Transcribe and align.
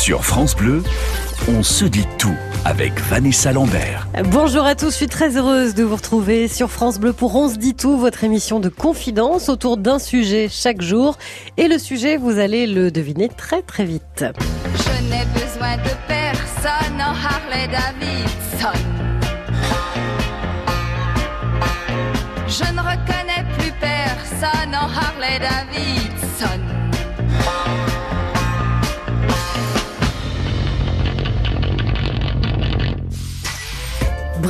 Sur 0.00 0.24
France 0.24 0.56
Bleu, 0.56 0.82
on 1.46 1.62
se 1.62 1.84
dit 1.84 2.06
tout 2.16 2.34
avec 2.64 2.98
Vanessa 2.98 3.52
Lambert. 3.52 4.08
Bonjour 4.30 4.64
à 4.64 4.74
tous, 4.74 4.92
je 4.92 4.96
suis 4.96 5.08
très 5.08 5.36
heureuse 5.36 5.74
de 5.74 5.84
vous 5.84 5.96
retrouver 5.96 6.48
sur 6.48 6.70
France 6.70 6.98
Bleu 6.98 7.12
pour 7.12 7.36
On 7.36 7.50
se 7.50 7.56
dit 7.56 7.74
tout, 7.74 7.98
votre 7.98 8.24
émission 8.24 8.60
de 8.60 8.70
confidence 8.70 9.50
autour 9.50 9.76
d'un 9.76 9.98
sujet 9.98 10.48
chaque 10.50 10.80
jour. 10.80 11.18
Et 11.58 11.68
le 11.68 11.78
sujet, 11.78 12.16
vous 12.16 12.38
allez 12.38 12.66
le 12.66 12.90
deviner 12.90 13.28
très 13.28 13.60
très 13.60 13.84
vite. 13.84 14.24
Je 14.24 15.02
n'ai 15.10 15.26
besoin 15.34 15.76
de 15.76 15.90
personne 16.08 16.96
en 16.98 17.12
Harley 17.12 17.68
Davidson. 17.68 18.80
Je 22.48 22.72
ne 22.72 22.80
reconnais 22.80 23.44
plus 23.58 23.72
personne 23.78 24.74
en 24.74 24.88
Harley 24.88 25.38
Davidson. 25.40 25.99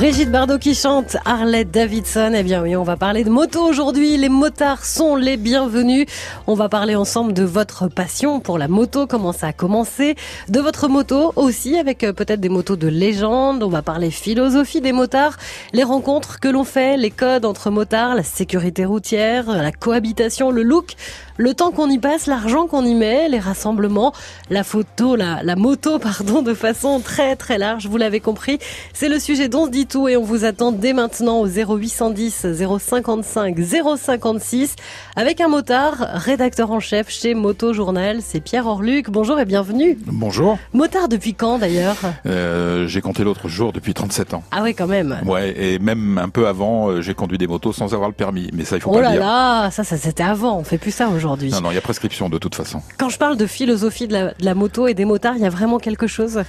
Brigitte 0.01 0.31
Bardot 0.31 0.57
qui 0.57 0.73
chante 0.73 1.15
Harley 1.25 1.63
Davidson. 1.63 2.33
Eh 2.35 2.41
bien 2.41 2.63
oui, 2.63 2.75
on 2.75 2.81
va 2.81 2.97
parler 2.97 3.23
de 3.23 3.29
moto 3.29 3.61
aujourd'hui. 3.61 4.17
Les 4.17 4.29
motards 4.29 4.83
sont 4.83 5.15
les 5.15 5.37
bienvenus. 5.37 6.07
On 6.47 6.55
va 6.55 6.69
parler 6.69 6.95
ensemble 6.95 7.33
de 7.33 7.43
votre 7.43 7.87
passion 7.87 8.39
pour 8.39 8.57
la 8.57 8.67
moto, 8.67 9.05
comment 9.05 9.31
ça 9.31 9.49
a 9.49 9.53
commencé, 9.53 10.15
de 10.49 10.59
votre 10.59 10.87
moto 10.87 11.33
aussi 11.35 11.77
avec 11.77 12.03
euh, 12.03 12.13
peut-être 12.13 12.39
des 12.39 12.49
motos 12.49 12.77
de 12.77 12.87
légende. 12.87 13.61
On 13.61 13.69
va 13.69 13.83
parler 13.83 14.09
philosophie 14.09 14.81
des 14.81 14.91
motards, 14.91 15.37
les 15.71 15.83
rencontres 15.83 16.39
que 16.39 16.47
l'on 16.47 16.63
fait, 16.63 16.97
les 16.97 17.11
codes 17.11 17.45
entre 17.45 17.69
motards, 17.69 18.15
la 18.15 18.23
sécurité 18.23 18.85
routière, 18.85 19.51
la 19.51 19.71
cohabitation, 19.71 20.49
le 20.49 20.63
look, 20.63 20.95
le 21.41 21.55
temps 21.55 21.71
qu'on 21.71 21.89
y 21.89 21.97
passe, 21.97 22.27
l'argent 22.27 22.67
qu'on 22.67 22.85
y 22.85 22.93
met, 22.93 23.27
les 23.27 23.39
rassemblements, 23.39 24.13
la 24.51 24.63
photo, 24.63 25.15
la, 25.15 25.41
la 25.41 25.55
moto, 25.55 25.97
pardon, 25.99 26.43
de 26.43 26.53
façon 26.53 26.99
très 26.99 27.35
très 27.35 27.57
large. 27.57 27.87
Vous 27.87 27.97
l'avez 27.97 28.19
compris, 28.19 28.59
c'est 28.93 29.09
le 29.09 29.17
sujet 29.19 29.49
dont 29.49 29.65
se 29.65 29.71
dit 29.71 29.87
tout 29.87 30.07
et 30.07 30.17
on 30.17 30.23
vous 30.23 30.45
attend 30.45 30.71
dès 30.71 30.93
maintenant 30.93 31.39
au 31.39 31.47
0810 31.47 32.45
055 32.79 33.57
056 33.97 34.75
avec 35.15 35.41
un 35.41 35.47
motard, 35.47 35.95
rédacteur 36.13 36.71
en 36.71 36.79
chef 36.79 37.09
chez 37.09 37.33
Moto 37.33 37.73
Journal. 37.73 38.19
C'est 38.21 38.39
Pierre 38.39 38.67
Orluc. 38.67 39.09
Bonjour 39.09 39.39
et 39.39 39.45
bienvenue. 39.45 39.97
Bonjour. 40.05 40.59
Motard 40.73 41.07
depuis 41.09 41.33
quand 41.33 41.57
d'ailleurs? 41.57 41.97
Euh, 42.27 42.85
j'ai 42.87 43.01
compté 43.01 43.23
l'autre 43.23 43.47
jour 43.47 43.73
depuis 43.73 43.95
37 43.95 44.35
ans. 44.35 44.43
Ah 44.51 44.59
oui, 44.61 44.75
quand 44.75 44.87
même. 44.87 45.17
Ouais, 45.25 45.55
et 45.59 45.79
même 45.79 46.19
un 46.19 46.29
peu 46.29 46.47
avant, 46.47 46.89
euh, 46.89 47.01
j'ai 47.01 47.15
conduit 47.15 47.39
des 47.39 47.47
motos 47.47 47.73
sans 47.73 47.93
avoir 47.95 48.09
le 48.09 48.15
permis. 48.15 48.49
Mais 48.53 48.63
ça, 48.63 48.75
il 48.75 48.81
faut 48.81 48.91
Oh 48.91 48.95
pas 48.95 49.01
là 49.01 49.09
le 49.09 49.13
dire. 49.17 49.25
là, 49.25 49.71
ça, 49.71 49.83
ça 49.83 49.97
c'était 49.97 50.21
avant. 50.23 50.57
On 50.59 50.63
fait 50.63 50.77
plus 50.77 50.91
ça 50.91 51.07
aujourd'hui. 51.09 51.30
Non, 51.37 51.61
non, 51.61 51.71
il 51.71 51.75
y 51.75 51.77
a 51.77 51.81
prescription 51.81 52.29
de 52.29 52.37
toute 52.37 52.55
façon. 52.55 52.81
Quand 52.97 53.09
je 53.09 53.17
parle 53.17 53.37
de 53.37 53.45
philosophie 53.45 54.07
de 54.07 54.13
la, 54.13 54.33
de 54.33 54.45
la 54.45 54.55
moto 54.55 54.87
et 54.87 54.93
des 54.93 55.05
motards, 55.05 55.35
il 55.35 55.41
y 55.41 55.45
a 55.45 55.49
vraiment 55.49 55.77
quelque 55.79 56.07
chose? 56.07 56.41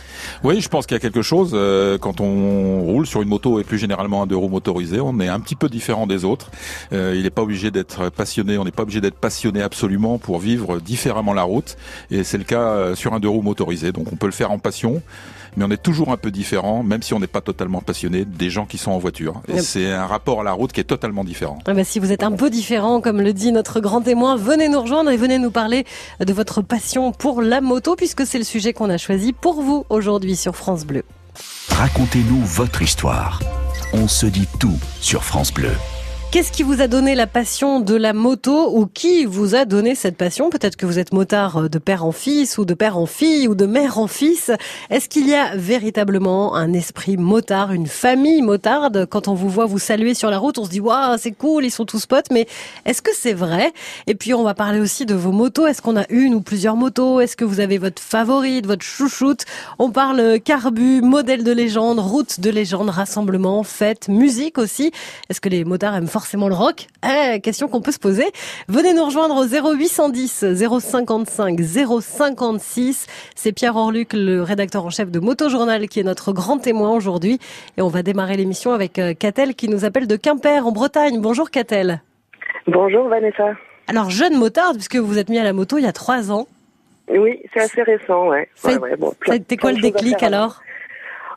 Oui, 0.44 0.60
je 0.60 0.68
pense 0.68 0.86
qu'il 0.86 0.94
y 0.94 0.96
a 0.96 1.00
quelque 1.00 1.22
chose. 1.22 1.52
euh, 1.54 1.98
quand 1.98 2.20
on 2.20 2.82
roule 2.82 3.06
sur 3.06 3.22
une 3.22 3.28
moto 3.28 3.60
et 3.60 3.64
plus 3.64 3.78
généralement 3.78 4.22
un 4.22 4.26
deux 4.26 4.36
roues 4.36 4.48
motorisé, 4.48 5.00
on 5.00 5.18
est 5.20 5.28
un 5.28 5.40
petit 5.40 5.56
peu 5.56 5.68
différent 5.68 6.06
des 6.06 6.24
autres. 6.24 6.50
Euh, 6.92 7.14
il 7.16 7.22
n'est 7.22 7.30
pas 7.30 7.42
obligé 7.42 7.70
d'être 7.70 8.10
passionné, 8.10 8.58
on 8.58 8.64
n'est 8.64 8.70
pas 8.70 8.82
obligé 8.82 9.00
d'être 9.00 9.18
passionné 9.18 9.62
absolument 9.62 10.18
pour 10.18 10.38
vivre 10.38 10.80
différemment 10.80 11.34
la 11.34 11.42
route. 11.42 11.76
Et 12.10 12.24
c'est 12.24 12.38
le 12.38 12.44
cas 12.44 12.60
euh, 12.60 12.94
sur 12.94 13.14
un 13.14 13.20
deux 13.20 13.28
roues 13.28 13.42
motorisé. 13.42 13.92
Donc 13.92 14.12
on 14.12 14.16
peut 14.16 14.26
le 14.26 14.32
faire 14.32 14.50
en 14.50 14.58
passion. 14.58 15.02
Mais 15.56 15.64
on 15.64 15.70
est 15.70 15.82
toujours 15.82 16.10
un 16.12 16.16
peu 16.16 16.30
différent, 16.30 16.82
même 16.82 17.02
si 17.02 17.12
on 17.14 17.20
n'est 17.20 17.26
pas 17.26 17.40
totalement 17.42 17.80
passionné, 17.80 18.24
des 18.24 18.48
gens 18.50 18.64
qui 18.66 18.78
sont 18.78 18.90
en 18.90 18.98
voiture. 18.98 19.42
Et 19.48 19.52
Yep. 19.56 19.60
c'est 19.62 19.92
un 19.92 20.06
rapport 20.06 20.40
à 20.40 20.44
la 20.44 20.52
route 20.52 20.72
qui 20.72 20.80
est 20.80 20.84
totalement 20.84 21.24
différent. 21.24 21.58
Ah 21.66 21.74
bah, 21.74 21.84
si 21.84 21.98
vous 21.98 22.10
êtes 22.12 22.22
un 22.22 22.32
peu 22.32 22.48
différent, 22.50 23.00
comme 23.00 23.20
le 23.20 23.32
dit 23.32 23.52
notre 23.52 23.80
grand 23.80 24.00
témoin, 24.00 24.36
venez 24.36 24.68
nous 24.68 24.80
rejoindre 24.80 25.10
et 25.10 25.16
venez 25.16 25.38
nous 25.38 25.50
parler 25.50 25.84
de 26.20 26.32
votre 26.32 26.62
passion 26.62 27.12
pour 27.12 27.42
la 27.42 27.60
moto, 27.60 27.96
puisque 27.96 28.26
c'est 28.26 28.38
le 28.38 28.44
sujet 28.44 28.72
qu'on 28.72 28.88
a 28.90 28.98
choisi 28.98 29.32
pour 29.32 29.60
vous 29.62 29.84
aujourd'hui 29.90 30.36
sur 30.36 30.56
France 30.56 30.84
Bleu. 30.86 31.02
Racontez-nous 31.68 32.40
votre 32.44 32.82
histoire. 32.82 33.40
On 33.92 34.08
se 34.08 34.26
dit 34.26 34.48
tout 34.58 34.78
sur 35.00 35.22
France 35.24 35.52
Bleu. 35.52 35.72
Qu'est-ce 36.32 36.50
qui 36.50 36.62
vous 36.62 36.80
a 36.80 36.86
donné 36.88 37.14
la 37.14 37.26
passion 37.26 37.78
de 37.78 37.94
la 37.94 38.14
moto 38.14 38.74
ou 38.74 38.86
qui 38.86 39.26
vous 39.26 39.54
a 39.54 39.66
donné 39.66 39.94
cette 39.94 40.16
passion? 40.16 40.48
Peut-être 40.48 40.76
que 40.76 40.86
vous 40.86 40.98
êtes 40.98 41.12
motard 41.12 41.68
de 41.68 41.78
père 41.78 42.06
en 42.06 42.12
fils 42.12 42.56
ou 42.56 42.64
de 42.64 42.72
père 42.72 42.96
en 42.96 43.04
fille 43.04 43.48
ou 43.48 43.54
de 43.54 43.66
mère 43.66 43.98
en 43.98 44.06
fils. 44.06 44.50
Est-ce 44.88 45.10
qu'il 45.10 45.28
y 45.28 45.34
a 45.34 45.54
véritablement 45.56 46.54
un 46.54 46.72
esprit 46.72 47.18
motard, 47.18 47.72
une 47.72 47.86
famille 47.86 48.40
motarde? 48.40 49.04
Quand 49.04 49.28
on 49.28 49.34
vous 49.34 49.50
voit 49.50 49.66
vous 49.66 49.78
saluer 49.78 50.14
sur 50.14 50.30
la 50.30 50.38
route, 50.38 50.56
on 50.56 50.64
se 50.64 50.70
dit 50.70 50.80
waouh, 50.80 51.18
c'est 51.18 51.32
cool, 51.32 51.66
ils 51.66 51.70
sont 51.70 51.84
tous 51.84 52.06
potes. 52.06 52.30
Mais 52.30 52.46
est-ce 52.86 53.02
que 53.02 53.10
c'est 53.14 53.34
vrai? 53.34 53.70
Et 54.06 54.14
puis 54.14 54.32
on 54.32 54.42
va 54.42 54.54
parler 54.54 54.80
aussi 54.80 55.04
de 55.04 55.14
vos 55.14 55.32
motos. 55.32 55.66
Est-ce 55.66 55.82
qu'on 55.82 55.98
a 55.98 56.06
une 56.08 56.32
ou 56.32 56.40
plusieurs 56.40 56.76
motos? 56.76 57.20
Est-ce 57.20 57.36
que 57.36 57.44
vous 57.44 57.60
avez 57.60 57.76
votre 57.76 58.00
favorite, 58.00 58.66
votre 58.66 58.86
chouchoute? 58.86 59.44
On 59.78 59.90
parle 59.90 60.40
carbu, 60.40 61.02
modèle 61.02 61.44
de 61.44 61.52
légende, 61.52 61.98
route 61.98 62.40
de 62.40 62.48
légende, 62.48 62.88
rassemblement, 62.88 63.64
fête, 63.64 64.08
musique 64.08 64.56
aussi. 64.56 64.92
Est-ce 65.28 65.38
que 65.38 65.50
les 65.50 65.64
motards 65.64 65.94
aiment 65.94 66.06
forcément 66.06 66.21
le 66.34 66.54
rock 66.54 66.86
eh, 67.04 67.40
Question 67.40 67.68
qu'on 67.68 67.80
peut 67.80 67.92
se 67.92 67.98
poser. 67.98 68.26
Venez 68.68 68.94
nous 68.94 69.04
rejoindre 69.04 69.36
au 69.36 69.44
0810 69.46 70.44
055 70.80 71.60
056. 71.60 73.06
C'est 73.34 73.52
Pierre 73.52 73.76
Orluc, 73.76 74.12
le 74.12 74.42
rédacteur 74.42 74.84
en 74.84 74.90
chef 74.90 75.10
de 75.10 75.20
Moto 75.20 75.48
Journal, 75.48 75.88
qui 75.88 76.00
est 76.00 76.04
notre 76.04 76.32
grand 76.32 76.58
témoin 76.58 76.90
aujourd'hui. 76.90 77.38
Et 77.76 77.82
on 77.82 77.88
va 77.88 78.02
démarrer 78.02 78.36
l'émission 78.36 78.72
avec 78.72 78.98
euh, 78.98 79.14
Catel 79.14 79.54
qui 79.54 79.68
nous 79.68 79.84
appelle 79.84 80.06
de 80.06 80.16
Quimper, 80.16 80.66
en 80.66 80.72
Bretagne. 80.72 81.20
Bonjour 81.20 81.50
Catel. 81.50 82.00
Bonjour 82.66 83.08
Vanessa. 83.08 83.52
Alors 83.88 84.10
jeune 84.10 84.36
motard, 84.38 84.72
puisque 84.72 84.96
vous 84.96 85.18
êtes 85.18 85.28
mis 85.28 85.38
à 85.38 85.44
la 85.44 85.52
moto 85.52 85.78
il 85.78 85.84
y 85.84 85.88
a 85.88 85.92
trois 85.92 86.30
ans. 86.30 86.46
Oui, 87.08 87.40
c'est 87.52 87.60
assez 87.60 87.82
récent, 87.82 88.28
ouais. 88.28 88.48
Ouais, 88.64 88.78
ouais, 88.78 88.96
bon, 88.96 89.10
Ça 89.10 89.16
plein- 89.20 89.32
a 89.34 89.36
été 89.36 89.56
quoi 89.56 89.72
le 89.72 89.80
déclic 89.80 90.22
alors? 90.22 90.60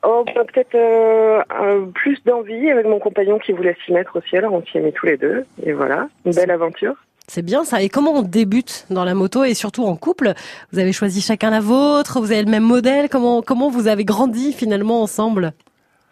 Oh, 0.08 0.24
bah, 0.36 0.44
peut-être 0.54 0.76
euh, 0.76 1.86
plus 1.94 2.24
d'envie 2.26 2.70
avec 2.70 2.86
mon 2.86 3.00
compagnon 3.00 3.40
qui 3.40 3.54
voulait 3.54 3.76
s'y 3.86 3.92
mettre 3.92 4.18
aussi, 4.18 4.38
alors 4.38 4.54
on 4.54 4.64
s'y 4.64 4.78
est 4.78 4.82
mis 4.82 4.94
tous 4.94 5.08
les 5.08 5.18
deux. 5.18 5.46
Et 5.64 5.74
voilà, 5.74 6.08
une 6.26 6.34
belle 6.34 6.52
aventure. 6.52 6.94
C'est 7.28 7.42
bien 7.42 7.64
ça. 7.64 7.82
Et 7.82 7.90
comment 7.90 8.14
on 8.14 8.22
débute 8.22 8.86
dans 8.92 9.04
la 9.04 9.16
moto 9.16 9.44
et 9.44 9.56
surtout 9.56 9.84
en 9.84 9.96
couple? 9.96 10.34
Vous 10.72 10.80
avez 10.80 10.92
choisi 10.92 11.22
chacun 11.22 11.50
la 11.50 11.60
vôtre, 11.60 12.20
vous 12.20 12.32
avez 12.32 12.44
le 12.44 12.52
même 12.52 12.64
modèle. 12.64 13.10
Comment 13.10 13.42
comment 13.42 13.70
vous 13.70 13.88
avez 13.88 14.06
grandi 14.06 14.54
finalement 14.54 15.02
ensemble? 15.02 15.54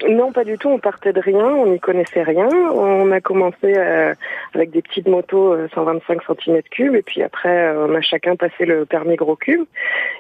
Non, 0.10 0.32
pas 0.32 0.44
du 0.44 0.58
tout, 0.58 0.70
on 0.70 0.80
partait 0.80 1.14
de 1.14 1.22
rien, 1.22 1.46
on 1.46 1.68
n'y 1.68 1.80
connaissait 1.80 2.24
rien. 2.24 2.50
On 2.74 3.12
a 3.12 3.22
commencé 3.22 3.74
euh, 3.78 4.14
avec 4.54 4.72
des 4.72 4.82
petites 4.82 5.08
motos 5.08 5.54
euh, 5.54 5.68
125 5.74 6.22
cm3 6.24 6.96
et 6.96 7.02
puis 7.02 7.22
après 7.24 7.68
euh, 7.68 7.88
on 7.88 7.96
a 7.96 8.02
chacun 8.02 8.36
passé 8.36 8.66
le 8.66 8.86
permis 8.86 9.16
gros 9.16 9.36
cube. 9.36 9.64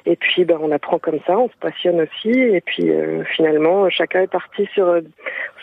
Et 0.05 0.16
puis 0.16 0.45
ben, 0.45 0.57
on 0.61 0.71
apprend 0.71 0.99
comme 0.99 1.19
ça, 1.27 1.38
on 1.38 1.49
se 1.49 1.57
passionne 1.59 2.01
aussi. 2.01 2.31
Et 2.31 2.61
puis 2.61 2.89
euh, 2.91 3.23
finalement 3.35 3.89
chacun 3.89 4.21
est 4.21 4.31
parti 4.31 4.67
sur 4.73 4.88
euh, 4.88 5.01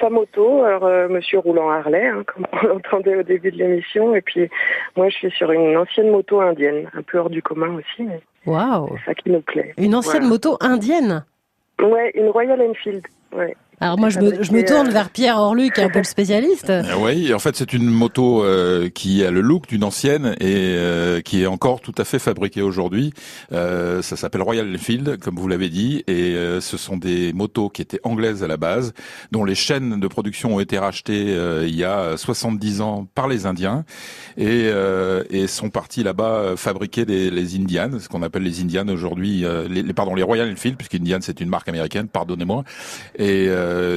sa 0.00 0.10
moto. 0.10 0.64
Alors 0.64 0.84
euh, 0.84 1.08
monsieur 1.08 1.38
roule 1.38 1.58
en 1.58 1.70
Harley, 1.70 2.06
hein, 2.06 2.22
comme 2.26 2.46
on 2.52 2.66
l'entendait 2.66 3.16
au 3.16 3.22
début 3.22 3.50
de 3.50 3.56
l'émission. 3.56 4.14
Et 4.14 4.20
puis 4.20 4.50
moi 4.96 5.08
je 5.08 5.14
suis 5.16 5.30
sur 5.30 5.50
une 5.52 5.76
ancienne 5.76 6.10
moto 6.10 6.40
indienne, 6.40 6.90
un 6.94 7.02
peu 7.02 7.18
hors 7.18 7.30
du 7.30 7.42
commun 7.42 7.74
aussi, 7.76 8.02
mais 8.02 8.20
Waouh 8.46 8.96
c'est 8.98 9.10
ça 9.10 9.14
qui 9.14 9.30
nous 9.30 9.40
plaît. 9.42 9.72
Une 9.78 9.94
ancienne 9.94 10.22
Voilà. 10.22 10.28
moto 10.28 10.56
indienne? 10.60 11.24
Ouais, 11.82 12.10
une 12.14 12.28
Royal 12.28 12.60
Enfield. 12.60 13.06
Ouais. 13.32 13.54
Alors 13.82 13.98
moi 13.98 14.10
je 14.10 14.18
me, 14.20 14.42
je 14.42 14.52
me 14.52 14.62
tourne 14.62 14.90
vers 14.90 15.08
Pierre 15.08 15.38
Orluc, 15.38 15.72
qui 15.72 15.80
est 15.80 15.84
un 15.84 15.88
peu 15.88 16.00
le 16.00 16.04
spécialiste. 16.04 16.70
Oui, 17.00 17.32
en 17.32 17.38
fait, 17.38 17.56
c'est 17.56 17.72
une 17.72 17.88
moto 17.88 18.44
euh, 18.44 18.90
qui 18.90 19.24
a 19.24 19.30
le 19.30 19.40
look 19.40 19.68
d'une 19.68 19.84
ancienne 19.84 20.36
et 20.38 20.74
euh, 20.76 21.22
qui 21.22 21.42
est 21.42 21.46
encore 21.46 21.80
tout 21.80 21.94
à 21.96 22.04
fait 22.04 22.18
fabriquée 22.18 22.60
aujourd'hui. 22.60 23.14
Euh, 23.52 24.02
ça 24.02 24.16
s'appelle 24.16 24.42
Royal 24.42 24.70
Enfield, 24.74 25.18
comme 25.18 25.36
vous 25.36 25.48
l'avez 25.48 25.70
dit, 25.70 26.04
et 26.06 26.34
euh, 26.34 26.60
ce 26.60 26.76
sont 26.76 26.98
des 26.98 27.32
motos 27.32 27.70
qui 27.70 27.80
étaient 27.80 28.00
anglaises 28.02 28.42
à 28.42 28.48
la 28.48 28.58
base, 28.58 28.92
dont 29.32 29.44
les 29.44 29.54
chaînes 29.54 29.98
de 29.98 30.08
production 30.08 30.56
ont 30.56 30.60
été 30.60 30.78
rachetées 30.78 31.30
euh, 31.30 31.66
il 31.66 31.74
y 31.74 31.84
a 31.84 32.18
70 32.18 32.82
ans 32.82 33.06
par 33.14 33.28
les 33.28 33.46
Indiens 33.46 33.84
et, 34.36 34.64
euh, 34.64 35.24
et 35.30 35.46
sont 35.46 35.70
partis 35.70 36.02
là-bas 36.02 36.54
fabriquer 36.56 37.06
les, 37.06 37.30
les 37.30 37.56
Indians, 37.56 37.98
ce 37.98 38.08
qu'on 38.08 38.22
appelle 38.22 38.42
les 38.42 38.60
Indians 38.60 38.88
aujourd'hui, 38.88 39.44
les, 39.70 39.82
pardon, 39.94 40.14
les 40.14 40.22
Royal 40.22 40.50
Enfield, 40.50 40.76
puisqu'Indian 40.76 41.18
c'est 41.22 41.40
une 41.40 41.48
marque 41.48 41.68
américaine, 41.68 42.08
pardonnez-moi. 42.08 42.64
Et 43.18 43.48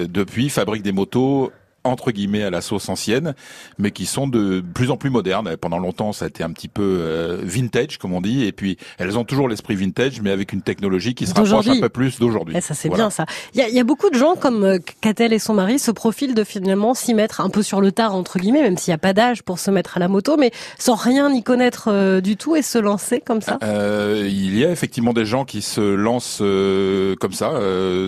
depuis 0.07 0.49
fabriquent 0.49 0.83
des 0.83 0.91
motos 0.91 1.51
entre 1.83 2.11
guillemets 2.11 2.43
à 2.43 2.49
la 2.49 2.61
sauce 2.61 2.89
ancienne, 2.89 3.33
mais 3.77 3.91
qui 3.91 4.05
sont 4.05 4.27
de 4.27 4.63
plus 4.73 4.91
en 4.91 4.97
plus 4.97 5.09
modernes. 5.09 5.55
Pendant 5.57 5.79
longtemps, 5.79 6.13
ça 6.13 6.25
a 6.25 6.27
été 6.27 6.43
un 6.43 6.51
petit 6.51 6.67
peu 6.67 6.81
euh, 6.83 7.39
vintage, 7.43 7.97
comme 7.97 8.13
on 8.13 8.21
dit, 8.21 8.45
et 8.45 8.51
puis 8.51 8.77
elles 8.97 9.17
ont 9.17 9.23
toujours 9.23 9.47
l'esprit 9.49 9.75
vintage, 9.75 10.21
mais 10.21 10.31
avec 10.31 10.53
une 10.53 10.61
technologie 10.61 11.13
qui 11.15 11.27
se 11.27 11.33
rapproche 11.33 11.67
un 11.67 11.79
peu 11.79 11.89
plus 11.89 12.19
d'aujourd'hui. 12.19 12.55
Eh, 12.57 12.61
ça 12.61 12.73
c'est 12.73 12.87
Voilà. 12.87 13.05
bien 13.05 13.09
ça. 13.09 13.25
Il 13.53 13.59
y 13.59 13.63
a, 13.63 13.69
il 13.69 13.75
y 13.75 13.79
a 13.79 13.83
beaucoup 13.83 14.09
de 14.09 14.15
gens 14.17 14.35
comme 14.35 14.63
euh, 14.63 14.77
Catel 15.01 15.33
et 15.33 15.39
son 15.39 15.53
mari 15.53 15.79
se 15.79 15.91
profilent 15.91 16.35
de 16.35 16.43
finalement 16.43 16.93
s'y 16.93 17.13
mettre 17.13 17.41
un 17.41 17.49
peu 17.49 17.63
sur 17.63 17.81
le 17.81 17.91
tard 17.91 18.15
entre 18.15 18.39
guillemets, 18.39 18.61
même 18.63 18.77
s'il 18.77 18.91
n'y 18.91 18.95
a 18.95 18.99
pas 18.99 19.13
d'âge 19.13 19.43
pour 19.43 19.59
se 19.59 19.71
mettre 19.71 19.97
à 19.97 19.99
la 19.99 20.07
moto, 20.07 20.37
mais 20.37 20.51
sans 20.79 20.95
rien 20.95 21.31
y 21.33 21.43
connaître 21.43 21.89
euh, 21.91 22.21
du 22.21 22.37
tout 22.37 22.55
et 22.55 22.61
se 22.61 22.77
lancer 22.77 23.21
comme 23.21 23.41
ça. 23.41 23.57
Euh, 23.63 24.27
il 24.29 24.57
y 24.57 24.63
a 24.65 24.71
effectivement 24.71 25.13
des 25.13 25.25
gens 25.25 25.45
qui 25.45 25.61
se 25.61 25.81
lancent 25.81 26.39
euh, 26.41 27.15
comme 27.19 27.33
ça, 27.33 27.51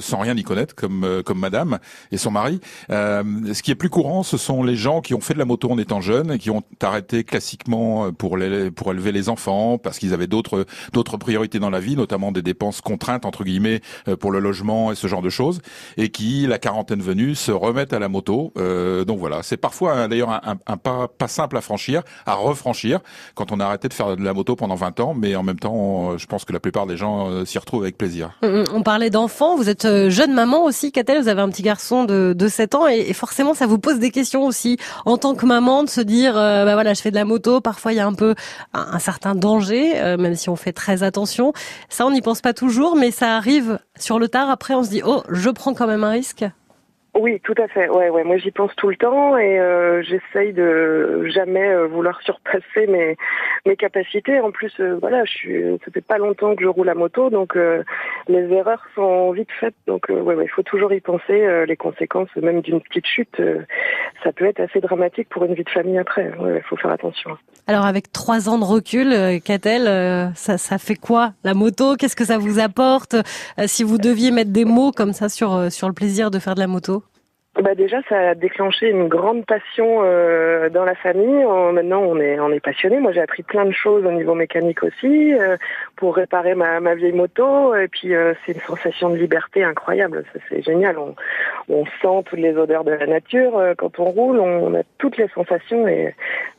sans 0.02 0.20
rien 0.20 0.36
y 0.36 0.44
connaître, 0.44 0.76
comme 0.76 1.22
comme 1.26 1.40
Madame 1.40 1.80
et 2.12 2.18
son 2.18 2.32
mari. 2.32 2.60
Ce 2.90 3.62
qui 3.66 3.72
est 3.72 3.76
plus 3.76 3.90
courant, 3.90 4.22
ce 4.22 4.38
sont 4.38 4.62
les 4.62 4.76
gens 4.76 5.02
qui 5.02 5.16
ont 5.16 5.22
fait 5.22 5.34
de 5.34 5.40
la 5.40 5.46
moto 5.46 5.72
en 5.72 5.80
étant 5.80 6.00
jeunes 6.00 6.34
et 6.34 6.38
qui 6.38 6.52
ont 6.52 6.62
arrêté 6.84 7.24
classiquement 7.24 8.12
pour 8.12 8.38
les, 8.38 8.70
pour 8.70 8.92
élever 8.92 9.12
les 9.12 9.28
enfants 9.28 9.80
parce 9.80 9.98
qu'ils 9.98 10.14
avaient 10.14 10.28
d'autres 10.28 10.66
d'autres 10.94 11.18
priorités 11.18 11.58
dans 11.58 11.72
la 11.72 11.80
vie, 11.80 11.96
notamment 11.96 12.32
des 12.32 12.44
dépenses 12.44 12.82
contraintes 12.82 13.26
entre 13.26 13.44
guillemets 13.44 13.82
pour 14.20 14.32
le 14.32 14.38
logement 14.38 14.92
et 14.92 14.96
ce 14.96 15.08
genre 15.08 15.24
de 15.24 15.32
choses, 15.32 15.62
et 15.98 16.10
qui 16.10 16.46
la 16.46 16.60
quarantaine 16.60 17.02
venue 17.02 17.34
se 17.34 17.52
remettent 17.52 17.94
à 17.94 17.98
la 17.98 18.08
moto. 18.08 18.54
Euh, 18.58 19.04
donc 19.04 19.18
voilà, 19.18 19.42
c'est 19.42 19.58
parfois 19.58 20.08
d'ailleurs 20.08 20.42
un, 20.46 20.78
pas 20.78 21.08
pas 21.08 21.28
simple 21.28 21.58
à 21.58 21.62
franchir, 21.62 22.04
à 22.28 22.36
refranchir 22.36 23.00
quand 23.34 23.52
on 23.52 23.60
a 23.60 23.66
arrêté 23.66 23.88
de 23.88 23.94
faire 23.94 24.16
de 24.16 24.24
la 24.24 24.34
moto 24.34 24.56
pendant 24.56 24.76
20 24.76 25.00
ans, 25.00 25.16
mais 25.16 25.36
en 25.36 25.42
même 25.42 25.60
temps, 25.60 26.20
je 26.20 26.26
pense 26.28 26.46
que 26.46 26.54
la 26.54 26.60
plupart 26.60 26.86
des 26.86 26.98
gens 26.98 27.32
euh, 27.32 27.46
s'y 27.46 27.58
retrouvent 27.58 27.82
avec 27.82 27.98
plaisir. 27.98 28.38
On 28.44 28.84
parlait 28.84 29.10
d'enfants, 29.10 29.56
vous 29.56 29.70
êtes 29.70 29.86
euh, 29.86 30.12
jeune 30.12 30.34
maman 30.34 30.64
aussi, 30.64 30.92
Catel, 30.92 31.20
vous 31.20 31.30
avez 31.30 31.42
un 31.42 31.50
petit 31.50 31.64
garçon 31.64 32.04
de, 32.04 32.36
de 32.38 32.48
7 32.48 32.76
ans 32.76 32.88
et, 32.88 33.12
forcément 33.14 33.55
ça 33.56 33.68
vous 33.68 33.80
pose 33.80 34.00
des 34.00 34.12
questions 34.12 34.44
aussi 34.46 34.78
en 35.06 35.18
tant 35.18 35.36
que 35.36 35.46
maman 35.46 35.84
de 35.84 35.90
se 35.90 36.02
dire 36.02 36.38
euh, 36.38 36.66
bah 36.66 36.74
voilà, 36.74 36.94
je 36.94 37.02
fais 37.02 37.12
de 37.12 37.16
la 37.16 37.26
moto, 37.26 37.62
parfois 37.62 37.94
il 37.94 37.96
y 37.96 38.00
a 38.00 38.08
un 38.08 38.14
peu 38.14 38.36
un, 38.74 39.00
certain 39.00 39.36
danger 39.36 40.16
même 40.18 40.36
si 40.36 40.50
on 40.50 40.56
fait 40.56 40.74
très 40.74 41.04
attention. 41.04 41.54
Ça 41.90 42.06
on 42.06 42.12
n'y 42.12 42.22
pense 42.22 42.42
pas 42.42 42.54
toujours 42.54 42.96
mais 42.96 43.12
ça 43.12 43.36
arrive 43.36 43.80
sur 44.00 44.20
le 44.20 44.28
tard 44.28 44.50
après 44.50 44.74
on 44.74 44.84
se 44.84 44.90
dit 44.90 45.02
"Oh, 45.06 45.24
je 45.30 45.50
prends 45.50 45.74
quand 45.74 45.88
même 45.88 46.04
un 46.04 46.12
risque." 46.12 46.46
Oui, 47.18 47.40
tout 47.46 47.56
à 47.58 47.70
fait. 47.70 47.88
Ouais, 47.88 48.10
ouais. 48.10 48.26
Moi, 48.26 48.36
j'y 48.38 48.52
pense 48.52 48.76
tout 48.76 48.90
le 48.90 48.98
temps 48.98 49.38
et 49.38 49.58
euh, 49.58 50.04
j'essaye 50.04 50.52
de 50.52 51.26
jamais 51.34 51.66
euh, 51.66 51.88
vouloir 51.88 52.22
surpasser 52.24 52.88
mes 52.88 53.16
mes 53.66 53.78
capacités. 53.78 54.42
En 54.42 54.52
plus, 54.52 54.74
euh, 54.82 54.98
voilà, 55.00 55.24
je 55.24 55.32
suis. 55.32 55.64
Ça 55.86 55.92
fait 55.94 56.02
pas 56.02 56.18
longtemps 56.18 56.56
que 56.56 56.64
je 56.64 56.68
roule 56.68 56.90
à 56.90 56.94
moto, 56.94 57.30
donc 57.30 57.58
les 58.28 58.52
erreurs 58.52 58.84
sont 58.96 59.32
vite 59.32 59.50
faites. 59.60 59.76
Donc, 59.88 60.08
ouais, 60.10 60.22
ouais, 60.22 60.44
il 60.44 60.50
faut 60.50 60.64
toujours 60.64 60.92
y 60.92 61.00
penser. 61.00 61.66
les 61.66 61.78
conséquences, 61.78 62.28
même 62.36 62.62
d'une 62.62 62.82
petite 62.82 63.08
chute, 63.08 63.42
ça 64.24 64.32
peut 64.34 64.46
être 64.46 64.60
assez 64.60 64.82
dramatique 64.82 65.30
pour 65.30 65.46
une 65.46 65.54
vie 65.54 65.64
de 65.64 65.70
famille 65.70 65.98
après. 65.98 66.32
Ouais, 66.38 66.58
il 66.58 66.64
faut 66.64 66.76
faire 66.76 66.92
attention. 66.92 67.38
Alors, 67.68 67.86
avec 67.86 68.12
trois 68.12 68.50
ans 68.50 68.60
de 68.60 68.66
recul, 68.66 69.14
Catel, 69.44 69.86
ça, 70.36 70.58
ça 70.58 70.78
fait 70.78 70.96
quoi 70.96 71.32
la 71.44 71.54
moto? 71.54 71.96
Qu'est-ce 71.96 72.16
que 72.16 72.26
ça 72.26 72.38
vous 72.38 72.60
apporte? 72.60 73.16
Si 73.66 73.84
vous 73.84 73.98
deviez 73.98 74.32
mettre 74.32 74.52
des 74.52 74.66
mots 74.66 74.92
comme 74.92 75.14
ça 75.14 75.30
sur 75.30 75.72
sur 75.72 75.88
le 75.88 75.94
plaisir 75.94 76.30
de 76.30 76.40
faire 76.40 76.56
de 76.56 76.60
la 76.60 76.68
moto? 76.68 77.05
Bah 77.62 77.74
déjà, 77.74 78.02
ça 78.10 78.32
a 78.32 78.36
déclenché 78.36 78.90
une 78.90 79.08
grande 79.08 79.46
passion 79.46 80.02
euh, 80.04 80.70
dans 80.70 80.84
la 80.84 80.96
famille. 80.96 81.46
maintenant, 81.74 82.02
on 82.02 82.20
est 82.20 82.38
on 82.40 82.52
est 82.52 82.60
passionné. 82.60 83.00
Moi, 83.00 83.14
j'ai 83.14 83.22
appris 83.22 83.44
plein 83.44 83.66
de 83.66 83.72
choses 83.72 84.06
au 84.06 84.12
niveau 84.12 84.36
mécanique 84.36 84.84
aussi 84.84 85.34
euh, 85.34 85.56
pour 85.96 86.16
réparer 86.16 86.54
ma, 86.54 86.82
ma 86.82 86.96
vieille 86.96 87.14
moto. 87.14 87.74
Et 87.76 87.88
puis, 87.88 88.14
euh, 88.14 88.34
c'est 88.46 88.54
une 88.54 88.62
sensation 88.62 89.10
de 89.10 89.16
liberté 89.16 89.64
incroyable. 89.64 90.26
C'est 90.50 90.62
génial. 90.64 90.98
On, 90.98 91.16
on 91.70 91.86
sent 91.86 92.26
toutes 92.26 92.40
les 92.40 92.58
odeurs 92.58 92.84
de 92.84 92.92
la 92.92 93.08
nature 93.08 93.62
quand 93.78 94.00
on 94.00 94.06
roule. 94.06 94.40
On, 94.40 94.76
a 94.76 94.84
toutes 94.98 95.18
les 95.18 95.30
sensations 95.30 95.88
et 95.88 96.14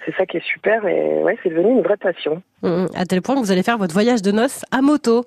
c'est 0.04 0.14
ça 0.14 0.24
qui 0.24 0.38
est 0.38 0.46
super. 0.46 0.86
Et 0.86 1.22
ouais, 1.22 1.36
c'est 1.42 1.50
devenu 1.50 1.72
une 1.72 1.82
vraie 1.82 1.98
passion. 1.98 2.42
Mmh, 2.62 2.86
à 2.94 3.04
tel 3.04 3.20
point 3.20 3.34
que 3.34 3.40
vous 3.40 3.52
allez 3.52 3.62
faire 3.62 3.76
votre 3.76 3.92
voyage 3.92 4.22
de 4.22 4.32
noces 4.32 4.64
à 4.70 4.80
moto. 4.80 5.26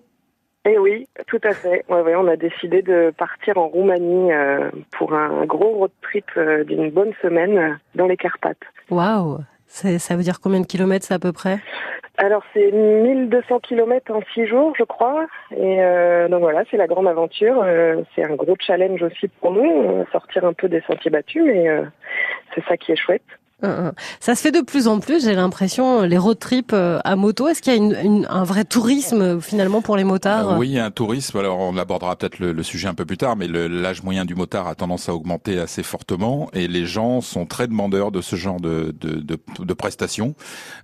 Eh 0.71 0.77
oui, 0.77 1.07
tout 1.25 1.39
à 1.43 1.53
fait. 1.53 1.83
Ouais, 1.89 2.01
ouais, 2.01 2.15
on 2.15 2.27
a 2.27 2.35
décidé 2.35 2.83
de 2.83 3.11
partir 3.17 3.57
en 3.57 3.67
Roumanie 3.67 4.31
euh, 4.31 4.69
pour 4.91 5.13
un 5.13 5.45
gros 5.45 5.69
road 5.69 5.91
trip 6.03 6.25
euh, 6.37 6.63
d'une 6.63 6.91
bonne 6.91 7.13
semaine 7.23 7.57
euh, 7.57 7.73
dans 7.95 8.05
les 8.05 8.17
Carpates. 8.17 8.57
Waouh 8.91 9.39
Ça 9.65 10.15
veut 10.15 10.21
dire 10.21 10.39
combien 10.39 10.59
de 10.59 10.67
kilomètres 10.67 11.05
ça 11.05 11.15
à 11.15 11.19
peu 11.19 11.31
près? 11.31 11.57
Alors 12.17 12.43
c'est 12.53 12.71
1200 12.71 13.59
kilomètres 13.61 14.11
en 14.11 14.21
six 14.33 14.45
jours, 14.45 14.73
je 14.77 14.83
crois. 14.83 15.25
Et 15.55 15.77
donc 16.29 16.41
voilà, 16.41 16.63
c'est 16.69 16.75
la 16.75 16.85
grande 16.85 17.07
aventure. 17.07 17.65
c'est 18.13 18.25
un 18.25 18.35
gros 18.35 18.55
challenge 18.59 19.01
aussi 19.01 19.29
pour 19.39 19.53
nous, 19.53 20.03
sortir 20.11 20.43
un 20.43 20.51
peu 20.51 20.67
des 20.67 20.81
sentiers 20.81 21.11
battus, 21.11 21.43
mais 21.45 21.69
c'est 22.53 22.65
ça 22.65 22.75
qui 22.75 22.91
est 22.91 22.97
chouette. 22.97 23.23
Ça 23.61 24.35
se 24.35 24.41
fait 24.41 24.51
de 24.51 24.61
plus 24.61 24.87
en 24.87 24.99
plus, 24.99 25.25
j'ai 25.25 25.35
l'impression, 25.35 26.03
les 26.03 26.17
road 26.17 26.39
trips 26.39 26.71
euh, 26.73 26.99
à 27.03 27.15
moto. 27.15 27.47
Est-ce 27.47 27.61
qu'il 27.61 27.73
y 27.73 27.75
a 27.75 27.79
une, 27.79 28.25
un 28.29 28.43
vrai 28.43 28.63
tourisme 28.63 29.41
finalement 29.41 29.81
pour 29.81 29.97
les 29.97 30.05
motards 30.05 30.51
euh, 30.51 30.57
Oui, 30.57 30.79
un 30.79 30.91
tourisme. 30.91 31.37
Alors 31.37 31.59
on 31.59 31.75
abordera 31.77 32.15
peut-être 32.15 32.39
le, 32.39 32.63
sujet 32.63 32.87
un 32.87 32.93
peu 32.93 33.05
plus 33.05 33.17
tard, 33.17 33.35
mais 33.35 33.47
l'âge 33.47 34.03
moyen 34.03 34.23
du 34.23 34.35
motard 34.35 34.67
a 34.67 34.75
tendance 34.75 35.09
à 35.09 35.13
augmenter 35.13 35.59
assez 35.59 35.83
fortement 35.83 36.49
et 36.53 36.67
les 36.67 36.85
gens 36.85 37.21
sont 37.21 37.45
très 37.45 37.67
demandeurs 37.67 38.11
de 38.11 38.21
ce 38.21 38.35
genre 38.35 38.61
de, 38.61 38.95
de, 38.99 39.15
de, 39.15 39.39
de 39.59 39.73
prestations. 39.73 40.35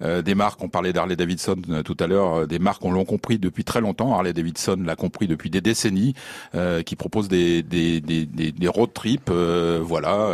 Euh, 0.01 0.21
des 0.21 0.35
marques, 0.35 0.61
on 0.61 0.69
parlait 0.69 0.91
d'Harley 0.91 1.15
Davidson 1.15 1.61
tout 1.85 1.97
à 1.99 2.07
l'heure, 2.07 2.47
des 2.47 2.59
marques 2.59 2.83
on 2.83 2.91
l'a 2.91 3.05
compris 3.05 3.37
depuis 3.37 3.63
très 3.63 3.81
longtemps. 3.81 4.13
Harley 4.13 4.33
Davidson 4.33 4.77
l'a 4.85 4.95
compris 4.95 5.27
depuis 5.27 5.49
des 5.49 5.61
décennies, 5.61 6.13
qui 6.85 6.95
proposent 6.95 7.27
des, 7.27 7.63
des, 7.63 8.01
des, 8.01 8.25
des 8.25 8.67
road 8.67 8.91
trips, 8.93 9.29
voilà, 9.29 10.29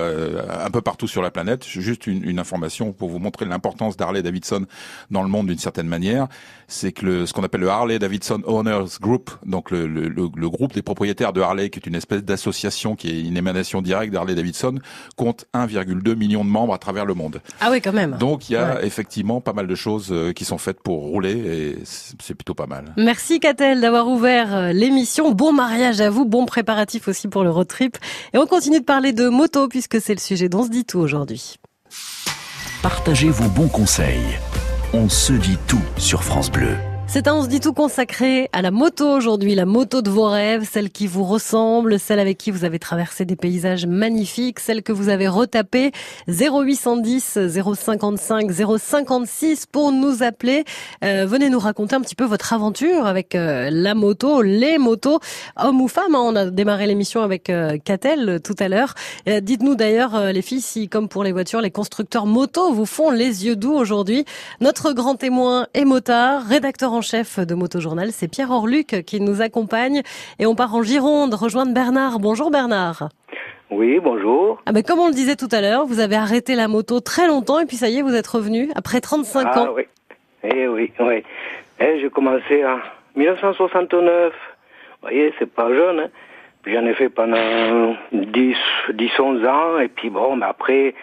un 0.66 0.72
peu 0.72 0.82
partout 0.82 1.08
sur 1.08 1.22
la 1.22 1.32
planète. 1.32 1.66
Juste 1.66 2.08
une 2.08 2.31
une 2.31 2.31
information 2.40 2.94
pour 2.94 3.10
vous 3.10 3.20
montrer 3.20 3.46
l'importance 3.46 3.98
d'Harley 3.98 4.22
Davidson 4.22 4.66
dans 5.10 5.24
le 5.24 5.30
monde 5.30 5.48
d'une 5.48 5.58
certaine 5.58 5.88
manière. 5.88 6.28
C'est 6.68 6.92
que 6.92 7.06
le, 7.06 7.26
ce 7.26 7.34
qu'on 7.34 7.44
appelle 7.44 7.62
le 7.62 7.70
Harley 7.70 8.00
Davidson 8.00 8.42
Owners 8.46 8.98
Group, 9.02 9.32
donc 9.46 9.72
le, 9.72 9.88
le, 9.88 10.08
le, 10.08 10.50
groupe 10.50 10.74
des 10.74 10.82
propriétaires 10.82 11.34
de 11.34 11.42
Harley, 11.42 11.70
qui 11.70 11.80
est 11.80 11.86
une 11.86 11.96
espèce 11.96 12.24
d'association 12.24 12.96
qui 12.96 13.10
est 13.10 13.22
une 13.22 13.38
émanation 13.38 13.82
directe 13.82 14.14
d'Harley 14.14 14.36
Davidson, 14.36 14.80
compte 15.16 15.46
1,2 15.54 16.16
million 16.16 16.46
de 16.46 16.50
membres 16.50 16.74
à 16.74 16.78
travers 16.78 17.06
le 17.06 17.14
monde. 17.14 17.42
Ah 17.60 17.70
oui, 17.72 17.82
quand 17.82 17.94
même. 17.94 18.18
Donc 18.20 18.50
il 18.50 18.54
y 18.54 18.56
a 18.58 18.84
effectivement 18.84 19.42
pas 19.42 19.54
mal 19.54 19.68
de 19.68 19.76
choses 19.76 20.10
euh, 20.12 20.34
qui 20.34 20.46
sont 20.46 20.58
faites 20.58 20.82
pour 20.82 21.00
rouler 21.00 21.32
et 21.32 21.78
c'est 21.84 22.36
plutôt 22.36 22.54
pas 22.54 22.68
mal. 22.68 22.94
Merci 22.98 23.40
Catel 23.40 23.82
d'avoir 23.82 24.08
ouvert 24.08 24.56
euh, 24.56 24.72
l'émission. 24.72 25.32
Bon 25.32 25.54
mariage 25.54 26.02
à 26.02 26.10
vous, 26.10 26.26
bon 26.26 26.46
préparatif 26.46 27.08
aussi 27.08 27.28
pour 27.28 27.44
le 27.44 27.50
road 27.50 27.68
trip. 27.68 27.98
Et 28.34 28.38
on 28.38 28.46
continue 28.46 28.80
de 28.80 28.86
parler 28.86 29.14
de 29.14 29.30
moto 29.30 29.68
puisque 29.68 30.02
c'est 30.02 30.14
le 30.14 30.20
sujet 30.20 30.50
dont 30.50 30.64
se 30.64 30.70
dit 30.70 30.86
tout 30.86 31.00
aujourd'hui. 31.00 31.58
Partagez 32.82 33.30
vos 33.30 33.48
bons 33.48 33.68
conseils. 33.68 34.40
On 34.92 35.08
se 35.08 35.34
dit 35.34 35.60
tout 35.68 35.84
sur 35.98 36.24
France 36.24 36.50
Bleu. 36.50 36.76
C'est 37.14 37.28
un 37.28 37.36
On 37.36 37.44
se 37.44 37.50
dit 37.50 37.60
tout 37.60 37.74
consacré 37.74 38.50
à 38.54 38.62
la 38.62 38.72
moto 38.72 39.06
aujourd'hui, 39.06 39.54
la 39.54 39.66
moto 39.66 40.02
de 40.02 40.10
vos 40.10 40.30
rêves, 40.30 40.66
celle 40.72 40.92
qui 40.92 41.08
vous 41.08 41.26
ressemble, 41.26 42.00
celle 42.00 42.20
avec 42.20 42.38
qui 42.38 42.52
vous 42.52 42.64
avez 42.64 42.80
traversé 42.80 43.26
des 43.26 43.36
paysages 43.36 43.86
magnifiques, 43.86 44.60
celle 44.60 44.82
que 44.84 44.94
vous 44.94 45.10
avez 45.10 45.28
retapée. 45.28 45.92
0810 46.30 47.50
055 47.50 48.52
056 48.52 49.66
pour 49.66 49.92
nous 49.92 50.24
appeler. 50.24 50.64
Euh, 51.04 51.26
venez 51.26 51.50
nous 51.50 51.60
raconter 51.60 51.96
un 51.96 52.02
petit 52.02 52.16
peu 52.16 52.24
votre 52.24 52.54
aventure 52.54 53.08
avec 53.08 53.36
euh, 53.36 53.70
la 53.72 53.94
moto, 53.96 54.42
les 54.42 54.78
motos, 54.78 55.20
hommes 55.58 55.82
ou 55.82 55.90
femmes. 55.90 56.16
Hein. 56.16 56.22
On 56.24 56.36
a 56.36 56.46
démarré 56.46 56.86
l'émission 56.86 57.24
avec 57.24 57.50
euh, 57.50 57.78
Catel 57.84 58.40
tout 58.42 58.56
à 58.60 58.70
l'heure. 58.70 58.94
Dites-nous 59.26 59.76
d'ailleurs, 59.76 60.32
les 60.32 60.42
filles, 60.42 60.62
si 60.62 60.88
comme 60.88 61.10
pour 61.10 61.24
les 61.24 61.32
voitures, 61.32 61.60
les 61.60 61.72
constructeurs 61.72 62.26
moto 62.26 62.72
vous 62.72 62.86
font 62.86 63.10
les 63.10 63.46
yeux 63.46 63.56
doux 63.56 63.74
aujourd'hui. 63.74 64.26
Notre 64.62 64.94
grand 64.94 65.16
témoin 65.16 65.68
est 65.74 65.86
motard, 65.86 66.46
rédacteur 66.46 66.94
en 66.94 67.01
chef 67.02 67.40
de 67.40 67.56
Motojournal, 67.56 68.12
c'est 68.12 68.28
Pierre 68.28 68.52
Orluc 68.52 69.04
qui 69.06 69.20
nous 69.20 69.42
accompagne. 69.42 70.02
Et 70.40 70.46
on 70.46 70.56
part 70.56 70.74
en 70.76 70.84
Gironde 70.84 71.34
rejoindre 71.34 71.74
Bernard. 71.74 72.20
Bonjour 72.20 72.52
Bernard. 72.52 73.10
Oui, 73.70 74.00
bonjour. 74.00 74.62
Ah 74.66 74.74
ben, 74.74 74.84
comme 74.84 75.00
on 75.00 75.08
le 75.08 75.14
disait 75.14 75.36
tout 75.36 75.48
à 75.52 75.62
l'heure, 75.62 75.86
vous 75.86 76.00
avez 76.00 76.16
arrêté 76.16 76.56
la 76.56 76.68
moto 76.68 77.00
très 77.00 77.28
longtemps 77.28 77.60
et 77.60 77.66
puis 77.66 77.78
ça 77.78 77.88
y 77.88 77.98
est, 77.98 78.02
vous 78.02 78.16
êtes 78.16 78.28
revenu 78.28 78.70
après 78.76 79.00
35 79.00 79.48
ah, 79.50 79.60
ans. 79.60 79.68
Oui, 79.76 79.84
eh 80.44 80.68
oui, 80.68 80.92
oui. 81.00 81.24
Eh, 81.80 82.00
j'ai 82.00 82.10
commencé 82.10 82.66
en 82.66 82.80
1969. 83.16 84.34
Vous 84.34 84.38
voyez, 85.02 85.34
c'est 85.40 85.52
pas 85.52 85.70
jeune. 85.70 86.00
Hein. 86.02 86.10
J'en 86.66 86.86
ai 86.86 86.94
fait 86.94 87.10
pendant 87.10 87.96
10, 88.12 88.56
10, 88.94 89.12
11 89.20 89.46
ans. 89.46 89.80
Et 89.80 89.88
puis 89.88 90.10
bon, 90.10 90.36
mais 90.36 90.46
après, 90.46 90.94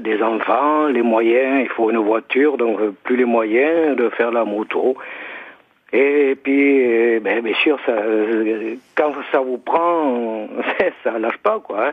des 0.00 0.22
enfants, 0.22 0.86
les 0.88 1.02
moyens, 1.02 1.62
il 1.62 1.68
faut 1.68 1.90
une 1.90 1.98
voiture, 1.98 2.56
donc 2.56 2.80
euh, 2.80 2.92
plus 3.04 3.16
les 3.16 3.24
moyens 3.24 3.96
de 3.96 4.08
faire 4.10 4.30
la 4.30 4.44
moto. 4.44 4.96
Et 5.92 6.36
puis, 6.42 6.82
euh, 6.84 7.20
ben, 7.20 7.40
bien 7.42 7.54
sûr, 7.54 7.78
euh, 7.88 8.74
quand 8.96 9.12
ça 9.30 9.40
vous 9.40 9.58
prend, 9.58 10.48
ça 11.04 11.18
lâche 11.18 11.38
pas. 11.38 11.62
Hein. 11.70 11.92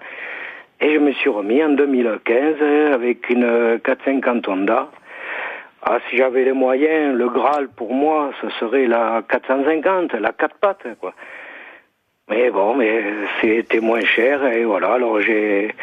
Et 0.79 0.93
je 0.93 0.99
me 0.99 1.11
suis 1.11 1.29
remis 1.29 1.63
en 1.63 1.69
2015 1.69 2.93
avec 2.93 3.29
une 3.29 3.79
450 3.83 4.47
Honda. 4.47 4.89
Ah, 5.83 5.97
si 6.09 6.17
j'avais 6.17 6.43
les 6.43 6.53
moyens, 6.53 7.15
le 7.15 7.27
Graal 7.29 7.67
pour 7.69 7.93
moi, 7.93 8.31
ce 8.41 8.49
serait 8.59 8.87
la 8.87 9.23
450, 9.27 10.13
la 10.13 10.31
4 10.31 10.55
pattes, 10.57 10.87
quoi. 10.99 11.13
Mais 12.29 12.49
bon, 12.49 12.75
mais 12.75 13.03
c'était 13.41 13.81
moins 13.81 14.05
cher 14.05 14.45
et 14.45 14.63
voilà. 14.63 14.93
Alors 14.93 15.19
j'ai, 15.21 15.75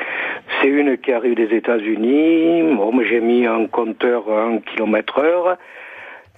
c'est 0.60 0.68
une 0.68 0.96
qui 0.98 1.12
arrive 1.12 1.34
des 1.34 1.54
États-Unis. 1.54 2.62
J'ai 3.08 3.20
mis 3.20 3.46
un 3.46 3.66
compteur 3.66 4.30
1 4.30 4.58
km 4.58 5.18
heure. 5.18 5.56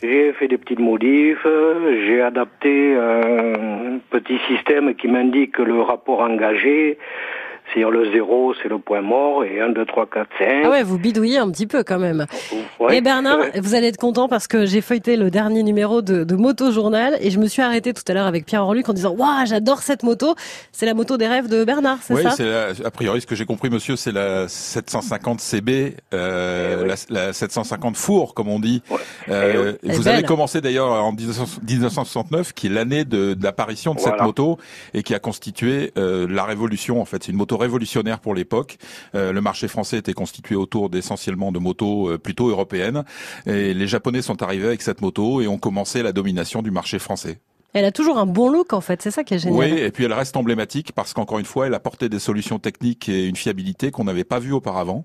J'ai 0.02 0.32
fait 0.32 0.48
des 0.48 0.58
petites 0.58 0.78
modifs. 0.78 1.46
J'ai 2.06 2.20
adapté 2.20 2.94
un 2.96 3.98
petit 4.10 4.38
système 4.48 4.94
qui 4.94 5.08
m'indique 5.08 5.58
le 5.58 5.80
rapport 5.80 6.20
engagé. 6.20 6.98
C'est-à-dire 7.72 7.90
le 7.90 8.10
zéro, 8.12 8.52
c'est 8.62 8.68
le 8.68 8.78
point 8.78 9.00
mort, 9.00 9.44
et 9.44 9.60
1, 9.60 9.70
2, 9.70 9.84
3, 9.86 10.06
4, 10.06 10.28
5. 10.38 10.46
Ah 10.64 10.70
ouais, 10.70 10.82
vous 10.82 10.98
bidouillez 10.98 11.38
un 11.38 11.50
petit 11.50 11.66
peu 11.66 11.84
quand 11.84 11.98
même. 11.98 12.26
Ouais. 12.80 12.96
Et 12.96 13.00
Bernard, 13.00 13.38
vous 13.62 13.74
allez 13.74 13.86
être 13.88 13.96
content 13.96 14.28
parce 14.28 14.48
que 14.48 14.66
j'ai 14.66 14.80
feuilleté 14.80 15.16
le 15.16 15.30
dernier 15.30 15.62
numéro 15.62 16.02
de, 16.02 16.24
de 16.24 16.34
Moto 16.34 16.72
Journal 16.72 17.16
et 17.20 17.30
je 17.30 17.38
me 17.38 17.46
suis 17.46 17.62
arrêté 17.62 17.92
tout 17.92 18.02
à 18.08 18.12
l'heure 18.14 18.26
avec 18.26 18.44
Pierre 18.46 18.62
Orluc 18.64 18.88
en 18.88 18.92
disant 18.92 19.14
waouh, 19.16 19.46
j'adore 19.46 19.82
cette 19.82 20.02
moto. 20.02 20.34
C'est 20.72 20.86
la 20.86 20.94
moto 20.94 21.16
des 21.16 21.28
rêves 21.28 21.48
de 21.48 21.64
Bernard, 21.64 21.98
c'est 22.02 22.14
Oui, 22.14 22.22
ça? 22.22 22.30
c'est 22.30 22.44
la- 22.44 22.68
a 22.84 22.90
priori 22.90 23.20
ce 23.20 23.26
que 23.26 23.34
j'ai 23.36 23.46
compris, 23.46 23.70
monsieur, 23.70 23.94
c'est 23.96 24.12
la 24.12 24.48
750 24.48 25.40
CB, 25.40 25.94
euh, 26.12 26.76
Eh 26.80 26.82
oui. 26.82 26.94
la, 27.10 27.26
la 27.26 27.32
750 27.32 27.96
four, 27.96 28.34
comme 28.34 28.48
on 28.48 28.58
dit. 28.58 28.82
Ouais. 28.90 28.98
Euh, 29.28 29.72
est 29.86 29.92
vous 29.92 30.08
avez 30.08 30.22
commencé 30.24 30.60
d'ailleurs 30.60 30.88
en 30.90 31.12
1900 31.12 31.60
1969, 31.68 32.52
qui 32.52 32.66
est 32.66 32.70
l'année 32.70 33.04
de, 33.04 33.34
de 33.34 33.44
l'apparition 33.44 33.94
de 33.94 34.00
cette 34.00 34.20
moto 34.20 34.58
et 34.94 35.02
qui 35.02 35.14
a 35.14 35.18
constitué 35.18 35.92
euh, 35.96 36.26
la 36.28 36.44
révolution. 36.44 37.00
En 37.00 37.04
fait, 37.04 37.22
c'est 37.24 37.32
une 37.32 37.38
moto 37.38 37.56
révolutionnaire 37.60 38.18
pour 38.20 38.34
l'époque. 38.34 38.78
Euh, 39.14 39.32
le 39.32 39.40
marché 39.40 39.68
français 39.68 39.98
était 39.98 40.12
constitué 40.14 40.56
autour 40.56 40.90
d'essentiellement 40.90 41.52
de 41.52 41.58
motos 41.58 42.10
euh, 42.10 42.18
plutôt 42.18 42.48
européennes, 42.48 43.04
et 43.46 43.72
les 43.74 43.86
Japonais 43.86 44.22
sont 44.22 44.42
arrivés 44.42 44.66
avec 44.66 44.82
cette 44.82 45.00
moto 45.00 45.40
et 45.40 45.46
ont 45.48 45.58
commencé 45.58 46.02
la 46.02 46.12
domination 46.12 46.62
du 46.62 46.70
marché 46.70 46.98
français. 46.98 47.38
Elle 47.72 47.84
a 47.84 47.92
toujours 47.92 48.18
un 48.18 48.26
bon 48.26 48.48
look 48.50 48.72
en 48.72 48.80
fait, 48.80 49.00
c'est 49.00 49.12
ça 49.12 49.22
qui 49.22 49.34
est 49.34 49.38
génial. 49.38 49.56
Oui, 49.72 49.78
et 49.78 49.92
puis 49.92 50.04
elle 50.04 50.12
reste 50.12 50.36
emblématique 50.36 50.90
parce 50.92 51.14
qu'encore 51.14 51.38
une 51.38 51.44
fois, 51.44 51.68
elle 51.68 51.74
apportait 51.74 52.08
des 52.08 52.18
solutions 52.18 52.58
techniques 52.58 53.08
et 53.08 53.26
une 53.26 53.36
fiabilité 53.36 53.92
qu'on 53.92 54.02
n'avait 54.02 54.24
pas 54.24 54.40
vues 54.40 54.52
auparavant. 54.52 55.04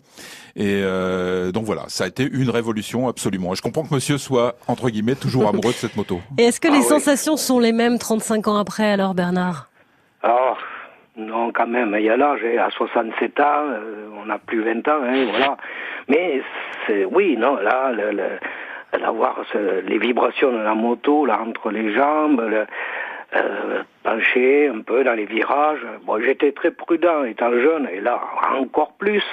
Et 0.56 0.82
euh, 0.84 1.52
donc 1.52 1.66
voilà, 1.66 1.84
ça 1.90 2.06
a 2.06 2.08
été 2.08 2.28
une 2.28 2.50
révolution 2.50 3.08
absolument. 3.08 3.54
Et 3.54 3.56
je 3.56 3.62
comprends 3.62 3.84
que 3.84 3.94
monsieur 3.94 4.18
soit, 4.18 4.56
entre 4.68 4.90
guillemets, 4.90 5.14
toujours 5.14 5.48
amoureux 5.48 5.74
de 5.74 5.78
cette 5.78 5.96
moto. 5.96 6.20
Et 6.40 6.46
est-ce 6.46 6.60
que 6.60 6.70
Ah 6.70 6.72
les 6.72 6.80
oui. 6.80 6.86
sensations 6.86 7.38
sont 7.38 7.60
les 7.60 7.72
mêmes 7.72 8.00
35 8.00 8.48
ans 8.48 8.58
après 8.58 8.90
alors 8.90 9.14
Bernard? 9.14 9.70
Ah, 10.24 10.56
non, 11.18 11.52
quand 11.52 11.68
même, 11.68 11.96
il 11.98 12.06
y 12.06 12.10
a 12.10 12.18
l'âge, 12.18 12.42
hein, 12.44 12.58
à 12.66 12.70
67 12.70 13.40
ans, 13.40 13.44
euh, 13.70 14.08
on 14.22 14.26
n'a 14.26 14.38
plus 14.38 14.62
20 14.62 14.88
ans, 14.88 15.02
hein, 15.04 15.26
voilà. 15.30 15.58
Mais 16.08 16.42
c'est, 16.86 17.06
oui, 17.06 17.38
non, 17.38 17.56
là, 17.58 17.92
le, 17.92 18.12
le, 18.12 19.00
d'avoir 19.00 19.42
les 19.88 19.98
vibrations 19.98 20.52
de 20.52 20.58
la 20.64 20.74
moto, 20.76 21.26
là, 21.26 21.40
entre 21.42 21.72
les 21.72 21.94
jambes, 21.94 22.42
le, 22.48 22.66
euh, 23.36 23.84
pencher 24.04 24.68
un 24.68 24.82
peu 24.82 25.04
dans 25.04 25.14
les 25.14 25.26
virages. 25.26 25.86
Bon, 26.06 26.20
j'étais 26.22 26.52
très 26.52 26.72
prudent 26.72 27.24
étant 27.26 27.52
jeune, 27.52 27.88
et 27.92 28.00
là, 28.02 28.20
encore 28.58 28.94
plus. 28.94 29.24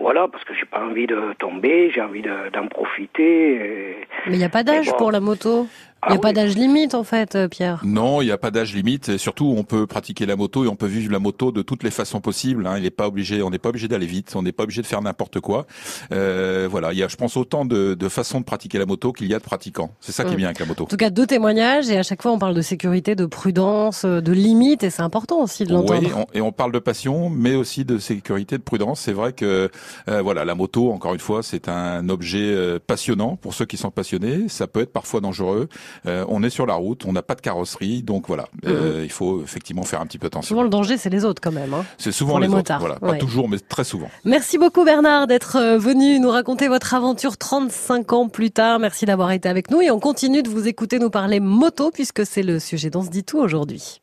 Voilà, 0.00 0.28
parce 0.28 0.44
que 0.44 0.54
j'ai 0.54 0.64
pas 0.64 0.80
envie 0.80 1.06
de 1.08 1.20
tomber, 1.40 1.90
j'ai 1.92 2.00
envie 2.00 2.22
de- 2.22 2.50
d'en 2.52 2.66
profiter. 2.68 3.54
et- 3.54 3.96
Mais 4.26 4.34
il 4.34 4.38
n'y 4.38 4.44
a 4.44 4.48
pas 4.48 4.62
d'âge 4.62 4.86
bon. 4.90 4.96
pour 4.96 5.10
la 5.12 5.18
moto? 5.20 5.66
Il 6.06 6.10
n'y 6.10 6.14
a 6.14 6.18
Ah 6.18 6.20
pas 6.20 6.28
oui. 6.28 6.34
d'âge 6.34 6.54
limite 6.56 6.94
en 6.94 7.02
fait, 7.02 7.34
euh, 7.34 7.48
Pierre. 7.48 7.80
Non, 7.84 8.22
il 8.22 8.26
n'y 8.26 8.30
a 8.30 8.38
pas 8.38 8.50
d'âge 8.52 8.72
limite. 8.74 9.08
Et 9.08 9.18
surtout, 9.18 9.52
on 9.56 9.64
peut 9.64 9.86
pratiquer 9.86 10.26
la 10.26 10.36
moto 10.36 10.64
et 10.64 10.68
on 10.68 10.76
peut 10.76 10.86
vivre 10.86 11.12
la 11.12 11.18
moto 11.18 11.50
de 11.50 11.60
toutes 11.62 11.82
les 11.82 11.90
façons 11.90 12.20
possibles. 12.20 12.66
Hein. 12.68 12.76
Il 12.78 12.86
est 12.86 12.90
pas 12.90 13.08
obligé, 13.08 13.42
on 13.42 13.50
n'est 13.50 13.58
pas 13.58 13.70
obligé 13.70 13.88
d'aller 13.88 14.06
vite, 14.06 14.32
on 14.36 14.42
n'est 14.42 14.52
pas 14.52 14.62
obligé 14.62 14.80
de 14.80 14.86
faire 14.86 15.02
n'importe 15.02 15.40
quoi. 15.40 15.66
Euh, 16.12 16.68
voilà, 16.70 16.92
il 16.92 16.98
y 16.98 17.02
a, 17.02 17.08
je 17.08 17.16
pense, 17.16 17.36
autant 17.36 17.64
de, 17.64 17.94
de 17.94 18.08
façons 18.08 18.38
de 18.40 18.44
pratiquer 18.44 18.78
la 18.78 18.86
moto 18.86 19.12
qu'il 19.12 19.26
y 19.26 19.34
a 19.34 19.38
de 19.38 19.42
pratiquants. 19.44 19.90
C'est 20.00 20.12
ça 20.12 20.24
qui 20.24 20.34
est 20.34 20.36
bien 20.36 20.46
avec 20.46 20.60
la 20.60 20.66
moto. 20.66 20.84
En 20.84 20.86
tout 20.86 20.96
cas, 20.96 21.10
deux 21.10 21.26
témoignages 21.26 21.90
et 21.90 21.98
à 21.98 22.02
chaque 22.04 22.22
fois 22.22 22.30
on 22.32 22.38
parle 22.38 22.54
de 22.54 22.62
sécurité, 22.62 23.16
de 23.16 23.26
prudence, 23.26 24.04
euh, 24.04 24.20
de 24.20 24.32
limite 24.32 24.84
et 24.84 24.90
c'est 24.90 25.02
important 25.02 25.42
aussi 25.42 25.64
de 25.64 25.72
l'entendre. 25.72 26.00
Oui, 26.02 26.12
on- 26.14 26.26
et 26.32 26.40
on 26.40 26.52
parle 26.52 26.70
de 26.72 26.78
passion, 26.78 27.28
mais 27.28 27.56
aussi 27.56 27.84
de 27.84 27.98
sécurité, 27.98 28.56
de 28.56 28.62
prudence. 28.62 29.00
C'est 29.00 29.12
vrai 29.12 29.32
que 29.32 29.68
euh, 30.08 30.22
voilà, 30.22 30.44
la 30.44 30.54
moto, 30.54 30.92
encore 30.92 31.14
une 31.14 31.20
fois, 31.20 31.42
c'est 31.42 31.68
un 31.68 32.08
objet 32.08 32.38
euh, 32.54 32.78
passionnant 32.86 33.36
pour 33.36 33.52
ceux 33.54 33.64
qui 33.66 33.76
sont 33.76 33.90
passionnés. 33.90 34.48
Ça 34.48 34.68
peut 34.68 34.80
être 34.80 34.92
parfois 34.92 35.20
dangereux. 35.20 35.68
Euh, 36.06 36.24
on 36.28 36.42
est 36.42 36.50
sur 36.50 36.66
la 36.66 36.74
route, 36.74 37.04
on 37.06 37.12
n'a 37.12 37.22
pas 37.22 37.34
de 37.34 37.40
carrosserie, 37.40 38.02
donc 38.02 38.28
voilà, 38.28 38.46
euh, 38.66 39.02
il 39.04 39.10
faut 39.10 39.42
effectivement 39.42 39.82
faire 39.82 40.00
un 40.00 40.06
petit 40.06 40.18
peu 40.18 40.26
attention. 40.28 40.48
Souvent 40.48 40.62
le 40.62 40.68
danger 40.68 40.96
c'est 40.96 41.10
les 41.10 41.24
autres 41.24 41.40
quand 41.42 41.52
même. 41.52 41.72
hein. 41.74 41.84
C'est 41.98 42.12
souvent 42.12 42.38
les 42.38 42.46
autres, 42.46 42.56
motards, 42.56 42.80
voilà, 42.80 42.96
ouais. 43.02 43.12
pas 43.12 43.16
toujours, 43.18 43.48
mais 43.48 43.58
très 43.58 43.84
souvent. 43.84 44.10
Merci 44.24 44.58
beaucoup 44.58 44.84
Bernard 44.84 45.26
d'être 45.26 45.56
euh, 45.56 45.78
venu 45.78 46.18
nous 46.20 46.30
raconter 46.30 46.68
votre 46.68 46.94
aventure 46.94 47.36
35 47.36 48.12
ans 48.12 48.28
plus 48.28 48.50
tard. 48.50 48.78
Merci 48.78 49.06
d'avoir 49.06 49.30
été 49.32 49.48
avec 49.48 49.70
nous 49.70 49.80
et 49.80 49.90
on 49.90 50.00
continue 50.00 50.42
de 50.42 50.48
vous 50.48 50.68
écouter 50.68 50.98
nous 50.98 51.10
parler 51.10 51.40
moto 51.40 51.90
puisque 51.92 52.24
c'est 52.26 52.42
le 52.42 52.58
sujet 52.58 52.90
dont 52.90 53.02
se 53.02 53.10
dit 53.10 53.24
tout 53.24 53.38
aujourd'hui. 53.38 54.00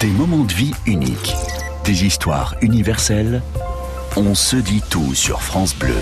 Des 0.00 0.08
moments 0.10 0.44
de 0.44 0.52
vie 0.52 0.72
uniques, 0.86 1.34
des 1.84 2.04
histoires 2.04 2.54
universelles. 2.60 3.42
On 4.16 4.34
se 4.34 4.56
dit 4.56 4.82
tout 4.90 5.14
sur 5.14 5.42
France 5.42 5.74
Bleu. 5.74 5.94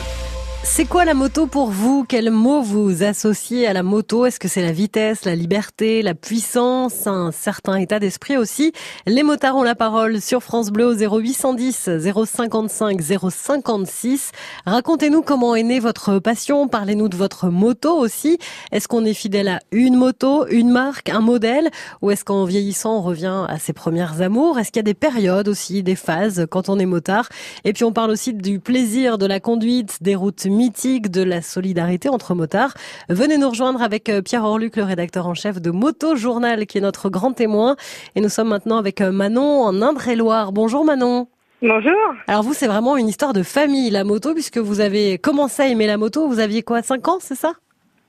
C'est 0.66 0.87
quoi 0.87 1.04
la 1.04 1.12
moto 1.12 1.47
pour 1.47 1.71
vous? 1.71 2.04
Quel 2.09 2.30
mot 2.30 2.62
vous 2.62 3.02
associez 3.02 3.66
à 3.66 3.75
la 3.75 3.83
moto? 3.83 4.25
Est-ce 4.25 4.40
que 4.40 4.49
c'est 4.49 4.62
la 4.62 4.73
vitesse, 4.73 5.25
la 5.26 5.37
liberté, 5.37 6.00
la 6.00 6.14
puissance, 6.14 7.06
un 7.06 7.33
certain 7.33 7.76
état 7.76 8.00
d'esprit 8.00 8.38
aussi? 8.38 8.73
Les 9.06 9.23
motards 9.23 9.56
ont 9.56 9.62
la 9.62 9.75
parole 9.75 10.21
sur 10.23 10.42
France 10.42 10.71
Bleu 10.71 10.87
au 10.87 10.94
0810 10.94 11.90
055 12.00 13.00
056. 13.00 14.33
Racontez-nous 14.64 15.21
comment 15.23 15.54
est 15.54 15.62
née 15.62 15.80
votre 15.80 16.18
passion. 16.18 16.66
Parlez-nous 16.66 17.09
de 17.09 17.16
votre 17.16 17.50
moto 17.50 17.97
aussi. 17.97 18.38
Est-ce 18.73 18.88
qu'on 18.88 19.04
est 19.04 19.14
fidèle 19.14 19.49
à 19.49 19.61
une 19.71 19.97
moto, 19.97 20.47
une 20.49 20.71
marque, 20.71 21.11
un 21.11 21.21
modèle? 21.21 21.71
Ou 22.00 22.11
est-ce 22.11 22.25
qu'en 22.25 22.47
vieillissant 22.47 22.97
on 22.97 23.02
revient 23.02 23.44
à 23.49 23.59
ses 23.59 23.75
premières 23.75 24.23
amours? 24.23 24.59
Est-ce 24.59 24.73
qu'il 24.73 24.80
y 24.80 24.80
a 24.80 24.83
des 24.83 24.94
périodes 24.94 25.47
aussi, 25.47 25.83
des 25.83 25.94
phases 25.94 26.47
quand 26.50 26.68
on 26.68 26.78
est 26.78 26.87
motard? 26.87 27.28
Et 27.64 27.75
puis 27.75 27.85
on 27.85 27.92
parle 27.92 28.11
aussi 28.11 28.33
du 28.33 28.61
plaisir 28.61 29.18
de 29.18 29.26
la 29.26 29.40
conduite, 29.40 29.99
des 30.00 30.16
routes 30.16 30.47
mythiques, 30.54 31.11
de 31.11 31.23
la 31.23 31.42
solidarité 31.42 32.08
entre 32.08 32.34
motards. 32.34 32.75
Venez 33.08 33.37
nous 33.37 33.50
rejoindre 33.50 33.82
avec 33.82 34.08
euh, 34.08 34.23
Pierre 34.23 34.44
Orluc, 34.44 34.76
le 34.76 34.84
rédacteur 34.84 35.26
en 35.26 35.34
chef 35.34 35.61
de 35.61 35.70
Moto 35.70 36.16
Journal, 36.16 36.66
qui 36.66 36.78
est 36.78 36.80
notre 36.80 37.11
grand 37.11 37.32
témoin. 37.32 37.76
Et 38.16 38.20
nous 38.20 38.28
sommes 38.28 38.49
maintenant 38.49 38.78
avec 38.78 39.00
euh, 39.00 39.12
Manon 39.12 39.62
en 39.62 39.82
Indre-et-Loire. 39.82 40.52
Bonjour 40.52 40.84
Manon. 40.84 41.28
Bonjour. 41.61 42.14
Alors 42.26 42.42
vous, 42.42 42.52
c'est 42.52 42.66
vraiment 42.66 42.96
une 42.96 43.08
histoire 43.08 43.32
de 43.32 43.42
famille, 43.42 43.90
la 43.90 44.04
moto, 44.04 44.34
puisque 44.34 44.58
vous 44.58 44.80
avez 44.80 45.18
commencé 45.18 45.62
à 45.62 45.66
aimer 45.66 45.87
la 45.87 45.96
moto. 45.96 46.28
Vous 46.28 46.40
aviez 46.40 46.62
quoi, 46.62 46.82
5 46.82 47.08
ans, 47.08 47.18
c'est 47.20 47.34
ça? 47.34 47.52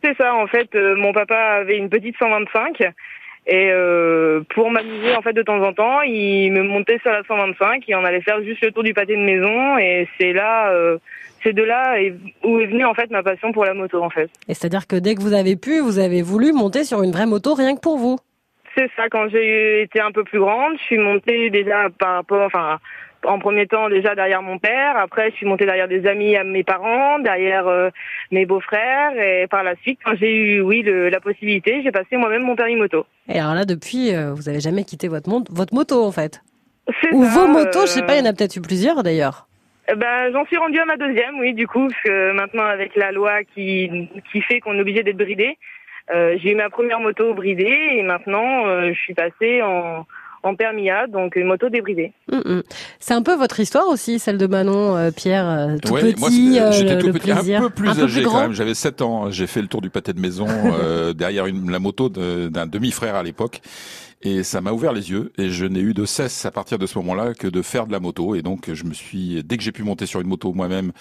C'est 0.04 0.16
ça, 0.18 0.36
en 0.36 0.48
fait, 0.48 0.74
euh, 0.76 0.96
mon 0.96 1.14
papa 1.14 1.36
avait 1.36 1.78
une 1.78 1.90
petite 1.90 2.16
125 2.18 2.94
et 3.48 3.70
euh, 3.72 4.42
pour 4.56 4.72
m'amuser 4.72 5.16
en 5.16 5.22
fait 5.22 5.34
de 5.34 5.44
temps 5.44 5.62
en 5.62 5.72
temps, 5.72 6.02
il 6.02 6.52
me 6.52 6.64
montait 6.64 6.98
sur 7.00 7.12
la 7.12 7.22
125 7.24 7.84
et 7.88 7.96
on 7.96 8.04
allait 8.04 8.22
faire 8.22 8.42
juste 8.44 8.62
le 8.64 8.72
tour 8.72 8.82
du 8.82 8.94
pâté 8.94 9.16
de 9.16 9.22
maison 9.22 9.78
et 9.78 10.08
c'est 10.18 10.34
là, 10.34 10.72
euh, 10.72 10.98
c'est 11.46 11.54
de 11.54 11.64
là 11.64 11.96
où 12.44 12.60
est 12.60 12.66
venue 12.66 12.84
en 12.86 12.94
fait 12.96 13.10
ma 13.12 13.22
passion 13.24 13.52
pour 13.54 13.64
la 13.66 13.74
moto 13.74 14.02
en 14.04 14.10
fait. 14.10 14.30
Et 14.48 14.54
c'est-à-dire 14.56 14.88
que 14.88 14.96
dès 14.96 15.16
que 15.16 15.22
vous 15.22 15.34
avez 15.34 15.56
pu, 15.56 15.80
vous 15.80 16.00
avez 16.00 16.22
voulu 16.22 16.52
monter 16.52 16.84
sur 16.84 17.04
une 17.04 17.12
vraie 17.12 17.28
moto 17.28 17.54
rien 17.54 17.76
que 17.76 17.82
pour 17.82 17.98
vous. 17.98 18.18
C'est 18.76 18.90
ça, 18.98 19.04
quand 19.10 19.30
j'ai 19.30 19.84
été 19.84 20.02
un 20.02 20.12
peu 20.12 20.24
plus 20.26 20.40
grande, 20.40 20.74
je 20.80 20.84
suis 20.84 20.98
montée 20.98 21.50
déjà 21.50 21.88
par 21.98 22.16
rapport, 22.16 22.42
enfin, 22.46 22.80
en 23.26 23.40
premier 23.40 23.68
temps 23.68 23.88
déjà 23.90 24.16
derrière 24.16 24.42
mon 24.42 24.58
père, 24.60 24.98
après 24.98 25.32
je 25.32 25.36
suis 25.38 25.46
montée 25.46 25.66
derrière 25.66 25.88
des 25.88 26.06
amis 26.08 26.36
à 26.36 26.44
mes 26.44 26.64
parents, 26.64 27.20
derrière 27.20 27.68
euh, 27.68 27.90
mes 28.32 28.46
beaux-frères, 28.46 29.18
et 29.18 29.48
par 29.48 29.64
la 29.64 29.76
suite, 29.78 30.00
quand 30.04 30.16
j'ai 30.20 30.36
eu, 30.36 30.62
oui, 30.62 30.82
le- 30.82 31.08
la 31.10 31.22
possibilité, 31.22 31.82
j'ai 31.84 31.92
passé 31.92 32.18
moi-même 32.18 32.42
mon 32.44 32.56
permis 32.58 32.76
moto. 32.76 33.06
Et 33.30 33.40
alors 33.40 33.54
là, 33.56 33.64
depuis, 33.66 34.14
euh, 34.14 34.34
vous 34.34 34.50
avez 34.50 34.60
jamais 34.60 34.84
quitté 34.84 35.08
votre, 35.08 35.30
votre 35.52 35.74
moto, 35.74 36.04
en 36.04 36.12
fait. 36.12 36.42
Ou 37.14 37.24
ça, 37.24 37.30
vos 37.30 37.48
motos, 37.48 37.82
je 37.84 37.92
sais 37.92 38.04
euh, 38.04 38.06
pas, 38.06 38.16
il 38.16 38.20
y 38.20 38.28
en 38.28 38.30
a 38.30 38.34
peut-être 38.34 38.58
eu 38.58 38.62
plusieurs 38.62 39.04
d'ailleurs. 39.04 39.48
Eh 39.92 39.96
Ben, 39.96 40.32
j'en 40.34 40.46
suis 40.46 40.58
rendue 40.58 40.80
à 40.80 40.86
ma 40.86 40.98
deuxième, 40.98 41.40
oui, 41.40 41.54
du 41.54 41.68
coup, 41.68 41.88
parce 41.88 42.02
que 42.04 42.32
maintenant 42.34 42.64
avec 42.64 42.96
la 42.96 43.12
loi 43.12 43.44
qui 43.44 44.10
qui 44.32 44.42
fait 44.42 44.60
qu'on 44.60 44.74
est 44.76 44.82
obligé 44.82 45.04
d'être 45.04 45.18
bridé, 45.18 45.58
euh, 46.14 46.38
j'ai 46.42 46.52
eu 46.52 46.56
ma 46.56 46.70
première 46.70 47.00
moto 47.00 47.34
bridée 47.34 47.78
et 47.98 48.04
maintenant 48.04 48.66
euh, 48.68 48.90
je 48.94 49.00
suis 49.00 49.14
passée 49.14 49.62
en 49.62 50.06
en 50.44 50.54
permis 50.54 50.92
A, 50.92 51.08
donc 51.08 51.36
une 51.38 51.48
moto 51.48 51.70
débridée. 51.70 52.14
Mm, 52.32 52.38
mm. 52.58 52.64
C'est 53.00 53.16
un 53.16 53.24
peu 53.24 53.34
votre 53.36 53.60
histoire 53.60 53.88
aussi, 53.88 54.20
celle 54.20 54.38
de 54.38 54.46
Manon, 54.46 54.96
euh, 54.96 55.10
Pierre, 55.10 55.50
euh, 55.50 55.78
tout 55.84 55.92
Ouais, 55.94 56.14
petit, 56.14 56.60
euh, 56.60 56.72
j'étais 56.72 56.94
le, 56.96 57.02
tout 57.02 57.08
le 57.08 57.14
petit, 57.14 57.32
plaisir. 57.32 57.62
un 57.62 57.64
peu 57.64 57.70
plus 57.72 57.90
âgé 58.04 58.22
quand 58.24 58.42
même. 58.42 58.54
J'avais 58.54 58.76
7 58.76 59.02
ans. 59.02 59.32
J'ai 59.32 59.48
fait 59.48 59.62
le 59.64 59.68
tour 59.68 59.82
du 59.82 59.90
pâté 59.90 60.14
de 60.14 60.20
maison 60.20 60.46
euh, 60.80 61.14
derrière 61.14 61.48
une, 61.48 61.72
la 61.72 61.80
moto 61.80 62.10
de- 62.10 62.48
d'un 62.50 62.68
demi-frère 62.68 63.16
à 63.16 63.24
l'époque. 63.24 63.60
Et 64.26 64.42
ça 64.44 64.60
m'a 64.60 64.72
ouvert 64.72 64.92
les 64.92 65.12
yeux. 65.12 65.32
Et 65.38 65.50
je 65.50 65.66
n'ai 65.66 65.80
eu 65.82 65.94
de 65.94 66.04
cesse 66.04 66.46
à 66.46 66.52
partir 66.52 66.80
de 66.80 66.88
ce 66.88 66.98
moment-là 66.98 67.34
que 67.36 67.48
de 67.48 67.62
faire 67.62 67.86
de 67.86 67.92
la 67.92 68.00
moto. 68.00 68.36
Et 68.36 68.42
donc, 68.42 68.74
je 68.74 68.84
me 68.84 68.94
suis, 68.94 69.44
dès 69.44 69.56
que 69.56 69.64
j'ai 69.64 69.72
pu 69.72 69.84
monter 69.84 70.08
sur 70.08 70.20
une 70.20 70.28
moto 70.28 70.52
moi-même, 70.52 70.92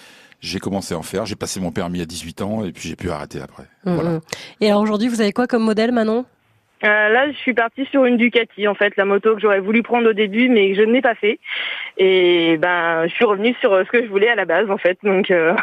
j'ai 0.41 0.59
commencé 0.59 0.93
à 0.93 0.97
en 0.99 1.01
faire. 1.01 1.25
J'ai 1.25 1.35
passé 1.35 1.59
mon 1.59 1.71
permis 1.71 2.01
à 2.01 2.05
18 2.05 2.41
ans 2.43 2.63
et 2.63 2.71
puis 2.71 2.87
j'ai 2.87 2.95
pu 2.95 3.09
arrêter 3.09 3.41
après. 3.41 3.63
Mm, 3.83 3.95
Voilà. 3.95 4.09
mm. 4.11 4.21
Et 4.61 4.69
alors 4.69 4.81
aujourd'hui, 4.81 5.07
vous 5.07 5.21
avez 5.21 5.31
quoi 5.33 5.47
comme 5.47 5.63
modèle, 5.63 5.91
Manon? 5.91 6.25
Euh, 6.83 7.09
là, 7.09 7.31
je 7.31 7.37
suis 7.37 7.53
partie 7.55 7.85
sur 7.85 8.05
une 8.05 8.17
Ducati, 8.17 8.67
en 8.67 8.75
fait, 8.75 8.93
la 8.95 9.05
moto 9.05 9.33
que 9.33 9.41
j'aurais 9.41 9.61
voulu 9.61 9.81
prendre 9.81 10.09
au 10.09 10.13
début, 10.13 10.49
mais 10.49 10.71
que 10.71 10.77
je 10.77 10.83
n'ai 10.83 11.01
pas 11.01 11.15
fait. 11.15 11.39
Et 11.97 12.57
ben, 12.57 13.07
je 13.07 13.13
suis 13.13 13.25
revenue 13.25 13.55
sur 13.59 13.73
euh, 13.73 13.83
ce 13.85 13.89
que 13.89 14.03
je 14.03 14.09
voulais 14.09 14.27
à 14.29 14.35
la 14.35 14.45
base, 14.45 14.69
en 14.69 14.77
fait. 14.77 14.99
Donc, 15.01 15.31
euh, 15.31 15.55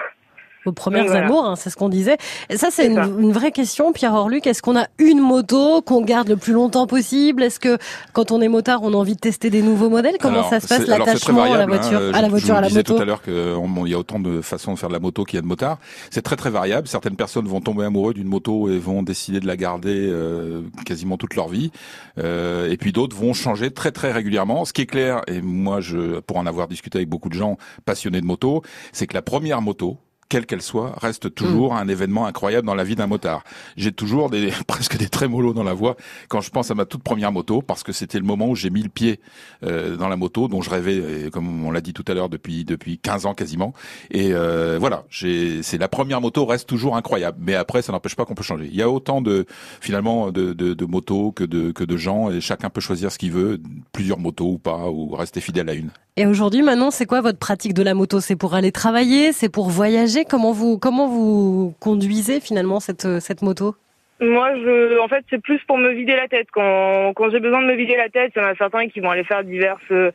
Vos 0.65 0.73
premières 0.73 1.07
voilà. 1.07 1.27
amours, 1.27 1.45
hein, 1.45 1.57
c'est 1.57 1.71
ce 1.71 1.77
qu'on 1.77 1.89
disait. 1.89 2.17
Et 2.49 2.57
ça, 2.57 2.69
c'est 2.71 2.87
une, 2.87 2.99
une 3.19 3.33
vraie 3.33 3.51
question, 3.53 3.93
Pierre 3.93 4.15
Orluc. 4.15 4.47
Est-ce 4.47 4.63
qu'on 4.63 4.77
a 4.77 4.87
une 4.99 5.19
moto 5.21 5.83
qu'on 5.83 6.03
garde 6.03 6.29
le 6.29 6.37
plus 6.37 6.53
longtemps 6.53 6.87
possible? 6.87 7.43
Est-ce 7.43 7.59
que 7.59 7.79
quand 8.13 8.31
on 8.31 8.41
est 8.41 8.49
motard, 8.49 8.81
on 8.83 8.93
a 8.93 8.97
envie 8.97 9.15
de 9.15 9.21
tester 9.21 9.51
des 9.51 9.63
nouveaux 9.63 9.91
modèles? 9.91 10.17
Comment 10.21 10.39
Alors, 10.39 10.51
ça 10.51 10.61
se 10.61 10.69
passe 10.69 10.87
l'attachement 10.87 11.43
à 11.43 11.49
la 11.49 11.67
variable, 11.67 11.73
hein. 11.73 11.77
voiture, 11.79 12.01
Je- 12.01 12.09
à 12.17 12.21
la 12.21 12.27
je 12.27 12.31
voiture, 12.31 12.49
vous 12.49 12.59
à 12.59 12.61
la 12.61 12.69
disais 12.69 12.81
moto? 12.81 12.95
tout 12.95 13.03
à 13.03 13.05
l'heure 13.05 13.23
qu'il 13.23 13.89
y 13.89 13.95
a 13.95 13.99
autant 13.99 14.21
de 14.21 14.41
façons 14.41 14.75
de 14.75 14.79
faire 14.79 14.89
de 14.89 14.95
la 14.95 15.01
moto 15.01 15.25
qu'il 15.25 15.37
y 15.37 15.39
a 15.39 15.43
de 15.43 15.47
motards. 15.47 15.79
C'est 16.11 16.23
très 16.23 16.37
très 16.37 16.51
variable. 16.51 16.87
Certaines 16.87 17.17
personnes 17.17 17.47
vont 17.47 17.61
tomber 17.61 17.85
amoureux 17.85 18.15
d'une 18.15 18.29
moto 18.29 18.69
et 18.71 18.79
vont 18.79 19.03
décider 19.03 19.41
de 19.41 19.47
la 19.47 19.57
garder 19.57 20.09
euh, 20.11 20.63
quasiment 20.87 21.17
toute 21.17 21.35
leur 21.35 21.49
vie. 21.49 21.71
Euh, 22.19 22.71
et 22.71 22.77
puis 22.77 22.93
d'autres 22.93 23.17
vont 23.17 23.33
changer 23.35 23.71
très 23.71 23.91
très 23.91 24.13
régulièrement. 24.13 24.65
Ce 24.65 24.73
qui 24.73 24.83
est 24.83 24.87
clair, 24.87 25.23
et 25.27 25.41
moi 25.43 25.81
je 25.81 26.21
pour 26.21 26.37
en 26.37 26.47
avoir 26.47 26.69
discuté 26.69 26.99
avec 26.99 27.09
beaucoup 27.09 27.29
de 27.29 27.35
gens 27.35 27.57
passionnés 27.85 28.21
de 28.21 28.27
moto, 28.27 28.63
c'est 28.93 29.07
que 29.07 29.15
la 29.15 29.23
première 29.23 29.61
moto 29.63 29.99
quelle 30.33 30.47
qu'elle 30.47 30.63
soit, 30.63 30.95
reste 30.99 31.35
toujours 31.35 31.75
un 31.75 31.89
événement 31.89 32.25
incroyable 32.25 32.67
dans 32.67 32.75
la 32.75 32.85
vie 32.85 32.97
d'un 32.97 33.07
motard. 33.07 33.45
J'ai 33.77 33.93
toujours 33.93 34.31
des, 34.31 34.51
presque 34.67 34.97
des 34.97 35.11
trémolos 35.11 35.53
dans 35.53 35.63
la 35.63 35.75
voix 35.75 35.95
quand 36.29 36.41
je 36.41 36.49
pense 36.49 36.71
à 36.71 36.75
ma 36.75 36.87
toute 36.87 37.03
première 37.03 37.33
moto, 37.33 37.61
parce 37.61 37.83
que 37.83 37.93
c'était 37.93 38.19
le 38.19 38.25
moment 38.25 38.49
où 38.49 38.57
j'ai 38.57 38.71
mis 38.71 38.83
le 38.83 38.89
pied 38.89 39.21
euh, 39.63 39.95
dans 39.97 40.09
la 40.09 40.17
moto, 40.17 40.49
dont 40.49 40.63
je 40.63 40.71
rêvais, 40.71 41.31
comme 41.31 41.67
on 41.67 41.71
l'a 41.71 41.83
dit 41.83 41.93
tout 41.93 42.05
à 42.09 42.15
l'heure, 42.15 42.31
depuis 42.31 42.65
depuis 42.65 42.97
15 42.97 43.27
ans 43.27 43.35
quasiment. 43.35 43.75
Et 44.11 44.33
euh, 44.33 44.79
voilà, 44.81 45.05
c'est 45.11 45.77
la 45.79 45.89
première 45.89 46.23
moto 46.23 46.47
reste 46.47 46.67
toujours 46.67 46.97
incroyable. 46.97 47.37
Mais 47.39 47.55
après, 47.55 47.83
ça 47.83 47.93
n'empêche 47.93 48.17
pas 48.17 48.25
qu'on 48.25 48.35
peut 48.35 48.43
changer. 48.43 48.71
Il 48.71 48.77
y 48.77 48.81
a 48.81 48.89
autant 48.89 49.21
de 49.21 49.45
finalement 49.83 50.31
de, 50.31 50.55
de, 50.55 50.73
de 50.73 50.85
motos 50.87 51.33
que 51.33 51.45
de 51.45 51.73
que 51.73 51.85
de 51.85 51.97
gens, 51.99 52.31
et 52.31 52.41
chacun 52.41 52.71
peut 52.71 52.81
choisir 52.81 53.13
ce 53.13 53.19
qu'il 53.19 53.33
veut, 53.33 53.61
plusieurs 53.93 54.19
motos 54.19 54.53
ou 54.53 54.59
pas, 54.59 54.89
ou 54.89 55.11
rester 55.11 55.43
fidèle 55.43 55.69
à 55.69 55.75
une. 55.75 55.91
Et 56.19 56.27
aujourd'hui, 56.27 56.61
Manon, 56.61 56.91
c'est 56.91 57.07
quoi 57.07 57.23
votre 57.23 57.39
pratique 57.39 57.73
de 57.73 57.83
la 57.83 57.95
moto? 57.95 58.21
C'est 58.21 58.37
pour 58.37 58.53
aller 58.53 58.71
travailler? 58.71 59.33
C'est 59.33 59.49
pour 59.49 59.71
voyager? 59.71 60.22
Comment 60.29 60.53
vous 60.53 60.79
comment 60.79 61.09
vous 61.09 61.75
conduisez 61.81 62.41
finalement 62.41 62.81
cette 62.81 63.21
cette 63.21 63.43
moto? 63.43 63.75
Moi, 64.21 64.55
je, 64.55 65.01
en 65.01 65.09
fait, 65.09 65.25
c'est 65.31 65.43
plus 65.43 65.59
pour 65.67 65.79
me 65.79 65.91
vider 65.91 66.15
la 66.15 66.29
tête. 66.29 66.47
Quand, 66.53 67.13
j'ai 67.33 67.41
besoin 67.41 67.61
de 67.61 67.67
me 67.67 67.75
vider 67.75 67.97
la 67.97 68.09
tête, 68.09 68.33
il 68.37 68.39
y 68.41 68.45
en 68.45 68.49
a 68.49 68.55
certains 68.55 68.87
qui 68.89 69.01
vont 69.01 69.11
aller 69.11 69.25
faire 69.25 69.43
diverses 69.43 69.83
euh, 69.91 70.13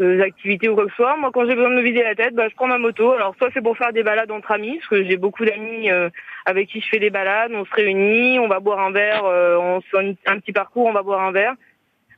euh, 0.00 0.22
activités 0.22 0.70
ou 0.70 0.74
quoi 0.74 0.84
que 0.84 0.90
ce 0.90 0.96
soit. 0.96 1.16
Moi, 1.18 1.30
quand 1.34 1.44
j'ai 1.46 1.54
besoin 1.54 1.68
de 1.68 1.74
me 1.74 1.82
vider 1.82 2.02
la 2.02 2.14
tête, 2.14 2.34
bah, 2.34 2.48
je 2.48 2.54
prends 2.54 2.66
ma 2.66 2.78
moto. 2.78 3.12
Alors, 3.12 3.34
soit 3.36 3.50
c'est 3.52 3.60
pour 3.60 3.76
faire 3.76 3.92
des 3.92 4.02
balades 4.02 4.30
entre 4.30 4.52
amis, 4.52 4.78
parce 4.78 4.88
que 4.88 5.04
j'ai 5.04 5.18
beaucoup 5.18 5.44
d'amis 5.44 5.90
euh, 5.90 6.08
avec 6.46 6.68
qui 6.68 6.80
je 6.80 6.88
fais 6.88 6.98
des 6.98 7.10
balades. 7.10 7.52
On 7.54 7.66
se 7.66 7.74
réunit, 7.74 8.38
on 8.38 8.48
va 8.48 8.60
boire 8.60 8.80
un 8.80 8.90
verre, 8.90 9.24
euh, 9.24 9.58
on 9.58 9.80
fait 9.82 10.16
un, 10.26 10.38
petit 10.38 10.52
parcours, 10.52 10.86
on 10.86 10.92
va 10.92 11.02
boire 11.02 11.20
un 11.20 11.32
verre. 11.32 11.54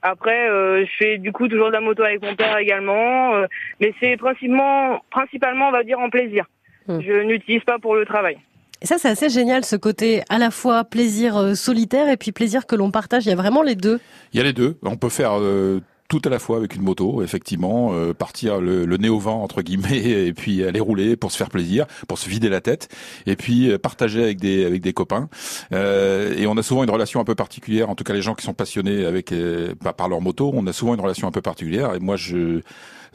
Après, 0.03 0.51
euh, 0.51 0.85
je 0.85 0.91
fais 0.99 1.19
du 1.19 1.33
coup 1.33 1.49
toujours 1.49 1.69
de 1.69 1.73
la 1.73 1.81
moto 1.81 2.03
avec 2.03 2.23
mon 2.23 2.37
père 2.37 2.59
également, 2.59 3.35
euh, 3.35 3.47
mais 3.81 3.95
c'est 4.01 4.19
principalement, 4.19 5.03
principalement, 5.11 5.69
on 5.69 5.73
va 5.73 5.83
dire, 5.83 5.99
en 5.99 6.11
plaisir. 6.11 6.45
Hmm. 6.89 7.01
Je 7.01 7.23
n'utilise 7.23 7.63
pas 7.65 7.79
pour 7.79 7.95
le 7.95 8.05
travail. 8.05 8.39
Et 8.83 8.87
ça, 8.87 8.99
c'est 8.99 9.09
assez 9.09 9.31
génial, 9.31 9.65
ce 9.65 9.77
côté 9.77 10.23
à 10.29 10.39
la 10.39 10.51
fois 10.51 10.85
plaisir 10.85 11.37
euh, 11.37 11.55
solitaire 11.55 12.09
et 12.09 12.17
puis 12.17 12.33
plaisir 12.33 12.67
que 12.67 12.77
l'on 12.77 12.91
partage. 12.91 13.25
Il 13.25 13.31
y 13.31 13.33
a 13.33 13.37
vraiment 13.37 13.63
les 13.63 13.77
deux. 13.77 14.01
Il 14.33 14.39
y 14.39 14.41
a 14.41 14.45
les 14.45 14.53
deux. 14.53 14.77
On 14.83 14.97
peut 14.97 15.09
faire 15.09 15.39
euh, 15.41 15.81
tout 16.09 16.21
à 16.25 16.29
la 16.29 16.39
fois 16.39 16.59
avec 16.59 16.75
une 16.75 16.83
moto, 16.83 17.23
effectivement, 17.23 17.93
euh, 17.93 18.13
partir 18.13 18.61
le, 18.61 18.85
le 18.85 18.97
nez 18.99 19.09
au 19.09 19.19
vent 19.19 19.43
entre 19.43 19.63
guillemets, 19.63 20.05
et 20.29 20.33
puis 20.33 20.65
aller 20.65 20.81
rouler 20.81 21.17
pour 21.17 21.33
se 21.33 21.37
faire 21.37 21.51
plaisir, 21.51 21.87
pour 22.09 22.19
se 22.19 22.29
vider 22.29 22.49
la 22.49 22.61
tête, 22.61 22.89
et 23.27 23.37
puis 23.37 23.71
euh, 23.71 23.79
partager 23.79 24.23
avec 24.23 24.39
des 24.39 24.65
avec 24.65 24.83
des 24.83 24.93
copains. 24.93 25.29
Euh, 25.73 26.35
et 26.37 26.47
on 26.47 26.57
a 26.57 26.63
souvent 26.63 26.85
une 26.85 26.91
relation 26.91 27.21
un 27.21 27.25
peu 27.25 27.35
particulière. 27.35 27.91
En 27.91 27.95
tout 27.95 28.05
cas, 28.05 28.13
les 28.13 28.23
gens 28.23 28.35
qui 28.35 28.45
sont 28.45 28.55
passionnés 28.55 29.05
avec 29.05 29.33
euh, 29.33 29.75
par 29.83 29.95
par 29.95 30.09
leur 30.09 30.21
moto, 30.21 30.51
on 30.55 30.67
a 30.67 30.73
souvent 30.73 30.95
une 30.95 31.01
relation 31.01 31.27
un 31.27 31.33
peu 31.33 31.43
particulière. 31.43 31.95
Et 31.95 32.01
moi, 32.01 32.17
je 32.17 32.61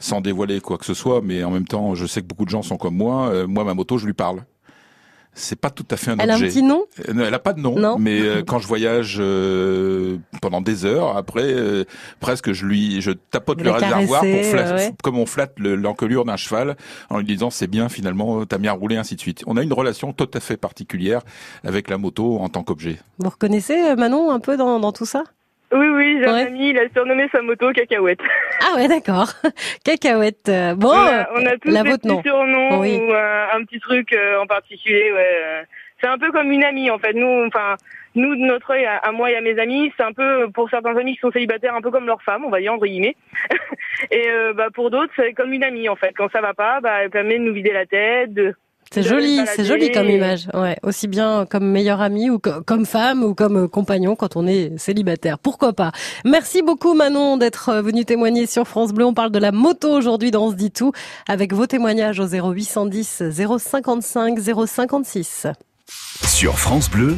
sans 0.00 0.20
dévoiler 0.20 0.60
quoi 0.60 0.76
que 0.78 0.84
ce 0.86 0.94
soit, 0.94 1.20
mais 1.22 1.44
en 1.44 1.50
même 1.52 1.66
temps, 1.66 1.94
je 1.94 2.06
sais 2.06 2.20
que 2.22 2.26
beaucoup 2.26 2.44
de 2.46 2.50
gens 2.50 2.62
sont 2.62 2.76
comme 2.78 2.96
moi. 2.96 3.28
Euh, 3.28 3.46
moi, 3.46 3.62
ma 3.62 3.74
moto, 3.74 3.98
je 3.98 4.06
lui 4.06 4.14
parle. 4.14 4.42
C'est 5.32 5.60
pas 5.60 5.70
tout 5.70 5.86
à 5.92 5.96
fait 5.96 6.10
un 6.10 6.16
Elle 6.18 6.30
a 6.30 6.34
un 6.34 6.36
objet. 6.38 6.48
petit 6.48 6.62
nom 6.64 6.82
Euh, 7.08 7.24
Elle 7.24 7.34
a 7.34 7.38
pas 7.38 7.52
de 7.52 7.60
nom, 7.60 7.78
Non. 7.78 7.98
mais 8.00 8.20
euh, 8.20 8.42
quand 8.42 8.58
je 8.58 8.66
voyage 8.66 9.22
pendant 10.42 10.60
des 10.60 10.84
heures, 10.84 11.16
après 11.16 11.54
presque 12.18 12.50
je 12.52 12.66
lui 12.66 13.00
je 13.00 13.12
tapote 13.12 13.58
Vous 13.58 13.64
le 13.64 13.70
réservoir 13.70 14.22
pour 14.22 14.28
ouais. 14.30 14.92
comme 15.04 15.18
on 15.18 15.26
flatte 15.26 15.52
le- 15.58 15.76
l'encolure 15.76 16.24
d'un 16.24 16.36
cheval 16.36 16.76
en 17.10 17.18
lui 17.18 17.24
disant 17.26 17.50
c'est 17.50 17.68
bien 17.68 17.88
finalement 17.88 18.44
t'as 18.44 18.58
bien 18.58 18.72
roulé 18.72 18.96
ainsi 18.96 19.14
de 19.14 19.20
suite. 19.20 19.44
On 19.46 19.56
a 19.56 19.62
une 19.62 19.72
relation 19.72 20.12
tout 20.12 20.28
à 20.34 20.40
fait 20.40 20.56
particulière 20.56 21.22
avec 21.62 21.88
la 21.90 21.96
moto 21.96 22.38
en 22.40 22.48
tant 22.48 22.64
qu'objet. 22.64 22.98
Vous 23.18 23.30
reconnaissez 23.30 23.94
Manon 23.94 24.32
un 24.32 24.40
peu 24.40 24.56
dans, 24.56 24.80
dans 24.80 24.90
tout 24.92 25.06
ça? 25.06 25.22
Oui, 25.72 25.86
oui, 25.88 26.18
j'ai 26.20 26.26
Ouais. 26.26 26.42
un 26.42 26.46
ami, 26.46 26.70
il 26.70 26.78
a 26.78 26.88
surnommé 26.94 27.28
sa 27.32 27.42
moto 27.42 27.72
Cacahuète. 27.72 28.18
Ah 28.60 28.74
ouais, 28.76 28.88
d'accord. 28.88 29.28
Cacahuète. 29.84 30.48
euh, 30.48 30.74
Bon, 30.74 30.88
on, 30.88 30.92
a, 30.96 31.28
on 31.36 31.46
a 31.46 31.56
tous 31.58 31.70
la 31.70 31.82
des 31.84 31.90
petits 31.98 32.08
surnoms 32.24 32.80
Oui. 32.80 32.96
ou 32.98 33.12
euh, 33.12 33.44
un 33.54 33.64
petit 33.64 33.78
truc 33.80 34.12
euh, 34.12 34.40
en 34.40 34.46
particulier. 34.46 35.12
Ouais. 35.12 35.28
euh. 35.44 35.62
C'est 36.00 36.08
un 36.08 36.18
peu 36.18 36.32
comme 36.32 36.50
une 36.50 36.64
amie 36.64 36.90
en 36.90 36.98
fait. 36.98 37.12
Nous, 37.12 37.44
enfin, 37.46 37.76
nous 38.14 38.34
de 38.34 38.40
notre 38.40 38.70
œil, 38.72 38.86
à, 38.86 38.96
à 38.96 39.12
moi 39.12 39.30
et 39.30 39.36
à 39.36 39.40
mes 39.42 39.58
amis, 39.58 39.92
c'est 39.96 40.02
un 40.02 40.12
peu 40.12 40.48
pour 40.50 40.68
certains 40.70 40.96
amis 40.96 41.14
qui 41.14 41.20
sont 41.20 41.30
célibataires, 41.30 41.74
un 41.74 41.82
peu 41.82 41.90
comme 41.90 42.06
leur 42.06 42.22
femme, 42.22 42.42
on 42.44 42.48
va 42.50 42.58
dire 42.60 42.72
entre 42.72 42.86
guillemets. 42.86 43.16
et 44.10 44.28
euh, 44.28 44.52
bah, 44.54 44.68
pour 44.74 44.90
d'autres, 44.90 45.12
c'est 45.14 45.34
comme 45.34 45.52
une 45.52 45.62
amie 45.62 45.88
en 45.88 45.96
fait. 45.96 46.12
Quand 46.16 46.30
ça 46.32 46.40
va 46.40 46.54
pas, 46.54 46.80
bah, 46.80 47.02
elle 47.02 47.10
permet 47.10 47.38
de 47.38 47.44
nous 47.44 47.52
vider 47.52 47.72
la 47.72 47.84
tête. 47.86 48.32
De... 48.32 48.54
c'est 48.92 49.02
joli, 49.02 49.40
c'est 49.54 49.64
joli 49.64 49.92
comme 49.92 50.08
image. 50.10 50.48
Ouais, 50.52 50.76
aussi 50.82 51.06
bien 51.08 51.46
comme 51.48 51.64
meilleure 51.70 52.00
amie 52.00 52.28
ou 52.30 52.38
co- 52.38 52.60
comme 52.66 52.86
femme 52.86 53.22
ou 53.22 53.34
comme 53.34 53.56
euh, 53.64 53.68
compagnon 53.68 54.16
quand 54.16 54.36
on 54.36 54.46
est 54.46 54.76
célibataire. 54.78 55.38
Pourquoi 55.38 55.72
pas? 55.72 55.92
Merci 56.24 56.62
beaucoup 56.62 56.94
Manon 56.94 57.36
d'être 57.36 57.68
euh, 57.68 57.82
venue 57.82 58.04
témoigner 58.04 58.46
sur 58.46 58.66
France 58.66 58.92
Bleu. 58.92 59.04
On 59.04 59.14
parle 59.14 59.30
de 59.30 59.38
la 59.38 59.52
moto 59.52 59.90
aujourd'hui 59.92 60.30
dans 60.32 60.46
On 60.46 60.50
se 60.50 60.56
dit 60.56 60.70
tout 60.72 60.92
avec 61.28 61.52
vos 61.52 61.66
témoignages 61.66 62.18
au 62.18 62.26
0810 62.26 63.22
055 63.58 64.38
056. 64.66 65.46
Sur 66.26 66.58
France 66.58 66.90
Bleu, 66.90 67.16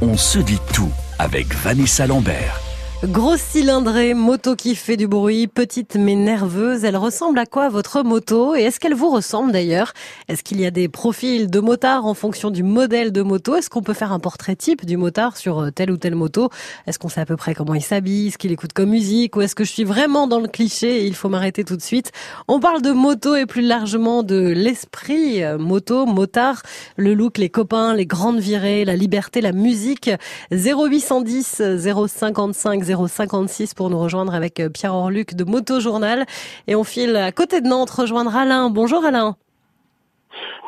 on 0.00 0.16
se 0.16 0.38
dit 0.38 0.58
tout 0.72 0.90
avec 1.18 1.52
Vanessa 1.54 2.06
Lambert. 2.06 2.60
Grosse 3.04 3.40
cylindrée, 3.40 4.12
moto 4.12 4.54
qui 4.54 4.74
fait 4.74 4.98
du 4.98 5.08
bruit, 5.08 5.46
petite 5.46 5.96
mais 5.96 6.16
nerveuse. 6.16 6.84
Elle 6.84 6.98
ressemble 6.98 7.38
à 7.38 7.46
quoi 7.46 7.70
votre 7.70 8.02
moto? 8.02 8.54
Et 8.54 8.64
est-ce 8.64 8.78
qu'elle 8.78 8.92
vous 8.92 9.08
ressemble 9.08 9.52
d'ailleurs? 9.52 9.94
Est-ce 10.28 10.42
qu'il 10.42 10.60
y 10.60 10.66
a 10.66 10.70
des 10.70 10.86
profils 10.90 11.50
de 11.50 11.60
motards 11.60 12.04
en 12.04 12.12
fonction 12.12 12.50
du 12.50 12.62
modèle 12.62 13.10
de 13.10 13.22
moto? 13.22 13.56
Est-ce 13.56 13.70
qu'on 13.70 13.80
peut 13.80 13.94
faire 13.94 14.12
un 14.12 14.18
portrait 14.18 14.54
type 14.54 14.84
du 14.84 14.98
motard 14.98 15.38
sur 15.38 15.60
euh, 15.60 15.70
telle 15.70 15.90
ou 15.90 15.96
telle 15.96 16.14
moto? 16.14 16.50
Est-ce 16.86 16.98
qu'on 16.98 17.08
sait 17.08 17.22
à 17.22 17.24
peu 17.24 17.38
près 17.38 17.54
comment 17.54 17.72
il 17.72 17.80
s'habille, 17.80 18.32
ce 18.32 18.36
qu'il 18.36 18.52
écoute 18.52 18.74
comme 18.74 18.90
musique? 18.90 19.34
Ou 19.34 19.40
est-ce 19.40 19.54
que 19.54 19.64
je 19.64 19.72
suis 19.72 19.84
vraiment 19.84 20.26
dans 20.26 20.38
le 20.38 20.48
cliché 20.48 21.00
et 21.00 21.06
il 21.06 21.14
faut 21.14 21.30
m'arrêter 21.30 21.64
tout 21.64 21.78
de 21.78 21.82
suite? 21.82 22.12
On 22.48 22.60
parle 22.60 22.82
de 22.82 22.92
moto 22.92 23.34
et 23.34 23.46
plus 23.46 23.62
largement 23.62 24.22
de 24.22 24.50
l'esprit 24.50 25.42
euh, 25.42 25.56
moto, 25.56 26.04
motard, 26.04 26.60
le 26.98 27.14
look, 27.14 27.38
les 27.38 27.48
copains, 27.48 27.94
les 27.94 28.04
grandes 28.04 28.40
virées, 28.40 28.84
la 28.84 28.94
liberté, 28.94 29.40
la 29.40 29.52
musique. 29.52 30.10
0810 30.50 31.62
055 32.06 32.89
056 32.94 33.74
pour 33.74 33.90
nous 33.90 33.98
rejoindre 33.98 34.34
avec 34.34 34.60
euh, 34.60 34.68
Pierre 34.68 34.94
Orluc 34.94 35.34
de 35.34 35.44
Moto 35.44 35.80
Journal. 35.80 36.24
Et 36.66 36.74
on 36.74 36.84
file 36.84 37.16
à 37.16 37.32
côté 37.32 37.60
de 37.60 37.68
Nantes 37.68 37.90
rejoindre 37.90 38.36
Alain. 38.36 38.70
Bonjour 38.70 39.04
Alain. 39.04 39.36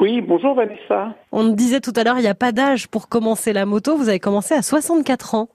Oui, 0.01 0.21
bonjour 0.21 0.55
Vanessa. 0.55 1.15
On 1.31 1.45
disait 1.45 1.81
tout 1.81 1.93
à 1.97 2.05
l'heure, 2.05 2.19
il 2.19 2.23
n'y 2.23 2.29
a 2.29 2.35
pas 2.35 2.53
d'âge 2.53 2.89
pour 2.89 3.09
commencer 3.09 3.53
la 3.53 3.67
moto. 3.67 3.97
Vous 3.97 4.09
avez 4.09 4.19
commencé 4.19 4.55
à 4.55 4.63
64 4.63 5.35
ans. 5.35 5.49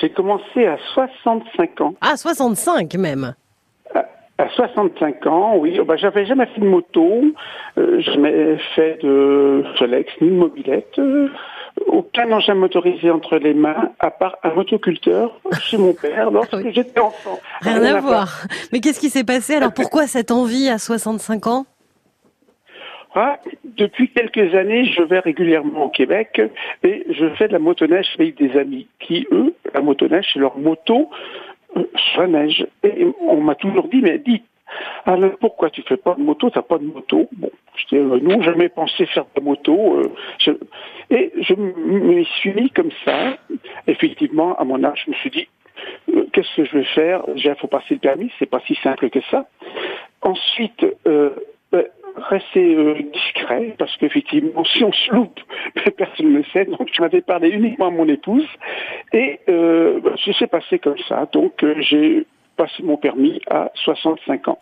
J'ai 0.00 0.10
commencé 0.10 0.66
à 0.66 0.76
65 0.94 1.80
ans. 1.80 1.94
Ah, 2.00 2.16
65 2.16 2.94
même. 2.94 3.34
À 4.38 4.48
65 4.50 5.26
ans, 5.26 5.56
oui. 5.56 5.78
Oh, 5.80 5.84
bah, 5.84 5.96
j'avais 5.96 6.26
jamais 6.26 6.46
fait 6.46 6.60
de 6.60 6.66
moto. 6.66 7.22
Euh, 7.78 8.00
jamais 8.00 8.58
fait 8.74 9.02
de 9.02 9.64
Solex 9.78 10.12
ni 10.20 10.28
de 10.28 10.34
mobilette. 10.34 10.98
Euh, 11.88 11.92
aucun 11.92 12.30
engin 12.32 12.54
motorisé 12.54 13.10
entre 13.10 13.36
les 13.38 13.54
mains, 13.54 13.92
à 13.98 14.10
part 14.10 14.36
un 14.42 14.50
motoculteur 14.54 15.38
chez 15.60 15.76
mon 15.78 15.92
père 15.92 16.30
lorsque 16.30 16.52
Oui. 16.56 16.70
j'étais 16.74 17.00
enfant. 17.00 17.38
Rien 17.60 17.82
à 17.84 18.00
voir. 18.00 18.46
Mais 18.72 18.80
qu'est-ce 18.80 19.00
qui 19.00 19.10
s'est 19.10 19.24
passé 19.24 19.54
Alors? 19.56 19.72
Pourquoi 19.72 20.06
cette 20.06 20.30
envie 20.30 20.68
à 20.68 20.78
65 20.78 21.46
ans? 21.46 21.66
Ah, 23.18 23.38
depuis 23.64 24.10
quelques 24.10 24.54
années, 24.54 24.84
je 24.92 25.00
vais 25.00 25.20
régulièrement 25.20 25.84
au 25.86 25.88
Québec 25.88 26.38
et 26.82 27.06
je 27.08 27.30
fais 27.36 27.48
de 27.48 27.54
la 27.54 27.58
motoneige 27.58 28.06
avec 28.18 28.36
des 28.36 28.58
amis 28.58 28.88
qui, 29.00 29.26
eux, 29.32 29.54
la 29.72 29.80
motoneige, 29.80 30.26
c'est 30.34 30.38
leur 30.38 30.58
moto 30.58 31.08
euh, 31.78 31.84
sur 32.12 32.20
la 32.22 32.26
neige. 32.26 32.66
Et 32.82 33.06
on 33.22 33.40
m'a 33.40 33.54
toujours 33.54 33.88
dit, 33.88 34.02
mais 34.02 34.18
dis, 34.18 34.42
alors 35.04 35.36
pourquoi 35.40 35.70
tu 35.70 35.82
fais 35.82 35.96
pas 35.96 36.14
de 36.14 36.22
moto? 36.22 36.50
T'as 36.50 36.62
pas 36.62 36.78
de 36.78 36.84
moto? 36.84 37.28
Bon, 37.32 37.50
je 37.76 37.86
dis, 37.86 37.96
euh, 37.96 38.18
non, 38.20 38.42
jamais 38.42 38.68
pensé 38.68 39.06
faire 39.06 39.24
de 39.36 39.40
moto. 39.40 39.98
euh, 39.98 40.10
je- 40.38 40.50
Et 41.10 41.32
je 41.40 41.54
me 41.54 42.24
suis 42.24 42.52
mis 42.52 42.70
comme 42.70 42.90
ça. 43.04 43.36
Effectivement, 43.86 44.56
à 44.56 44.64
mon 44.64 44.82
âge, 44.82 45.02
je 45.06 45.10
me 45.12 45.16
suis 45.16 45.30
dit, 45.30 45.48
euh, 46.12 46.26
qu'est-ce 46.32 46.56
que 46.56 46.64
je 46.64 46.78
vais 46.78 46.84
faire? 46.84 47.22
Il 47.36 47.54
faut 47.60 47.68
passer 47.68 47.94
le 47.94 48.00
permis, 48.00 48.30
c'est 48.38 48.50
pas 48.50 48.60
si 48.66 48.74
simple 48.82 49.08
que 49.10 49.20
ça. 49.30 49.46
Ensuite, 50.22 50.84
euh, 51.06 51.30
rester 52.30 52.94
discret, 53.12 53.74
parce 53.78 53.94
qu'effectivement, 53.98 54.64
si 54.64 54.82
on 54.82 54.90
se 54.92 55.12
loupe, 55.14 55.38
personne 55.98 56.32
ne 56.32 56.38
le 56.38 56.44
sait. 56.44 56.64
Donc, 56.64 56.88
je 56.90 57.02
m'avais 57.02 57.20
parlé 57.20 57.50
uniquement 57.50 57.88
à 57.88 57.90
mon 57.90 58.08
épouse. 58.08 58.48
Et 59.12 59.38
ça 59.46 60.32
s'est 60.38 60.46
passé 60.46 60.78
comme 60.78 60.98
ça. 61.08 61.28
Donc, 61.32 61.62
j'ai 61.80 62.24
passé 62.56 62.82
mon 62.82 62.96
permis 62.96 63.40
à 63.50 63.70
65 63.84 64.48
ans. 64.48 64.58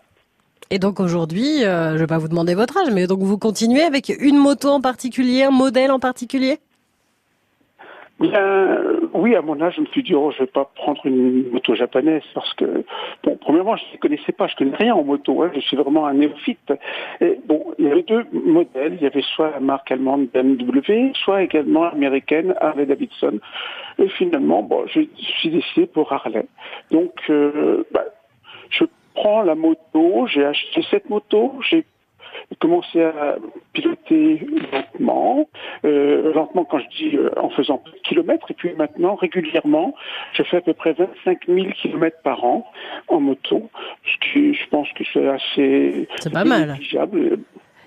Et 0.71 0.79
donc 0.79 0.99
aujourd'hui, 0.99 1.65
euh, 1.65 1.93
je 1.93 1.99
vais 1.99 2.07
pas 2.07 2.19
vous 2.19 2.29
demander 2.29 2.55
votre 2.55 2.77
âge, 2.79 2.91
mais 2.93 3.07
donc 3.07 3.21
vous 3.21 3.39
continuez 3.39 3.83
avec 3.83 4.13
une 4.21 4.39
moto 4.39 4.69
en 4.69 4.81
particulier, 4.81 5.45
un 5.45 5.51
modèle 5.51 5.91
en 5.91 5.99
particulier? 5.99 6.59
Bien, 8.21 8.41
euh, 8.41 9.09
oui, 9.13 9.35
à 9.35 9.43
mon 9.43 9.61
âge, 9.61 9.75
je 9.77 9.81
me 9.81 9.87
suis 9.87 10.05
dit, 10.05 10.15
oh, 10.15 10.31
je 10.31 10.39
vais 10.39 10.47
pas 10.47 10.71
prendre 10.77 11.05
une 11.05 11.51
moto 11.51 11.75
japonaise 11.75 12.23
parce 12.33 12.53
que, 12.55 12.85
bon, 13.25 13.37
premièrement, 13.41 13.77
je 13.77 13.83
ne 13.93 13.99
connaissais 13.99 14.31
pas, 14.31 14.47
je 14.47 14.55
connais 14.55 14.77
rien 14.77 14.95
en 14.95 15.03
moto, 15.03 15.43
hein, 15.43 15.51
je 15.53 15.61
suis 15.61 15.77
vraiment 15.77 16.07
un 16.07 16.15
néophyte. 16.15 16.73
Et 17.21 17.41
bon, 17.47 17.75
il 17.79 17.87
y 17.87 17.91
avait 17.91 18.05
deux 18.05 18.25
modèles, 18.33 18.95
il 18.95 19.03
y 19.03 19.07
avait 19.07 19.25
soit 19.35 19.51
la 19.51 19.59
marque 19.59 19.91
allemande 19.91 20.29
BMW, 20.33 21.13
soit 21.15 21.43
également 21.43 21.85
américaine 21.85 22.55
Harley 22.61 22.87
Davidson. 22.87 23.41
Et 23.99 24.09
finalement, 24.11 24.63
bon, 24.63 24.87
je 24.87 25.01
suis 25.17 25.51
décidé 25.51 25.87
pour 25.87 26.13
Harley. 26.13 26.47
Donc, 26.93 27.15
euh, 27.31 27.83
bah, 27.91 28.05
je 28.71 28.85
prends 29.15 29.43
la 29.43 29.57
moto, 29.57 30.27
j'ai 30.29 30.45
acheté 30.45 30.85
cette 30.89 31.11
moto, 31.11 31.55
j'ai 31.69 31.85
commencé 32.61 33.03
à 33.03 33.37
piloter 33.73 34.47
lentement, 34.73 35.49
euh, 35.85 36.33
lentement 36.35 36.65
quand 36.65 36.79
je 36.79 36.89
dis 36.97 37.17
euh, 37.17 37.31
en 37.37 37.51
faisant 37.51 37.79
peu 37.79 37.91
de 37.91 38.03
kilomètres, 38.03 38.51
et 38.51 38.55
puis 38.55 38.73
maintenant 38.75 39.15
régulièrement, 39.15 39.95
je 40.35 40.43
fais 40.43 40.59
à 40.59 40.61
peu 40.61 40.75
près 40.75 40.93
25 40.93 41.47
000 41.49 41.67
kilomètres 41.81 42.21
par 42.23 42.45
an 42.45 42.67
en 43.09 43.21
moto, 43.21 43.71
ce 44.05 44.33
qui 44.33 44.55
je 44.55 44.69
pense 44.69 44.89
que 44.93 45.05
c'est 45.13 45.29
assez 45.29 46.09
C'est 46.21 46.33
pas 46.33 46.45
mal. 46.45 46.77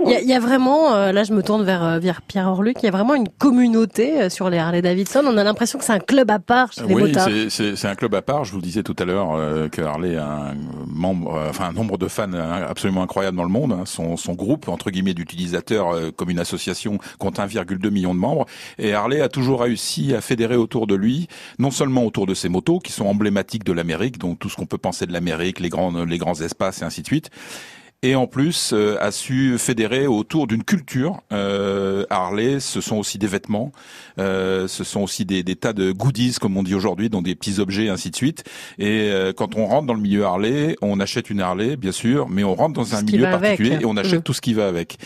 Il 0.06 0.20
y, 0.22 0.28
y 0.28 0.34
a 0.34 0.40
vraiment, 0.40 0.94
euh, 0.94 1.12
là 1.12 1.24
je 1.24 1.34
me 1.34 1.42
tourne 1.42 1.64
vers, 1.64 1.84
euh, 1.84 2.00
vers 2.00 2.22
Pierre 2.22 2.48
Orluc, 2.48 2.78
il 2.82 2.86
y 2.86 2.88
a 2.90 2.92
vraiment 2.92 3.16
une 3.16 3.30
communauté 3.30 4.22
euh, 4.22 4.30
sur 4.30 4.50
les 4.50 4.58
Harley 4.60 4.82
Davidson. 4.82 5.24
On 5.26 5.38
a 5.38 5.44
l'impression 5.44 5.80
que 5.80 5.86
c'est 5.86 5.94
un 5.94 6.00
club 6.00 6.30
à 6.30 6.40
part 6.40 6.72
chez 6.72 6.84
les 6.86 6.94
Oui, 6.94 7.02
motards. 7.04 7.30
c'est- 7.50 7.86
un 7.86 7.96
club 7.96 8.14
à 8.16 8.22
part. 8.22 8.44
Je 8.46 8.52
vous 8.52 8.58
le 8.58 8.64
disais 8.64 8.84
tout 8.84 8.96
à 9.00 9.06
l'heure 9.06 9.34
euh, 9.36 9.70
que 9.70 9.82
Harley 9.82 10.16
a 10.18 10.28
un 10.52 10.56
membre, 10.88 11.36
euh, 11.36 11.50
enfin 11.50 11.66
un 11.70 11.74
nombre 11.74 11.98
de 11.98 12.08
fans 12.08 12.32
euh, 12.34 12.68
absolument 12.70 13.02
incroyable 13.02 13.38
dans 13.38 13.44
le 13.44 13.50
monde. 13.50 13.72
hein. 13.74 13.84
Son, 13.86 14.18
son 14.18 14.34
groupe 14.34 14.68
entre 14.70 14.92
guillemets 14.92 15.14
d'utilisateurs 15.14 15.96
euh, 15.96 16.12
comme 16.16 16.30
une 16.30 16.40
association 16.40 16.98
compte 17.18 17.40
1,2 17.40 17.90
million 17.90 18.14
de 18.14 18.20
membres. 18.20 18.46
Et 18.78 18.94
Harley 18.94 19.22
a 19.22 19.30
toujours 19.30 19.62
réussi 19.62 20.14
à 20.14 20.22
fédérer 20.22 20.56
autour 20.58 20.86
de 20.88 20.96
lui, 20.96 21.28
non 21.60 21.72
seulement 21.72 22.04
autour 22.06 22.26
de 22.28 22.34
ses 22.34 22.50
motos 22.50 22.80
qui 22.80 22.92
sont 22.92 23.06
emblématiques 23.08 23.64
de 23.64 23.74
l'Amérique, 23.74 24.18
donc 24.20 24.38
tout 24.40 24.50
ce 24.50 24.56
qu'on 24.56 24.66
peut 24.66 24.78
penser 24.78 25.06
de 25.06 25.14
l'Amérique, 25.14 25.60
les 25.60 25.70
grands 25.70 25.92
les 26.06 26.18
grands 26.18 26.40
espaces 26.42 26.82
et 26.82 26.86
ainsi 26.86 27.02
de 27.02 27.08
suite. 27.08 27.30
Et 28.04 28.14
en 28.14 28.28
plus, 28.28 28.74
euh, 28.74 28.96
a 29.02 29.10
su 29.12 29.58
fédérer 29.58 30.06
autour 30.06 30.46
d'une 30.46 30.64
culture. 30.64 31.22
Euh, 31.34 32.06
Harley, 32.12 32.60
ce 32.60 32.80
sont 32.80 32.98
aussi 32.98 33.18
des 33.18 33.26
vêtements, 33.26 33.72
euh, 34.20 34.68
ce 34.68 34.84
sont 34.84 35.02
aussi 35.02 35.26
des, 35.26 35.42
des 35.42 35.56
tas 35.56 35.74
de 35.74 35.92
goodies, 35.92 36.36
comme 36.40 36.56
on 36.58 36.64
dit 36.64 36.76
aujourd'hui, 36.76 37.10
donc 37.10 37.26
des 37.26 37.34
petits 37.34 37.60
objets, 37.60 37.86
et 37.86 37.90
ainsi 37.90 38.12
de 38.12 38.16
suite. 38.16 38.44
Et 38.78 39.10
euh, 39.10 39.34
quand 39.34 39.56
on 39.56 39.66
rentre 39.66 39.88
dans 39.88 39.96
le 39.96 40.00
milieu 40.00 40.26
Harley, 40.26 40.76
on 40.84 41.00
achète 41.00 41.32
une 41.32 41.42
Harley, 41.42 41.76
bien 41.76 41.92
sûr, 41.92 42.30
mais 42.30 42.44
on 42.44 42.54
rentre 42.54 42.74
dans 42.74 42.94
un 42.94 43.02
milieu 43.02 43.26
avec. 43.26 43.42
particulier 43.42 43.80
et 43.82 43.86
on 43.86 43.98
achète 43.98 44.20
Mm. 44.20 44.24
tout 44.24 44.34
ce 44.34 44.42
qui 44.42 44.54
va 44.54 44.68
avec. 44.68 44.98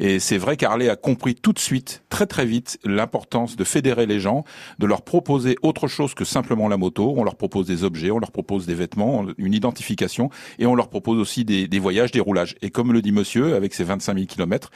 Et 0.00 0.18
c'est 0.18 0.38
vrai 0.38 0.56
qu'Harley 0.56 0.88
a 0.88 0.96
compris 0.96 1.36
tout 1.36 1.52
de 1.52 1.60
suite, 1.60 2.02
très 2.08 2.26
très 2.26 2.46
vite, 2.46 2.80
l'importance 2.84 3.54
de 3.54 3.62
fédérer 3.62 4.06
les 4.06 4.18
gens, 4.18 4.42
de 4.80 4.86
leur 4.86 5.02
proposer 5.02 5.54
autre 5.62 5.86
chose 5.86 6.14
que 6.14 6.24
simplement 6.24 6.66
la 6.66 6.76
moto. 6.76 7.14
On 7.16 7.22
leur 7.22 7.36
propose 7.36 7.66
des 7.68 7.84
objets, 7.84 8.10
on 8.10 8.18
leur 8.18 8.32
propose 8.32 8.66
des 8.66 8.74
vêtements, 8.74 9.24
une 9.38 9.54
identification, 9.54 10.30
et 10.58 10.66
on 10.66 10.74
leur 10.74 10.88
propose 10.88 11.20
aussi 11.20 11.44
des, 11.44 11.68
des 11.68 11.78
voyages, 11.78 12.10
des 12.10 12.18
roulages. 12.18 12.39
Et 12.62 12.70
comme 12.70 12.92
le 12.92 13.02
dit 13.02 13.12
monsieur, 13.12 13.54
avec 13.54 13.74
ses 13.74 13.84
25 13.84 14.14
000 14.14 14.26
kilomètres, 14.26 14.70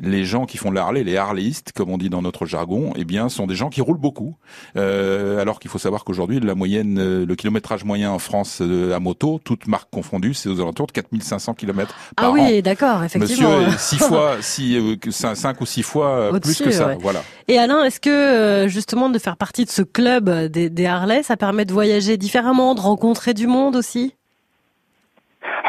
les 0.00 0.24
gens 0.24 0.46
qui 0.46 0.56
font 0.58 0.70
de 0.70 0.74
la 0.74 0.82
Harley, 0.82 1.04
les 1.04 1.16
Harleyistes, 1.16 1.72
comme 1.72 1.90
on 1.90 1.98
dit 1.98 2.10
dans 2.10 2.22
notre 2.22 2.46
jargon, 2.46 2.92
eh 2.96 3.04
bien, 3.04 3.28
sont 3.28 3.46
des 3.46 3.54
gens 3.54 3.68
qui 3.70 3.80
roulent 3.80 3.98
beaucoup. 4.00 4.36
Euh, 4.76 5.40
alors 5.40 5.58
qu'il 5.60 5.70
faut 5.70 5.78
savoir 5.78 6.04
qu'aujourd'hui, 6.04 6.40
la 6.40 6.54
moyenne, 6.54 6.98
euh, 6.98 7.26
le 7.26 7.34
kilométrage 7.36 7.84
moyen 7.84 8.10
en 8.10 8.18
France 8.18 8.58
euh, 8.60 8.94
à 8.94 9.00
moto, 9.00 9.40
toutes 9.44 9.66
marques 9.66 9.90
confondues, 9.90 10.34
c'est 10.34 10.48
aux 10.48 10.60
alentours 10.60 10.86
de 10.86 10.92
4500 10.92 11.54
kilomètres 11.54 11.94
par 12.16 12.26
Ah 12.26 12.30
an. 12.30 12.34
oui, 12.34 12.62
d'accord, 12.62 13.00
Monsieur 13.00 13.18
effectivement. 13.22 13.60
est 13.68 13.78
six 13.78 13.98
fois, 13.98 14.36
six, 14.40 14.76
euh, 14.76 14.96
cinq 15.10 15.60
ou 15.60 15.66
six 15.66 15.82
fois 15.82 16.08
euh, 16.34 16.38
plus 16.40 16.58
que 16.62 16.70
ça. 16.70 16.88
ouais. 16.88 16.98
Voilà. 17.00 17.22
Et 17.48 17.58
Alain, 17.58 17.84
est-ce 17.84 18.00
que 18.00 18.10
euh, 18.10 18.68
justement 18.68 19.08
de 19.08 19.18
faire 19.18 19.36
partie 19.36 19.64
de 19.64 19.70
ce 19.70 19.82
club 19.82 20.28
des, 20.30 20.70
des 20.70 20.86
Harley, 20.86 21.22
ça 21.22 21.36
permet 21.36 21.64
de 21.64 21.72
voyager 21.72 22.16
différemment, 22.16 22.74
de 22.74 22.80
rencontrer 22.80 23.34
du 23.34 23.46
monde 23.46 23.76
aussi? 23.76 24.14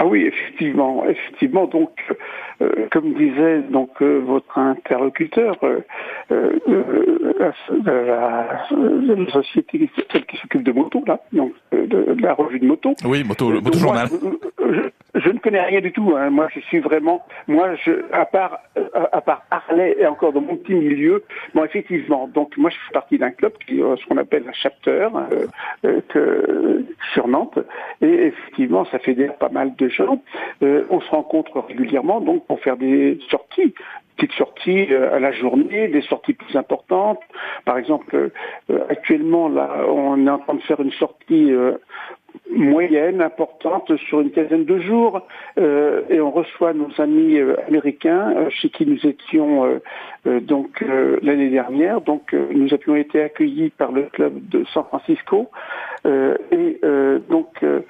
Ah 0.02 0.06
oui, 0.06 0.28
effectivement, 0.28 1.04
effectivement. 1.06 1.68
Donc, 1.68 1.92
euh, 2.62 2.88
comme 2.92 3.14
disait 3.14 3.60
donc 3.70 4.02
euh, 4.02 4.20
votre 4.26 4.58
interlocuteur, 4.58 5.56
euh, 5.64 5.80
la, 7.40 7.52
la- 7.86 8.68
la 9.16 9.32
société, 9.32 9.90
celle 10.12 10.26
qui 10.26 10.38
s'occupe 10.38 10.64
de 10.64 10.72
moto 10.72 11.04
là, 11.08 11.20
donc 11.34 11.54
euh, 11.74 11.86
de, 11.88 12.14
de 12.14 12.22
la 12.22 12.34
revue 12.34 12.60
de 12.60 12.66
moto. 12.66 12.94
Oui, 13.06 13.24
moto, 13.24 13.50
moto 13.62 13.78
journal. 13.80 14.08
moi, 14.22 14.32
je, 15.14 15.20
je 15.20 15.30
ne 15.30 15.40
connais 15.40 15.62
rien 15.62 15.82
du 15.82 15.92
tout. 15.92 16.14
hein. 16.18 16.30
Moi, 16.30 16.48
je 16.54 16.60
suis 16.62 16.80
vraiment, 16.80 17.26
moi, 17.48 17.76
je, 17.84 17.92
à 18.12 18.26
part, 18.26 18.60
à 19.12 19.22
part 19.22 19.44
Harley 19.52 19.96
et 20.00 20.06
encore 20.06 20.34
dans 20.34 20.42
mon 20.42 20.56
petit 20.56 20.74
milieu, 20.76 21.24
bon, 21.54 21.64
effectivement. 21.64 22.28
Donc, 22.34 22.56
moi, 22.58 22.70
je 22.70 22.76
fais 22.88 22.94
partie 22.94 23.18
d'un 23.18 23.32
club 23.32 23.54
qui, 23.66 23.78
ce 23.78 24.06
qu'on 24.08 24.18
appelle 24.18 24.44
un 24.48 24.54
chapter, 24.54 25.08
que, 26.10 26.86
sur 27.14 27.28
Nantes, 27.28 27.60
et 28.02 28.28
effectivement, 28.28 28.86
ça 28.86 29.00
fédère 29.00 29.36
pas 29.36 29.50
mal 29.50 29.76
de 29.76 29.88
gens. 29.90 30.22
Euh, 30.64 30.84
on 30.90 31.00
se 31.02 31.10
rencontre 31.10 31.60
régulièrement, 31.68 32.22
donc, 32.22 32.44
pour 32.50 32.60
faire 32.60 32.76
des 32.76 33.18
sorties 33.30 33.74
petites 34.18 34.38
sorties 34.38 34.88
euh, 34.92 35.16
à 35.16 35.20
la 35.20 35.32
journée, 35.32 35.88
des 35.88 36.02
sorties 36.02 36.34
plus 36.34 36.56
importantes. 36.58 37.22
Par 37.64 37.78
exemple, 37.78 38.32
euh, 38.70 38.80
actuellement, 38.90 39.48
là, 39.48 39.86
on 39.88 40.28
est 40.28 40.30
en 40.30 40.40
train 40.40 40.56
de 40.56 40.62
faire 40.62 40.82
une 40.82 40.92
sortie 40.92 41.54
euh, 41.54 41.78
moyenne, 42.52 43.22
importante, 43.22 43.96
sur 44.08 44.20
une 44.20 44.32
quinzaine 44.32 44.66
de 44.66 44.78
jours, 44.80 45.22
euh, 45.58 46.02
et 46.10 46.20
on 46.20 46.32
reçoit 46.32 46.74
nos 46.74 46.90
amis 47.00 47.38
euh, 47.38 47.56
américains 47.68 48.34
euh, 48.36 48.50
chez 48.50 48.70
qui 48.70 48.86
nous 48.86 49.06
étions 49.08 49.66
euh, 49.66 49.80
euh, 50.28 50.40
donc 50.42 50.82
euh, 50.82 51.18
l'année 51.22 51.50
dernière. 51.50 52.02
Donc 52.02 52.34
euh, 52.34 52.48
nous 52.52 52.74
avions 52.74 52.96
été 52.96 53.22
accueillis 53.22 53.70
par 53.70 53.92
le 53.94 54.04
club 54.04 54.34
de 54.50 54.66
San 54.74 54.84
Francisco, 54.84 55.50
euh, 56.06 56.36
et 56.52 56.80
euh, 56.84 57.20
donc. 57.30 57.48
euh, 57.64 57.82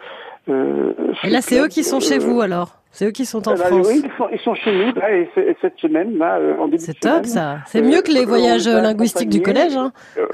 euh, 0.48 0.94
Et 1.24 1.30
là, 1.30 1.42
c'est 1.42 1.60
eux 1.60 1.68
qui 1.68 1.84
sont 1.84 1.98
euh, 1.98 2.00
chez 2.00 2.18
vous 2.18 2.42
alors? 2.42 2.79
C'est 2.92 3.06
eux 3.06 3.12
qui 3.12 3.26
sont 3.26 3.48
en 3.48 3.54
eh 3.54 3.58
ben, 3.58 3.66
France 3.66 3.88
Oui, 3.88 4.02
ils 4.04 4.12
sont, 4.18 4.28
ils 4.32 4.40
sont 4.40 4.56
chez 4.56 4.72
nous 4.72 4.94
là, 4.96 5.12
et, 5.16 5.30
cette 5.62 5.78
semaine 5.78 6.18
là, 6.18 6.38
euh, 6.38 6.58
en 6.58 6.66
début 6.68 6.80
C'est 6.84 7.02
semaine. 7.02 7.18
top 7.18 7.26
ça. 7.28 7.60
C'est 7.68 7.82
euh, 7.84 7.88
mieux 7.88 8.02
que 8.02 8.12
les 8.12 8.24
euh, 8.24 8.28
voyages 8.28 8.68
linguistiques 8.68 9.30
du 9.30 9.42
collège. 9.42 9.76
Hein. 9.78 9.92
Euh, 10.18 10.26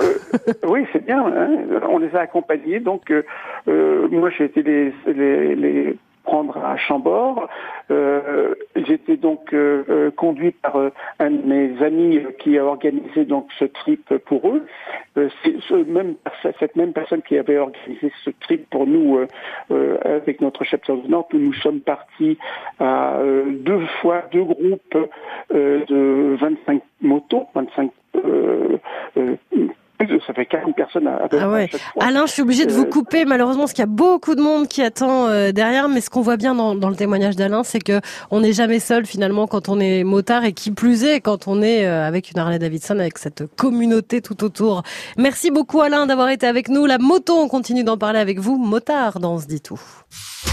oui, 0.65 0.85
c'est 0.93 1.05
bien. 1.05 1.25
hein. 1.25 1.49
On 1.89 1.97
les 1.99 2.15
a 2.15 2.21
accompagnés. 2.21 2.79
Donc, 2.79 3.11
moi, 3.67 4.29
j'ai 4.37 4.45
été 4.45 4.63
les, 4.63 4.93
les, 5.07 5.55
les 5.55 5.97
prendre 6.25 6.57
à 6.57 6.77
Chambord. 6.77 7.47
Euh, 7.91 8.55
J'étais 8.75 9.17
donc 9.17 9.53
euh, 9.53 9.83
euh, 9.89 10.11
conduit 10.11 10.51
par 10.51 10.77
un 11.19 11.31
de 11.31 11.45
mes 11.45 11.83
amis 11.83 12.19
qui 12.39 12.57
a 12.57 12.65
organisé 12.65 13.25
donc 13.25 13.47
ce 13.59 13.65
trip 13.65 14.17
pour 14.25 14.49
eux. 14.49 14.65
C'est 15.15 15.55
cette 16.59 16.75
même 16.75 16.93
personne 16.93 17.21
qui 17.21 17.37
avait 17.37 17.57
organisé 17.57 18.11
ce 18.23 18.31
trip 18.41 18.69
pour 18.69 18.85
nous 18.85 19.19
avec 20.03 20.41
notre 20.41 20.65
chapter 20.65 20.93
du 20.97 21.07
Nord. 21.07 21.29
Nous 21.31 21.53
sommes 21.53 21.79
partis 21.79 22.37
à 22.79 23.19
deux 23.47 23.85
fois 24.01 24.23
deux 24.31 24.43
groupes 24.43 24.97
de 25.51 26.35
25 26.37 26.81
motos, 27.01 27.47
25 27.55 27.91
euh, 28.15 28.77
euh, 29.17 29.35
ça 30.27 30.33
fait 30.33 30.45
40 30.45 30.75
personnes 30.75 31.07
à, 31.07 31.23
à 31.23 31.27
peu 31.27 31.37
Ah 31.39 31.49
ouais. 31.49 31.63
à 31.63 31.67
chaque 31.67 31.81
fois. 31.81 32.03
Alain, 32.03 32.25
je 32.25 32.31
suis 32.33 32.41
obligée 32.41 32.65
de 32.65 32.71
vous 32.71 32.83
Euh, 32.83 32.89
couper 32.89 33.25
malheureusement 33.25 33.61
parce 33.63 33.73
qu'il 33.73 33.81
y 33.81 33.83
a 33.83 33.87
beaucoup 33.87 34.35
de 34.35 34.41
monde 34.41 34.67
qui 34.67 34.81
attend 34.81 35.27
euh, 35.27 35.51
derrière. 35.51 35.87
Mais 35.89 36.01
ce 36.01 36.09
qu'on 36.09 36.21
voit 36.21 36.37
bien 36.37 36.55
dans, 36.55 36.75
dans 36.75 36.89
le 36.89 36.95
témoignage 36.95 37.35
d'Alain, 37.35 37.63
c'est 37.63 37.79
que 37.79 38.01
on 38.31 38.41
n'est 38.41 38.53
jamais 38.53 38.79
seul 38.79 39.05
finalement 39.05 39.47
quand 39.47 39.69
on 39.69 39.79
est 39.79 40.03
motard 40.03 40.43
et 40.45 40.53
qui 40.53 40.71
plus 40.71 41.03
est 41.03 41.21
quand 41.21 41.47
on 41.47 41.61
est 41.61 41.85
euh, 41.85 42.05
avec 42.07 42.31
une 42.31 42.39
Harley 42.39 42.59
Davidson 42.59 42.99
avec 42.99 43.17
cette 43.17 43.43
communauté 43.55 44.21
tout 44.21 44.43
autour. 44.43 44.83
Merci 45.17 45.51
beaucoup 45.51 45.81
Alain 45.81 46.05
d'avoir 46.05 46.29
été 46.29 46.45
avec 46.47 46.69
nous. 46.69 46.85
La 46.85 46.97
moto, 46.97 47.35
on 47.37 47.47
continue 47.47 47.83
d'en 47.83 47.97
parler 47.97 48.19
avec 48.19 48.39
vous, 48.39 48.57
motard 48.57 49.19
dans 49.19 49.35
On 49.35 49.39
se 49.39 49.47
dit 49.47 49.61
tout. 49.61 49.79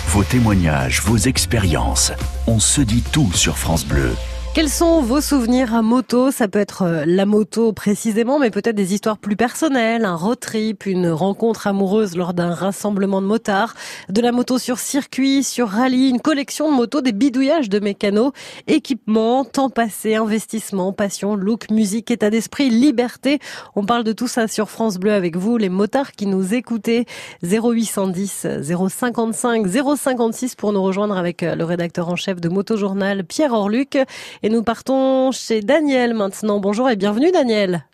Vos 0.09 0.25
témoignages, 0.25 1.01
vos 1.03 1.17
expériences. 1.17 2.13
On 2.47 2.59
se 2.59 2.81
dit 2.81 3.03
tout 3.13 3.33
sur 3.33 3.57
France 3.57 3.85
Bleu. 3.87 4.11
Quels 4.55 4.69
sont 4.69 5.01
vos 5.01 5.23
souvenirs 5.23 5.75
à 5.75 5.81
moto? 5.81 6.31
Ça 6.31 6.47
peut 6.47 6.59
être 6.59 6.83
euh, 6.83 7.05
la 7.07 7.25
moto 7.25 7.73
précisément, 7.73 8.39
mais 8.39 8.51
peut-être 8.51 8.77
des 8.77 8.93
histoires 8.93 9.17
plus 9.17 9.35
personnelles, 9.35 10.05
un 10.05 10.15
road 10.15 10.39
trip, 10.41 10.85
une 10.85 11.09
rencontre 11.09 11.67
amoureuse 11.67 12.19
lors 12.19 12.35
d'un 12.35 12.53
rassemblement 12.53 13.23
de 13.23 13.27
motards, 13.27 13.73
de 14.11 14.21
la 14.21 14.31
moto 14.31 14.59
sur 14.59 14.79
circuit, 14.79 15.43
sur 15.43 15.71
rallye, 15.71 16.11
une 16.11 16.21
collection 16.21 16.71
de 16.71 16.77
motos, 16.77 17.01
des 17.01 17.13
bidouillages 17.13 17.71
de 17.71 17.81
mécanos, 17.81 18.33
équipement, 18.67 19.47
temps 19.47 19.71
passé, 19.71 20.17
investissement, 20.17 20.93
passion, 20.93 21.35
look, 21.35 21.71
musique, 21.71 22.11
état 22.11 22.29
d'esprit, 22.29 22.69
liberté. 22.69 23.39
On 23.75 23.87
parle 23.87 24.05
de 24.05 24.13
tout 24.13 24.29
ça 24.29 24.49
sur 24.49 24.69
France 24.69 24.99
Bleu 24.99 25.15
avec 25.15 25.35
vous, 25.35 25.57
les 25.57 25.71
motards 25.71 26.13
qui 26.13 26.27
nous 26.27 26.53
écoutez. 26.53 27.07
0810 27.43 28.47
055 28.61 29.67
056 29.97 30.57
pour 30.57 30.75
nous 30.75 30.83
rejoindre 30.83 31.17
avec 31.17 31.43
euh, 31.43 31.55
le 31.55 31.65
rédacteur 31.65 32.11
en 32.11 32.17
chef 32.17 32.39
de 32.39 32.51
Moto 32.51 32.77
Journal, 32.77 33.25
Pierre 33.25 33.55
Orluc. 33.55 33.97
Et 34.43 34.49
nous 34.49 34.63
partons 34.63 35.31
chez 35.31 35.61
Daniel 35.61 36.15
maintenant. 36.15 36.59
Bonjour 36.59 36.91
et 36.91 36.97
bienvenue 36.97 37.31
Daniel. 37.31 37.85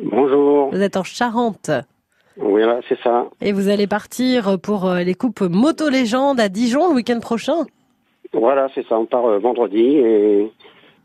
Bonjour. 0.00 0.70
Vous 0.70 0.80
êtes 0.80 0.96
en 0.96 1.02
Charente 1.02 1.70
Oui, 2.36 2.60
là, 2.62 2.80
c'est 2.88 2.98
ça. 3.00 3.26
et 3.40 3.52
vous 3.52 3.68
allez 3.68 3.86
partir 3.86 4.58
pour 4.60 4.86
euh, 4.86 5.00
les 5.00 5.14
coupes 5.14 5.40
Moto 5.40 5.88
Légende 5.88 6.38
à 6.40 6.48
Dijon 6.48 6.88
le 6.90 6.94
week-end 6.94 7.18
prochain? 7.20 7.66
Voilà, 8.32 8.68
c'est 8.74 8.86
ça. 8.86 8.98
On 8.98 9.06
part 9.06 9.26
euh, 9.26 9.38
vendredi 9.38 9.80
et 9.96 10.52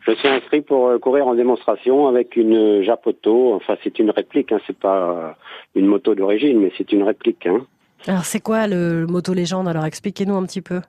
je 0.01 0.11
suis 0.13 0.27
inscrit 0.27 0.61
pour 0.61 0.87
euh, 0.87 0.99
courir 0.99 1.25
en 1.27 1.33
démonstration 1.33 2.07
avec 2.07 2.35
une 2.35 2.83
Japoto. 2.83 3.55
Enfin, 3.55 3.75
c'est 3.83 3.97
une 3.97 4.11
réplique, 4.11 4.51
hein, 4.51 4.59
c'est 4.67 4.77
pas 4.77 5.35
une 5.73 5.87
moto 5.87 6.13
d'origine, 6.13 6.59
mais 6.59 6.71
c'est 6.77 6.91
une 6.91 7.03
réplique. 7.03 7.47
Hein. 7.47 7.65
Alors 8.07 8.23
c'est 8.25 8.39
quoi 8.39 8.67
le 8.67 9.07
Moto 9.07 9.33
Légende? 9.33 9.67
Alors 9.67 9.85
expliquez-nous 9.85 10.35
un 10.35 10.45
petit 10.45 10.61
peu. 10.61 10.81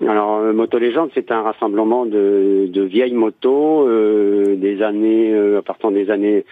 Alors, 0.00 0.38
euh, 0.38 0.52
Moto 0.52 0.78
Légende, 0.78 1.10
c'est 1.14 1.30
un 1.30 1.42
rassemblement 1.42 2.04
de, 2.04 2.66
de 2.68 2.82
vieilles 2.82 3.14
motos 3.14 3.86
euh, 3.86 4.56
des 4.56 4.82
années, 4.82 5.32
euh, 5.32 5.58
à 5.58 5.62
partir 5.62 5.92
des 5.92 6.10
années 6.10 6.44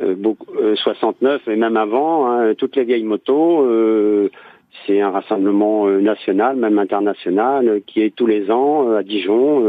euh, 0.00 0.14
beaucoup, 0.14 0.46
euh, 0.54 0.76
69 0.76 1.48
et 1.48 1.56
même 1.56 1.76
avant, 1.76 2.30
hein, 2.30 2.54
toutes 2.54 2.76
les 2.76 2.84
vieilles 2.84 3.02
motos. 3.04 3.62
euh, 3.64 4.30
c'est 4.86 5.00
un 5.00 5.10
rassemblement 5.10 5.86
national, 5.88 6.56
même 6.56 6.78
international, 6.78 7.80
qui 7.86 8.02
est 8.02 8.14
tous 8.14 8.26
les 8.26 8.50
ans 8.50 8.92
à 8.92 9.02
Dijon. 9.02 9.64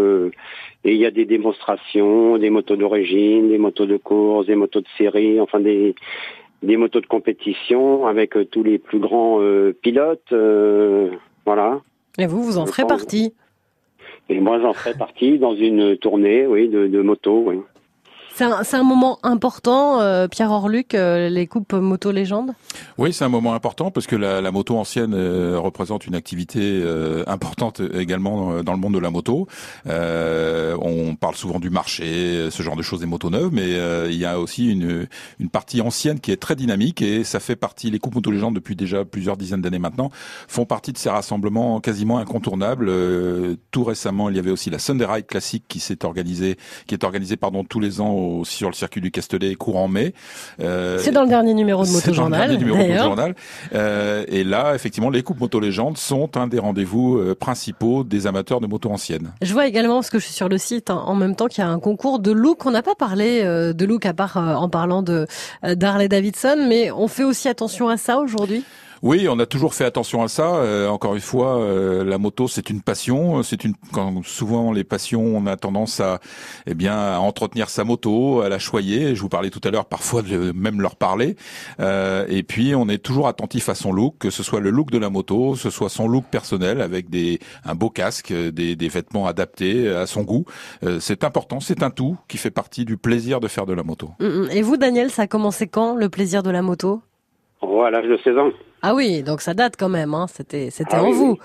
et 0.83 0.91
il 0.91 0.97
y 0.97 1.05
a 1.05 1.11
des 1.11 1.23
démonstrations, 1.23 2.37
des 2.37 2.49
motos 2.49 2.75
d'origine, 2.75 3.47
des 3.47 3.57
motos 3.57 3.85
de 3.85 3.95
course, 3.95 4.47
des 4.47 4.55
motos 4.55 4.81
de 4.81 4.87
série, 4.97 5.39
enfin 5.39 5.61
des, 5.61 5.95
des 6.61 6.75
motos 6.75 6.99
de 6.99 7.05
compétition 7.05 8.05
avec 8.05 8.35
tous 8.51 8.63
les 8.63 8.79
plus 8.79 8.99
grands 8.99 9.39
pilotes. 9.81 10.33
voilà. 11.45 11.79
Et 12.17 12.25
vous, 12.25 12.43
vous 12.43 12.57
en 12.57 12.65
ferez 12.65 12.83
pense. 12.83 12.91
partie. 12.91 13.33
Et 14.29 14.39
moi, 14.39 14.59
j'en 14.61 14.73
ferai 14.73 14.93
partie 14.93 15.39
dans 15.39 15.55
une 15.55 15.97
tournée, 15.97 16.45
oui, 16.47 16.67
de, 16.67 16.87
de 16.87 17.01
moto, 17.01 17.43
oui. 17.47 17.57
C'est 18.33 18.43
un, 18.43 18.63
c'est 18.63 18.77
un 18.77 18.83
moment 18.83 19.17
important, 19.23 19.99
euh, 19.99 20.27
Pierre 20.27 20.51
Orluc, 20.51 20.93
euh, 20.93 21.27
les 21.27 21.47
coupes 21.47 21.73
Moto 21.73 22.11
Légende 22.11 22.51
Oui, 22.99 23.11
c'est 23.11 23.25
un 23.25 23.29
moment 23.29 23.55
important 23.55 23.89
parce 23.89 24.05
que 24.05 24.15
la, 24.15 24.41
la 24.41 24.51
moto 24.51 24.77
ancienne 24.77 25.15
euh, 25.15 25.57
représente 25.57 26.05
une 26.05 26.13
activité 26.13 26.59
euh, 26.61 27.23
importante 27.25 27.81
également 27.95 28.57
dans, 28.57 28.63
dans 28.63 28.73
le 28.73 28.77
monde 28.77 28.93
de 28.93 28.99
la 28.99 29.09
moto. 29.09 29.47
Euh, 29.87 30.77
on 30.81 31.06
parle 31.17 31.35
souvent 31.35 31.59
du 31.59 31.69
marché, 31.69 32.49
ce 32.49 32.63
genre 32.63 32.75
de 32.75 32.81
choses 32.81 32.99
des 33.01 33.05
motos 33.05 33.29
neuves, 33.29 33.49
mais 33.51 33.63
euh, 33.75 34.07
il 34.09 34.17
y 34.17 34.25
a 34.25 34.39
aussi 34.39 34.69
une, 34.71 35.07
une 35.39 35.49
partie 35.49 35.81
ancienne 35.81 36.19
qui 36.19 36.31
est 36.31 36.37
très 36.37 36.55
dynamique 36.55 37.01
et 37.01 37.23
ça 37.23 37.39
fait 37.39 37.55
partie, 37.55 37.89
les 37.91 37.99
coupes 37.99 38.15
moto 38.15 38.31
légendes 38.31 38.55
depuis 38.55 38.75
déjà 38.75 39.03
plusieurs 39.05 39.37
dizaines 39.37 39.61
d'années 39.61 39.79
maintenant, 39.79 40.09
font 40.47 40.65
partie 40.65 40.93
de 40.93 40.97
ces 40.97 41.09
rassemblements 41.09 41.79
quasiment 41.81 42.17
incontournables. 42.19 42.87
Euh, 42.89 43.55
tout 43.71 43.83
récemment, 43.83 44.29
il 44.29 44.35
y 44.35 44.39
avait 44.39 44.51
aussi 44.51 44.69
la 44.69 44.79
Sunday 44.79 45.05
Ride 45.05 45.25
classique 45.27 45.65
qui 45.67 45.79
s'est 45.79 46.05
organisée, 46.05 46.57
qui 46.85 46.93
est 46.95 47.03
organisée 47.03 47.37
pardon 47.37 47.63
tous 47.63 47.79
les 47.79 47.99
ans 48.01 48.11
au- 48.11 48.45
sur 48.45 48.69
le 48.69 48.73
circuit 48.75 49.01
du 49.01 49.11
Castellet 49.11 49.55
courant 49.55 49.87
mai. 49.87 50.13
Euh, 50.59 50.97
C'est 50.99 51.11
dans 51.11 51.23
le 51.23 51.29
dernier 51.29 51.53
numéro 51.53 51.83
de 51.83 51.89
Moto 51.89 52.01
dans 52.05 52.11
le 52.11 52.13
Journal, 52.15 52.39
dernier 52.49 52.57
numéro 52.57 52.77
de 52.77 52.81
Moto 52.83 52.89
d'ailleurs. 52.89 53.05
Journal. 53.05 53.35
Euh, 53.73 54.23
et 54.27 54.43
là, 54.43 54.73
effectivement, 54.75 55.09
les 55.09 55.23
coupes 55.23 55.39
moto 55.39 55.59
légendes 55.59 55.97
sont 55.97 56.37
un 56.37 56.47
des 56.47 56.59
rendez-vous 56.59 57.17
euh, 57.17 57.35
principaux 57.35 58.03
des 58.03 58.27
amateurs 58.27 58.61
de 58.61 58.67
moto 58.67 58.89
anciennes. 58.89 59.31
Je 59.41 59.53
vois 59.53 59.67
également, 59.67 59.95
parce 59.95 60.09
que 60.09 60.19
je 60.19 60.25
suis 60.25 60.33
sur 60.33 60.49
le 60.49 60.57
site, 60.57 60.89
hein, 60.89 61.03
en 61.07 61.15
même 61.15 61.35
temps 61.35 61.47
qu'il 61.47 61.63
y 61.63 61.67
a 61.67 61.69
un 61.69 61.79
concours 61.79 62.19
de 62.19 62.31
look. 62.31 62.65
On 62.65 62.71
n'a 62.71 62.83
pas 62.83 62.95
parlé 62.95 63.41
euh, 63.43 63.73
de 63.73 63.85
look 63.85 64.05
à 64.05 64.13
part 64.13 64.37
euh, 64.37 64.55
en 64.55 64.69
parlant 64.69 65.01
de 65.01 65.25
euh, 65.63 65.75
d'Harley 65.75 66.07
Davidson, 66.09 66.65
mais 66.67 66.91
on 66.91 67.07
fait 67.07 67.23
aussi 67.23 67.47
attention 67.47 67.87
à 67.87 67.97
ça 67.97 68.19
aujourd'hui? 68.19 68.63
Oui, 69.01 69.27
on 69.29 69.39
a 69.39 69.45
toujours 69.45 69.73
fait 69.73 69.85
attention 69.85 70.23
à 70.23 70.27
ça. 70.27 70.55
Euh, 70.55 70.87
encore 70.87 71.15
une 71.15 71.21
fois, 71.21 71.59
euh, 71.59 72.03
la 72.03 72.17
moto, 72.17 72.47
c'est 72.47 72.69
une 72.69 72.81
passion. 72.81 73.43
C'est 73.43 73.63
une 73.63 73.73
quand 73.93 74.23
souvent 74.25 74.71
les 74.71 74.83
passions, 74.83 75.23
on 75.23 75.45
a 75.45 75.55
tendance 75.55 75.99
à 75.99 76.19
eh 76.65 76.73
bien 76.73 76.97
à 76.97 77.19
entretenir 77.19 77.69
sa 77.69 77.83
moto, 77.83 78.41
à 78.41 78.49
la 78.49 78.59
choyer. 78.59 79.15
Je 79.15 79.21
vous 79.21 79.29
parlais 79.29 79.49
tout 79.49 79.61
à 79.63 79.71
l'heure, 79.71 79.85
parfois 79.85 80.21
de 80.21 80.51
même 80.51 80.81
leur 80.81 80.95
parler. 80.95 81.35
Euh, 81.79 82.25
et 82.29 82.43
puis, 82.43 82.75
on 82.75 82.89
est 82.89 82.97
toujours 82.97 83.27
attentif 83.27 83.69
à 83.69 83.75
son 83.75 83.91
look, 83.91 84.15
que 84.19 84.29
ce 84.29 84.43
soit 84.43 84.59
le 84.59 84.69
look 84.69 84.91
de 84.91 84.97
la 84.97 85.09
moto, 85.09 85.53
que 85.53 85.59
ce 85.59 85.69
soit 85.69 85.89
son 85.89 86.07
look 86.07 86.25
personnel 86.25 86.81
avec 86.81 87.09
des 87.09 87.39
un 87.65 87.75
beau 87.75 87.89
casque, 87.89 88.33
des, 88.33 88.75
des 88.75 88.87
vêtements 88.87 89.27
adaptés 89.27 89.87
à 89.89 90.05
son 90.05 90.23
goût. 90.23 90.45
Euh, 90.83 90.99
c'est 90.99 91.23
important. 91.23 91.59
C'est 91.59 91.83
un 91.83 91.89
tout 91.89 92.17
qui 92.27 92.37
fait 92.37 92.51
partie 92.51 92.85
du 92.85 92.97
plaisir 92.97 93.39
de 93.39 93.47
faire 93.47 93.65
de 93.65 93.73
la 93.73 93.83
moto. 93.83 94.09
Mm, 94.19 94.25
mm. 94.25 94.47
Et 94.51 94.61
vous, 94.61 94.77
Daniel, 94.77 95.09
ça 95.09 95.23
a 95.23 95.27
commencé 95.27 95.67
quand, 95.67 95.95
le 95.95 96.09
plaisir 96.09 96.43
de 96.43 96.51
la 96.51 96.61
moto? 96.61 97.01
Oh, 97.61 97.81
à 97.81 97.91
l'âge 97.91 98.07
de 98.07 98.17
16 98.23 98.37
ans. 98.37 98.51
Ah 98.81 98.93
oui, 98.93 99.23
donc 99.23 99.41
ça 99.41 99.53
date 99.53 99.75
quand 99.77 99.89
même. 99.89 100.13
Hein. 100.13 100.27
C'était, 100.27 100.69
c'était 100.69 100.95
Ah 100.95 101.03
en 101.03 101.07
oui, 101.07 101.13
vous. 101.13 101.31
oui. 101.31 101.37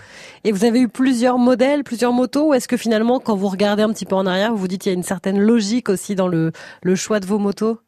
Et 0.45 0.53
vous 0.53 0.65
avez 0.65 0.81
eu 0.81 0.89
plusieurs 0.89 1.39
modèles, 1.39 1.83
plusieurs 1.83 2.13
motos. 2.13 2.49
Ou 2.49 2.55
est-ce 2.55 2.69
que 2.69 2.77
finalement, 2.77 3.21
quand 3.21 3.35
vous 3.37 3.49
regardez 3.49 3.83
un 3.83 3.91
petit 3.93 4.05
peu 4.07 4.15
en 4.17 4.27
arrière, 4.27 4.51
vous 4.53 4.59
vous 4.59 4.69
dites 4.69 4.83
qu'il 4.83 4.93
y 4.93 4.95
a 4.95 4.97
une 4.97 5.03
certaine 5.03 5.41
logique 5.41 5.89
aussi 5.89 6.15
dans 6.15 6.29
le 6.29 6.53
le 6.83 6.95
choix 6.95 7.21
de 7.21 7.27
vos 7.27 7.39
motos? 7.39 7.79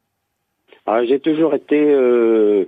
Ah, 0.86 1.04
j'ai 1.04 1.18
toujours 1.20 1.54
été 1.54 1.76
euh, 1.78 2.64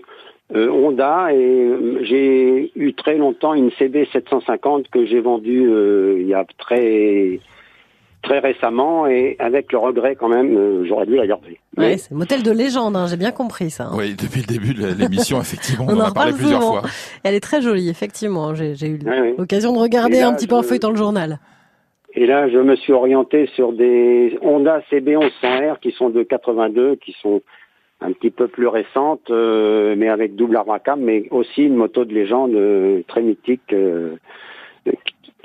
euh, 0.55 0.71
Honda 0.71 1.33
et 1.33 1.37
euh, 1.37 1.99
j'ai 2.05 2.73
eu 2.77 2.95
très 2.95 3.17
longtemps 3.17 3.53
une 3.55 3.71
CB 3.73 4.09
750 4.13 4.89
que 4.89 5.05
j'ai 5.07 5.21
vendue 5.21 5.69
euh, 5.69 6.17
il 6.21 6.27
y 6.27 6.35
a 6.35 6.47
très 6.59 7.41
très 8.27 8.41
récemment 8.41 9.07
et 9.07 9.37
avec 9.39 9.71
le 9.73 9.79
regret 9.79 10.17
quand 10.17 10.29
même, 10.29 10.57
euh, 10.57 10.85
j'aurais 10.87 11.07
dû 11.07 11.15
la 11.17 11.27
garder. 11.27 11.59
Ouais, 11.79 11.91
Mais- 11.91 11.97
c'est 11.99 12.13
un 12.13 12.19
modèle 12.19 12.43
de 12.43 12.51
légende. 12.51 12.97
Hein. 12.97 13.07
J'ai 13.09 13.17
bien 13.17 13.31
compris 13.31 13.71
ça. 13.71 13.85
hein. 13.85 13.95
Oui, 13.97 14.15
depuis 14.15 14.41
le 14.41 14.47
début 14.47 14.75
de 14.75 14.87
l'émission, 14.99 15.41
effectivement, 15.41 15.87
on, 15.89 15.95
On 15.95 16.01
en 16.01 16.05
en 16.07 16.09
a 16.09 16.13
parlé 16.13 16.33
plusieurs 16.33 16.61
souvent. 16.63 16.81
fois. 16.81 16.91
Elle 17.23 17.35
est 17.35 17.41
très 17.41 17.63
jolie, 17.63 17.89
effectivement. 17.89 18.55
J'ai, 18.55 18.73
eu 18.89 18.99
Ouais, 19.07 19.35
l'occasion 19.39 19.73
de 19.73 19.79
regarder 19.79 20.21
là, 20.21 20.29
un 20.29 20.35
petit 20.35 20.47
peu 20.47 20.57
en 20.57 20.63
je- 20.63 20.67
feuilletant 20.69 20.91
le 20.91 20.97
journal. 20.97 21.39
Et 22.15 22.27
là, 22.27 22.49
je 22.49 22.59
me 22.59 22.77
suis 22.77 22.93
orienté 22.93 23.47
sur 23.55 23.73
des 23.73 24.39
Honda 24.43 24.81
CB 24.91 25.17
1100R 25.17 25.79
qui 25.81 25.93
sont 25.93 26.09
de 26.11 26.23
82, 26.23 26.97
qui 26.97 27.15
sont 27.23 27.43
un 28.01 28.13
petit 28.13 28.31
peu 28.31 28.49
plus 28.49 28.67
récentes, 28.67 29.31
euh, 29.31 29.95
mais 29.97 30.09
avec 30.09 30.35
double 30.35 30.57
arbre 30.57 30.73
à 30.73 30.79
cam, 30.81 31.01
mais 31.01 31.29
aussi 31.31 31.63
une 31.65 31.77
moto 31.77 32.05
de 32.05 32.13
légende 32.15 32.55
euh, 32.55 33.03
très 33.07 33.23
mythique 33.23 33.73
euh, 33.73 34.17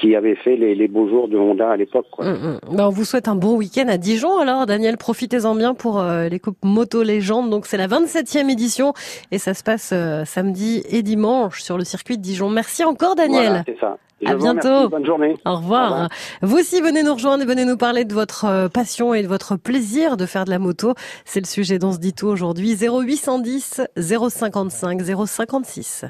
qui 0.02 0.16
avait 0.16 0.36
fait 0.36 0.56
les, 0.56 0.74
les 0.76 0.88
beaux 0.88 1.08
jours 1.08 1.28
de 1.28 1.38
Honda 1.38 1.70
à 1.70 1.78
l'époque. 1.78 2.08
quoi. 2.12 2.26
Mm, 2.26 2.60
mm. 2.72 2.76
Ben, 2.76 2.88
on 2.88 2.90
vous 2.90 3.06
souhaite 3.06 3.28
un 3.28 3.36
bon 3.36 3.56
week-end 3.56 3.88
à 3.88 3.98
Dijon. 3.98 4.40
Alors, 4.40 4.66
Daniel, 4.66 4.98
profitez-en 4.98 5.54
bien 5.56 5.74
pour 5.76 6.00
euh, 6.02 6.28
les 6.28 6.40
coupes 6.40 6.58
moto 6.64 7.04
légende. 7.04 7.50
Donc, 7.52 7.68
c'est 7.68 7.78
la 7.78 7.88
27e 7.88 8.50
édition 8.50 8.94
et 9.32 9.38
ça 9.38 9.54
se 9.54 9.64
passe 9.64 9.92
euh, 9.94 10.26
samedi 10.26 10.84
et 10.90 11.04
dimanche 11.04 11.62
sur 11.62 11.78
le 11.78 11.84
circuit 11.84 12.18
de 12.18 12.22
Dijon. 12.24 12.50
Merci 12.50 12.84
encore, 12.84 13.16
Daniel. 13.16 13.48
Voilà, 13.48 13.64
c'est 13.66 13.80
ça. 13.80 13.98
Je 14.24 14.32
À 14.32 14.36
bientôt. 14.36 14.68
remercie. 14.68 14.90
Bonne 14.90 15.06
journée. 15.06 15.36
Au 15.46 15.56
revoir. 15.56 15.90
Au 15.90 15.94
revoir. 15.94 16.10
Vous 16.44 16.58
aussi, 16.58 16.80
venez 16.82 17.02
nous 17.04 17.14
rejoindre 17.14 17.44
et 17.44 17.46
venez 17.48 17.66
nous 17.66 17.78
parler 17.78 18.06
de 18.06 18.14
votre 18.14 18.46
euh, 18.46 18.70
passion 18.70 19.14
et 19.14 19.24
de 19.24 19.28
votre 19.28 19.56
plaisir 19.56 20.16
de 20.18 20.26
faire 20.26 20.46
de 20.46 20.52
la 20.52 20.60
moto. 20.60 20.94
C'est 21.26 21.40
le 21.40 21.48
sujet 21.48 21.80
dont 21.80 21.92
se 21.92 21.98
dit 22.00 22.14
tout 22.14 22.28
aujourd'hui. 22.28 22.76
0810 22.76 23.82
055 23.98 25.02
056. 25.26 26.06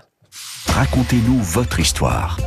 Racontez-nous 0.67 1.37
votre 1.39 1.79
histoire. 1.79 2.37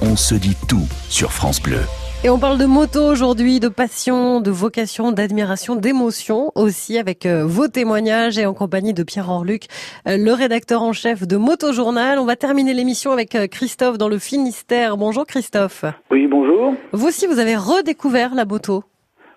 On 0.00 0.16
se 0.16 0.34
dit 0.34 0.56
tout 0.68 0.86
sur 1.08 1.32
France 1.32 1.60
Bleu. 1.60 1.80
Et 2.24 2.30
on 2.30 2.38
parle 2.38 2.56
de 2.56 2.66
moto 2.66 3.00
aujourd'hui, 3.00 3.58
de 3.58 3.68
passion, 3.68 4.40
de 4.40 4.50
vocation, 4.52 5.10
d'admiration, 5.10 5.74
d'émotion 5.74 6.52
aussi 6.54 6.96
avec 6.98 7.26
euh, 7.26 7.44
vos 7.44 7.66
témoignages 7.66 8.38
et 8.38 8.46
en 8.46 8.54
compagnie 8.54 8.94
de 8.94 9.02
Pierre 9.02 9.28
Orluc, 9.28 9.66
euh, 10.06 10.16
le 10.16 10.32
rédacteur 10.32 10.82
en 10.82 10.92
chef 10.92 11.26
de 11.26 11.36
Moto 11.36 11.72
Journal. 11.72 12.20
On 12.20 12.24
va 12.24 12.36
terminer 12.36 12.74
l'émission 12.74 13.10
avec 13.10 13.34
euh, 13.34 13.48
Christophe 13.48 13.98
dans 13.98 14.08
le 14.08 14.18
Finistère. 14.18 14.96
Bonjour 14.96 15.26
Christophe. 15.26 15.84
Oui, 16.12 16.28
bonjour. 16.28 16.74
Vous 16.92 17.08
aussi, 17.08 17.26
vous 17.26 17.40
avez 17.40 17.56
redécouvert 17.56 18.36
la 18.36 18.44
moto? 18.44 18.84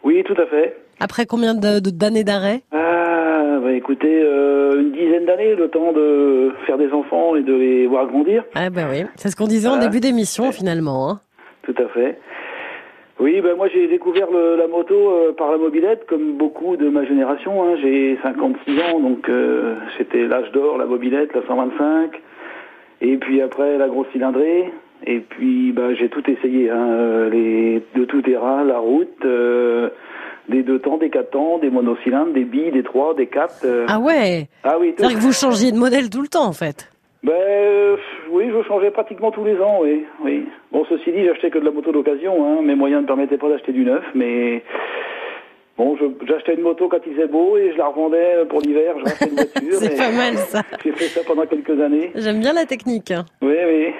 Oui, 0.04 0.24
tout 0.24 0.39
à 0.39 0.46
fait. 0.46 0.78
Après 1.00 1.26
combien 1.26 1.56
d'années 1.56 2.24
d'arrêt? 2.24 2.62
Écoutez, 3.75 4.21
euh, 4.23 4.79
une 4.81 4.91
dizaine 4.91 5.25
d'années, 5.25 5.55
le 5.55 5.67
temps 5.69 5.91
de 5.93 6.51
faire 6.65 6.77
des 6.77 6.91
enfants 6.91 7.35
et 7.35 7.41
de 7.41 7.53
les 7.53 7.88
voir 7.88 8.07
grandir. 8.07 8.43
Ah 8.55 8.69
ben 8.69 8.88
oui, 8.89 9.03
c'est 9.15 9.29
ce 9.29 9.35
qu'on 9.35 9.47
disait 9.47 9.67
en 9.67 9.71
Voilà. 9.75 9.88
début 9.88 9.99
d'émission 9.99 10.51
finalement. 10.51 11.09
hein. 11.09 11.19
Tout 11.63 11.75
à 11.77 11.88
fait. 11.89 12.17
Oui, 13.19 13.39
ben 13.41 13.55
moi 13.55 13.67
j'ai 13.73 13.88
découvert 13.88 14.27
le- 14.29 14.57
la 14.57 14.67
moto 14.67 14.93
euh, 14.93 15.31
par 15.31 15.49
la 15.51 15.57
mobilette, 15.57 16.05
comme 16.07 16.33
beaucoup 16.33 16.75
de 16.75 16.89
ma 16.89 17.05
génération. 17.05 17.63
hein. 17.63 17.75
J'ai 17.81 18.17
56 18.23 18.79
ans, 18.81 18.99
donc 18.99 19.29
euh, 19.29 19.75
c'était 19.97 20.27
l'âge 20.27 20.51
d'or, 20.51 20.77
la 20.77 20.85
mobilette, 20.85 21.33
la 21.33 21.41
125. 21.47 22.11
Et 23.01 23.17
puis 23.17 23.41
après 23.41 23.77
la 23.77 23.88
grosse 23.88 24.07
cylindrée. 24.11 24.71
Et 25.07 25.19
puis 25.19 25.71
bah, 25.71 25.93
j'ai 25.93 26.09
tout 26.09 26.23
essayé, 26.29 26.69
hein, 26.69 26.88
euh, 26.89 27.29
les 27.29 27.81
de 27.95 28.05
tout 28.05 28.21
terrain, 28.21 28.63
la 28.63 28.79
route, 28.79 29.25
des 30.49 30.63
deux 30.63 30.79
temps, 30.79 30.97
des 30.97 31.10
quatre 31.10 31.31
temps, 31.31 31.58
des 31.58 31.69
monocylindres, 31.69 32.34
des 32.34 32.43
billes, 32.43 32.71
des 32.71 32.84
trois, 32.84 33.13
des 33.13 33.27
quatre. 33.27 33.62
euh. 33.65 33.86
Ah 33.89 33.99
ouais 33.99 34.47
Ah 34.63 34.77
oui. 34.79 34.93
C'est-à-dire 34.97 35.17
que 35.17 35.21
vous 35.23 35.34
changiez 35.34 35.71
de 35.71 35.77
modèle 35.77 36.10
tout 36.10 36.21
le 36.21 36.27
temps 36.27 36.45
en 36.45 36.53
fait. 36.53 36.91
Ben 37.23 37.34
euh, 37.34 37.95
oui, 38.29 38.51
je 38.55 38.62
changeais 38.67 38.91
pratiquement 38.91 39.31
tous 39.31 39.43
les 39.43 39.58
ans, 39.60 39.79
oui, 39.81 40.05
oui. 40.23 40.45
Bon, 40.71 40.86
ceci 40.88 41.12
dit, 41.12 41.25
j'achetais 41.25 41.49
que 41.49 41.58
de 41.58 41.65
la 41.65 41.71
moto 41.71 41.91
d'occasion, 41.91 42.45
hein. 42.45 42.62
Mes 42.62 42.75
moyens 42.75 43.01
ne 43.01 43.08
permettaient 43.08 43.38
pas 43.39 43.49
d'acheter 43.49 43.71
du 43.71 43.84
neuf, 43.84 44.03
mais 44.13 44.63
bon, 45.77 45.97
j'achetais 46.27 46.53
une 46.55 46.61
moto 46.61 46.88
quand 46.89 46.99
il 47.05 47.13
faisait 47.15 47.27
beau 47.27 47.57
et 47.57 47.71
je 47.73 47.77
la 47.77 47.88
revendais 47.88 48.45
pour 48.49 48.61
l'hiver. 48.61 48.95
Je 48.99 49.03
rachetais 49.03 49.29
une 49.29 49.35
voiture. 49.35 49.79
C'est 49.79 49.97
pas 49.97 50.11
mal 50.11 50.38
ça. 50.38 50.61
J'ai 50.83 50.91
fait 50.93 51.05
ça 51.07 51.21
pendant 51.25 51.45
quelques 51.45 51.79
années. 51.81 52.11
J'aime 52.15 52.39
bien 52.39 52.53
la 52.53 52.65
technique. 52.65 53.11
hein. 53.11 53.25
Oui, 53.41 53.55
oui. 53.67 53.93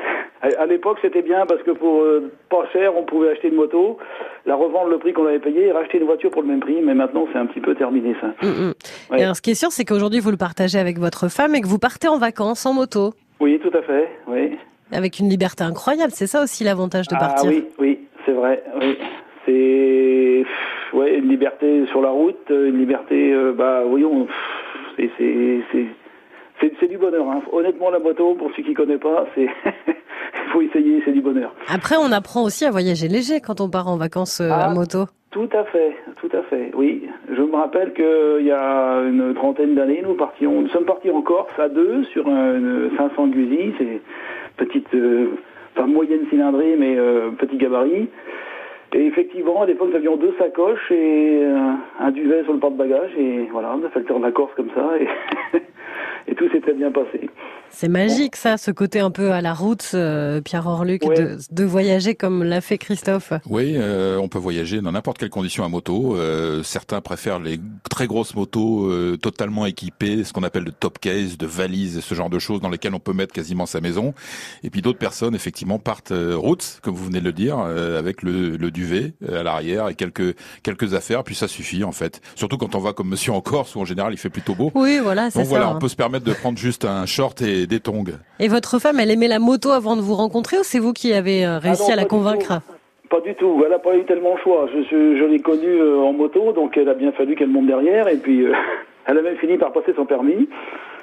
À, 0.60 0.66
l'époque, 0.68 1.00
c'était 1.02 1.24
bien 1.24 1.46
parce 1.48 1.64
que 1.64 1.72
pour 1.72 2.02
euh, 2.02 2.32
pas 2.52 2.68
cher, 2.72 2.96
on 2.96 3.04
pouvait 3.04 3.30
acheter 3.32 3.48
une 3.48 3.56
moto, 3.56 3.98
la 4.46 4.54
revendre 4.56 4.90
le 4.90 5.00
prix 5.00 5.12
qu'on 5.12 5.26
avait 5.26 5.40
payé 5.40 5.68
et 5.68 5.72
racheter 5.72 5.98
une 5.98 6.04
voiture 6.06 6.30
pour 6.30 6.44
le 6.44 6.48
même 6.48 6.60
prix. 6.60 6.82
Mais 6.84 6.94
maintenant, 6.94 7.26
c'est 7.34 7.40
un 7.40 7.48
petit 7.48 7.62
peu 7.62 7.74
terminé, 7.74 8.16
ça. 8.22 8.28
Mm, 8.46 8.48
mm. 8.68 8.74
Ouais. 9.12 9.20
Et 9.20 9.24
alors 9.24 9.36
ce 9.36 9.42
qui 9.42 9.52
est 9.52 9.56
sûr, 9.56 9.72
c'est 9.72 9.86
qu'aujourd'hui 9.86 10.20
vous 10.20 10.30
le 10.30 10.38
partagez 10.38 10.78
avec 10.78 11.00
votre 11.00 11.30
femme 11.30 11.56
et 11.56 11.62
que 11.62 11.68
vous 11.68 11.80
partez 11.80 12.08
en 12.08 12.20
vacances 12.20 12.64
en 12.68 12.74
moto. 12.74 13.14
Oui, 13.40 13.60
tout 13.60 13.76
à 13.76 13.82
fait, 13.82 14.08
oui. 14.28 14.56
Avec 14.92 15.18
une 15.18 15.30
liberté 15.30 15.64
incroyable, 15.64 16.12
c'est 16.14 16.28
ça 16.28 16.44
aussi 16.44 16.64
l'avantage 16.64 17.08
de 17.08 17.16
Ah 17.18 17.26
partir. 17.26 17.50
oui, 17.50 17.66
oui, 17.80 18.00
c'est 18.26 18.32
vrai, 18.34 18.62
oui. 18.80 18.98
C'est 19.48 20.46
ouais, 20.94 21.18
une 21.18 21.28
liberté 21.30 21.86
sur 21.88 22.02
la 22.02 22.10
route, 22.10 22.50
une 22.50 22.78
liberté, 22.78 23.34
euh, 23.34 23.54
bah 23.54 23.84
on, 23.86 24.28
c'est, 24.98 25.10
c'est, 25.18 25.60
c'est, 25.72 25.86
c'est, 26.62 26.74
c'est 26.80 26.88
du 26.88 26.98
bonheur. 26.98 27.28
Hein. 27.30 27.42
Honnêtement, 27.52 27.90
la 27.90 28.00
moto, 28.00 28.34
pour 28.36 28.50
ceux 28.56 28.64
qui 28.64 28.72
ne 28.72 28.76
connaissent 28.76 29.00
pas, 29.00 29.26
c'est 29.36 29.48
faut 30.54 30.62
essayer, 30.62 31.02
c'est 31.06 31.12
du 31.12 31.22
bonheur. 31.22 31.54
Après, 31.68 31.96
on 31.98 32.12
apprend 32.12 32.44
aussi 32.44 32.66
à 32.66 32.72
voyager 32.72 33.08
léger 33.08 33.40
quand 33.42 33.60
on 33.62 33.70
part 33.70 33.88
en 33.88 33.98
vacances 33.98 34.40
euh, 34.42 34.50
à 34.50 34.66
Ah. 34.66 34.74
moto. 34.74 35.06
Tout 35.32 35.50
à 35.52 35.66
fait, 35.66 35.94
tout 36.22 36.30
à 36.32 36.44
fait, 36.44 36.72
oui. 36.76 37.10
Je 37.30 37.42
me 37.42 37.56
rappelle 37.58 37.92
qu'il 37.94 38.46
y 38.46 38.52
a 38.52 39.02
une 39.02 39.34
trentaine 39.34 39.76
d'années, 39.76 40.02
nous 40.02 40.14
partions, 40.14 40.62
nous 40.62 40.70
sommes 40.70 40.86
partis 40.86 41.12
en 41.12 41.22
Corse 41.22 41.52
à 41.60 41.68
deux 41.68 42.06
sur 42.06 42.26
un, 42.30 42.56
une 42.56 42.92
500 42.96 43.28
Guzzi, 43.28 43.74
c'est 43.78 44.00
petite, 44.56 44.88
euh, 44.96 45.32
enfin 45.76 45.88
moyenne 45.88 46.22
cylindrée, 46.30 46.78
mais 46.80 46.96
euh, 46.98 47.32
petit 47.32 47.58
gabarit. 47.58 48.08
Et 48.94 49.06
effectivement, 49.06 49.62
à 49.62 49.66
l'époque, 49.66 49.90
nous 49.90 49.96
avions 49.96 50.16
deux 50.16 50.34
sacoches 50.38 50.92
et 50.92 51.40
euh, 51.44 51.74
un 52.00 52.12
duvet 52.12 52.44
sur 52.44 52.54
le 52.54 52.60
porte-bagages, 52.60 53.12
et 53.18 53.48
voilà, 53.52 53.76
on 53.76 53.86
a 53.86 53.90
fait 53.90 54.00
le 54.00 54.06
tour 54.06 54.20
de 54.20 54.26
la 54.26 54.32
Corse 54.32 54.54
comme 54.56 54.70
ça, 54.74 54.98
et, 55.00 55.60
et 56.28 56.36
tout 56.36 56.50
s'est 56.52 56.62
très 56.62 56.74
bien 56.74 56.92
passé. 56.92 57.30
C'est 57.72 57.90
magique 57.90 58.36
ça, 58.38 58.56
ce 58.58 58.72
côté 58.72 59.00
un 59.02 59.12
peu 59.12 59.32
à 59.32 59.42
la 59.42 59.54
route, 59.54 59.92
euh, 59.96 60.40
Pierre 60.40 60.66
Orluc, 60.66 61.02
de, 61.04 61.38
de 61.52 61.64
voyager 61.66 62.16
comme 62.16 62.42
l'a 62.44 62.62
fait 62.62 62.78
Christophe. 62.78 63.34
Oui, 63.50 63.74
euh, 63.76 64.18
on 64.18 64.30
peut 64.30 64.38
voyager 64.38 64.80
dans 64.80 64.94
n'importe 64.94 65.18
quelle 65.18 65.30
condition 65.30 65.66
à 65.66 65.68
moto. 65.68 66.16
Euh, 66.16 66.64
certains 66.64 67.02
préfèrent 67.02 67.40
les 67.40 67.60
très 67.90 68.08
grosses 68.08 68.34
motos 68.34 68.90
euh, 68.90 69.18
totalement 69.18 69.66
équipées, 69.66 70.24
ce 70.24 70.32
qu'on 70.32 70.44
appelle 70.44 70.64
de 70.64 70.72
top 70.72 71.00
case, 71.00 71.38
de 71.38 71.46
valises, 71.46 72.00
ce 72.00 72.16
genre 72.16 72.30
de 72.30 72.40
choses 72.40 72.62
dans 72.62 72.70
lesquelles 72.70 72.94
on 72.96 73.00
peut 73.00 73.12
mettre 73.14 73.34
quasiment 73.34 73.66
sa 73.66 73.82
maison. 73.82 74.14
Et 74.64 74.70
puis 74.70 74.82
d'autres 74.82 75.00
personnes, 75.00 75.36
effectivement, 75.36 75.78
partent 75.78 76.12
euh, 76.14 76.38
route, 76.38 76.80
comme 76.82 76.96
vous 76.96 77.06
venez 77.06 77.20
de 77.20 77.26
le 77.26 77.34
dire, 77.34 77.58
euh, 77.60 78.00
avec 78.00 78.22
le, 78.22 78.56
le 78.56 78.72
duvet 78.72 79.16
à 79.28 79.44
l'arrière 79.44 79.90
et 79.90 79.96
quelques 79.96 80.36
quelques 80.64 80.94
affaires, 80.94 81.24
puis 81.26 81.36
ça 81.36 81.50
suffit 81.50 81.84
en 81.84 81.92
fait. 81.92 82.22
Surtout 82.36 82.58
quand 82.58 82.74
on 82.76 82.80
va 82.80 82.94
comme 82.94 83.10
Monsieur 83.10 83.34
en 83.34 83.42
Corse, 83.42 83.76
où 83.76 83.82
en 83.82 83.86
général 83.86 84.14
il 84.14 84.18
fait 84.18 84.30
plutôt 84.30 84.56
beau. 84.56 84.72
Oui, 84.76 85.00
voilà, 85.04 85.30
c'est 85.30 85.40
Donc 85.40 85.48
voilà, 85.50 85.66
ça. 85.66 85.76
on 85.76 85.80
peut 85.80 85.90
se 85.90 85.96
permettre 85.98 86.15
de 86.24 86.34
prendre 86.34 86.58
juste 86.58 86.86
un 86.86 87.06
short 87.06 87.42
et 87.42 87.68
des 87.68 87.80
tongs. 87.80 88.04
Et 88.40 88.48
votre 88.48 88.80
femme, 88.80 89.00
elle 89.00 89.12
aimait 89.12 89.28
la 89.28 89.40
moto 89.40 89.72
avant 89.72 89.96
de 89.96 90.02
vous 90.02 90.16
rencontrer 90.16 90.58
ou 90.60 90.64
c'est 90.64 90.80
vous 90.80 90.94
qui 90.94 91.14
avez 91.14 91.46
euh, 91.46 91.58
réussi 91.60 91.84
Ah 91.86 91.90
non, 91.90 91.94
à 91.94 91.96
la 91.98 92.06
convaincre? 92.06 92.62
Pas 93.10 93.22
du 93.22 93.36
tout, 93.36 93.62
elle 93.64 93.72
n'a 93.72 93.80
pas 93.80 93.96
eu 93.96 94.04
tellement 94.06 94.36
le 94.36 94.42
choix. 94.42 94.68
Je, 94.74 94.82
je, 94.84 95.18
je 95.18 95.24
l'ai 95.26 95.40
connue 95.40 95.80
euh, 95.80 96.00
en 96.00 96.14
moto, 96.14 96.52
donc 96.54 96.76
elle 96.78 96.90
a 96.90 96.94
bien 96.94 97.12
fallu 97.12 97.36
qu'elle 97.36 97.50
monte 97.50 97.68
derrière, 97.68 98.08
et 98.08 98.18
puis 98.18 98.46
euh, 98.46 98.54
elle 99.06 99.18
a 99.18 99.22
même 99.22 99.38
fini 99.38 99.58
par 99.58 99.72
passer 99.74 99.94
son 99.96 100.06
permis. 100.06 100.50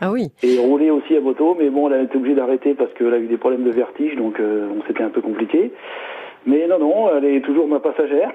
Ah 0.01 0.11
oui. 0.11 0.29
Et 0.43 0.59
rouler 0.59 0.91
aussi 0.91 1.17
à 1.17 1.21
moto, 1.21 1.57
mais 1.59 1.71
bon, 1.71 1.89
elle 1.89 2.01
a 2.01 2.03
été 2.03 2.17
obligée 2.17 2.35
d'arrêter 2.35 2.75
parce 2.75 2.93
qu'elle 2.95 3.15
a 3.15 3.19
eu 3.19 3.29
des 3.29 3.37
problèmes 3.37 3.63
de 3.65 3.71
vertige, 3.71 4.17
donc 4.17 4.41
euh, 4.41 4.67
bon, 4.69 4.83
c'était 4.89 5.05
un 5.05 5.11
peu 5.11 5.21
compliqué. 5.21 5.73
Mais 6.45 6.67
non, 6.67 6.81
non, 6.81 7.17
elle 7.17 7.25
est 7.25 7.41
toujours 7.41 7.69
ma 7.69 7.79
passagère. 7.79 8.33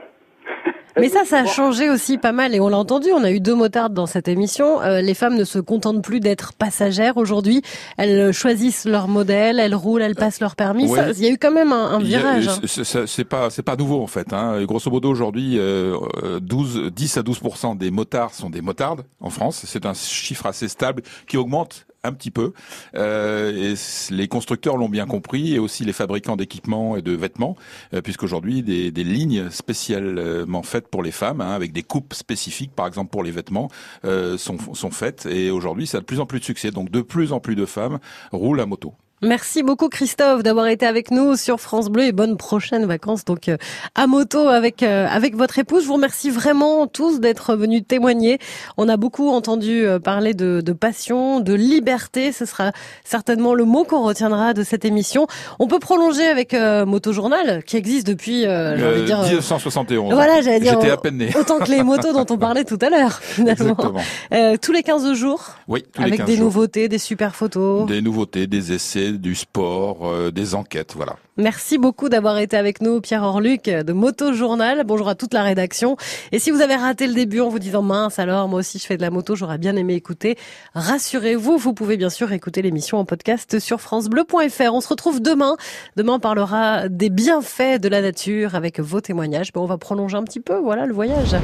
Mais 1.00 1.10
ça, 1.10 1.26
ça 1.26 1.42
a 1.42 1.46
changé 1.46 1.92
aussi 1.92 2.18
pas 2.18 2.32
mal 2.32 2.56
et 2.56 2.60
on 2.60 2.70
l'a 2.70 2.78
entendu. 2.80 3.10
On 3.14 3.24
a 3.24 3.30
eu 3.30 3.40
deux 3.40 3.54
motards 3.54 3.92
dans 3.92 4.08
cette 4.08 4.28
émission. 4.28 4.82
Euh, 4.82 5.00
les 5.00 5.14
femmes 5.14 5.36
ne 5.36 5.44
se 5.44 5.60
contentent 5.60 6.04
plus 6.04 6.20
d'être 6.20 6.54
passagères 6.54 7.18
aujourd'hui. 7.18 7.62
Elles 7.98 8.32
choisissent 8.34 8.86
leur 8.86 9.08
modèle, 9.08 9.60
elles 9.60 9.76
roulent, 9.76 10.02
elles 10.02 10.16
passent 10.16 10.40
leur 10.40 10.56
permis. 10.56 10.88
Ouais. 10.88 10.98
Ça, 10.98 11.12
Il 11.12 11.24
y 11.24 11.28
a 11.28 11.30
eu 11.30 11.38
quand 11.38 11.52
même 11.52 11.72
un, 11.72 11.92
un 11.92 12.00
virage. 12.00 12.48
hein. 12.48 12.58
c'est- 12.66 13.24
pas 13.26 13.52
c'est 13.52 13.62
pas 13.62 13.76
nouveau 13.76 14.02
en 14.02 14.08
fait. 14.08 14.34
Hein. 14.34 14.64
Grosso 14.64 14.90
modo 14.90 15.10
aujourd'hui, 15.10 15.60
euh, 15.60 15.96
euh, 16.24 16.40
12, 16.40 16.92
10 16.92 17.18
à 17.18 17.22
12 17.22 17.42
des 17.78 17.92
motards 17.92 18.34
sont 18.34 18.50
des 18.50 18.62
motardes 18.62 19.04
en 19.22 19.30
France. 19.30 19.62
C'est 19.68 19.86
un 19.86 19.94
chiffre 19.94 20.48
assez 20.48 20.68
stable 20.68 21.04
qui 21.28 21.38
augmente 21.38 21.86
un 22.04 22.14
petit 22.14 22.32
peu. 22.32 22.54
Euh, 22.96 23.76
les 24.10 24.28
constructeurs 24.28 24.78
l'ont 24.78 24.90
bien 24.90 25.06
compris 25.06 25.54
et 25.54 25.60
aussi 25.60 25.84
les 25.84 25.94
fabricants 25.94 26.36
d'équipements 26.36 26.98
et 26.98 27.02
de 27.02 27.12
vêtements, 27.12 27.56
euh, 27.94 28.02
puisqu'aujourd'hui 28.02 28.64
des, 28.64 28.92
des 28.92 29.04
lignes 29.04 29.50
spécialement 29.50 30.64
faites 30.64 30.88
pour 30.88 31.04
les 31.04 31.12
femmes, 31.12 31.42
hein, 31.42 31.52
avec 31.52 31.74
des 31.74 31.84
coupes 31.84 32.14
spécifiques, 32.14 32.72
par 32.76 32.88
exemple 32.88 33.12
pour 33.12 33.24
les 33.24 33.32
vêtements, 33.32 33.70
euh, 34.06 34.38
sont, 34.38 34.58
sont 34.74 34.92
faites. 34.92 35.26
Et 35.26 35.52
aujourd'hui, 35.52 35.88
ça 35.88 35.98
a 35.98 36.02
de 36.02 36.06
plus 36.06 36.20
en 36.20 36.26
plus 36.26 36.40
de 36.40 36.46
succès. 36.46 36.72
Donc 36.72 36.90
de 36.92 37.02
plus 37.02 37.34
en 37.34 37.40
plus 37.40 37.56
de 37.56 37.66
femmes 37.66 38.00
roulent 38.32 38.62
à 38.62 38.66
moto. 38.66 38.94
Merci 39.24 39.64
beaucoup 39.64 39.90
Christophe 39.90 40.44
d'avoir 40.44 40.68
été 40.68 40.86
avec 40.86 41.10
nous 41.10 41.36
sur 41.36 41.60
France 41.60 41.90
Bleu 41.90 42.04
et 42.04 42.12
bonnes 42.12 42.38
prochaines 42.38 42.86
vacances 42.86 43.26
donc 43.26 43.50
euh, 43.50 43.58
à 43.96 44.06
moto 44.06 44.48
avec 44.48 44.84
euh, 44.84 45.08
avec 45.10 45.36
votre 45.36 45.58
épouse. 45.58 45.82
Je 45.82 45.88
vous 45.88 45.96
remercie 45.96 46.30
vraiment 46.30 46.86
tous 46.86 47.20
d'être 47.20 47.56
venus 47.56 47.82
témoigner. 47.88 48.38
On 48.78 48.88
a 48.88 48.96
beaucoup 48.96 49.30
entendu 49.32 49.84
euh, 49.88 49.98
parler 49.98 50.36
de, 50.36 50.62
de 50.64 50.72
passion, 50.72 51.40
de 51.40 51.56
liberté. 51.56 52.32
Ce 52.32 52.46
sera 52.46 52.74
certainement 53.04 53.56
le 53.56 53.66
mot 53.66 53.86
qu'on 53.86 54.04
retiendra 54.04 54.54
de 54.54 54.62
cette 54.64 54.86
émission. 54.86 55.26
On 55.58 55.66
peut 55.68 55.80
prolonger 55.80 56.28
avec 56.28 56.54
euh, 56.54 56.86
Moto 56.86 57.12
Journal 57.12 57.64
qui 57.64 57.76
existe 57.76 58.06
depuis 58.06 58.46
euh, 58.46 58.78
Euh, 58.78 59.04
dire, 59.06 59.20
euh, 59.22 59.24
1971. 59.30 60.14
Voilà, 60.14 60.42
j'allais 60.44 60.60
dire 60.60 60.74
J'étais 60.80 60.92
à 60.92 60.98
peine 60.98 61.18
né. 61.18 61.32
autant 61.36 61.58
que 61.58 61.72
les 61.72 61.82
motos 61.82 62.14
dont 62.14 62.26
on 62.30 62.38
parlait 62.38 62.66
tout 62.66 62.78
à 62.82 62.90
l'heure. 62.92 63.20
Exactement. 63.40 63.96
Euh, 64.32 64.58
tous 64.62 64.72
les 64.74 64.84
15 64.84 65.12
jours 65.14 65.56
Oui, 65.68 65.84
tous 65.92 66.02
les 66.02 66.08
avec 66.10 66.20
15 66.20 66.28
des 66.28 66.36
jours. 66.36 66.46
nouveautés, 66.46 66.88
des 66.88 67.00
super 67.00 67.36
photos. 67.36 67.88
Des 67.88 68.04
nouveautés, 68.04 68.46
des 68.46 68.74
essais, 68.74 69.07
du 69.12 69.36
sport, 69.36 70.08
euh, 70.08 70.32
des 70.32 70.56
enquêtes, 70.56 70.94
voilà. 70.96 71.16
Merci 71.38 71.78
beaucoup 71.78 72.10
d'avoir 72.10 72.40
été 72.40 72.58
avec 72.58 72.82
nous, 72.82 73.00
Pierre 73.00 73.24
Orluc 73.24 73.66
de 73.66 73.94
Moto 73.94 74.34
Journal. 74.34 74.84
Bonjour 74.86 75.08
à 75.08 75.16
toute 75.16 75.34
la 75.34 75.44
rédaction. 75.44 75.96
Et 76.32 76.40
si 76.40 76.50
vous 76.50 76.62
avez 76.62 76.76
raté 76.76 77.06
le 77.06 77.14
début 77.14 77.42
en 77.42 77.50
vous 77.50 77.60
disant 77.60 77.84
mince 77.84 78.18
alors, 78.18 78.48
moi 78.48 78.60
aussi 78.60 78.80
je 78.80 78.86
fais 78.86 78.98
de 78.98 79.04
la 79.04 79.12
moto, 79.12 79.36
j'aurais 79.36 79.60
bien 79.60 79.76
aimé 79.76 79.94
écouter, 79.94 80.36
rassurez-vous, 80.74 81.58
vous 81.58 81.74
pouvez 81.74 81.96
bien 81.96 82.10
sûr 82.10 82.32
écouter 82.32 82.64
l'émission 82.64 82.98
en 82.98 83.06
podcast 83.06 83.60
sur 83.60 83.82
francebleu.fr. 83.82 84.74
On 84.74 84.82
se 84.82 84.88
retrouve 84.88 85.22
demain. 85.22 85.58
Demain 85.96 86.14
on 86.14 86.20
parlera 86.20 86.90
des 86.90 87.10
bienfaits 87.10 87.80
de 87.80 87.88
la 87.88 88.02
nature 88.02 88.56
avec 88.56 88.80
vos 88.80 89.02
témoignages. 89.02 89.54
Bon, 89.54 89.62
on 89.62 89.68
va 89.68 89.78
prolonger 89.78 90.18
un 90.18 90.24
petit 90.24 90.40
peu, 90.40 90.58
voilà 90.58 90.88
le 90.88 90.94
voyage. 90.94 91.36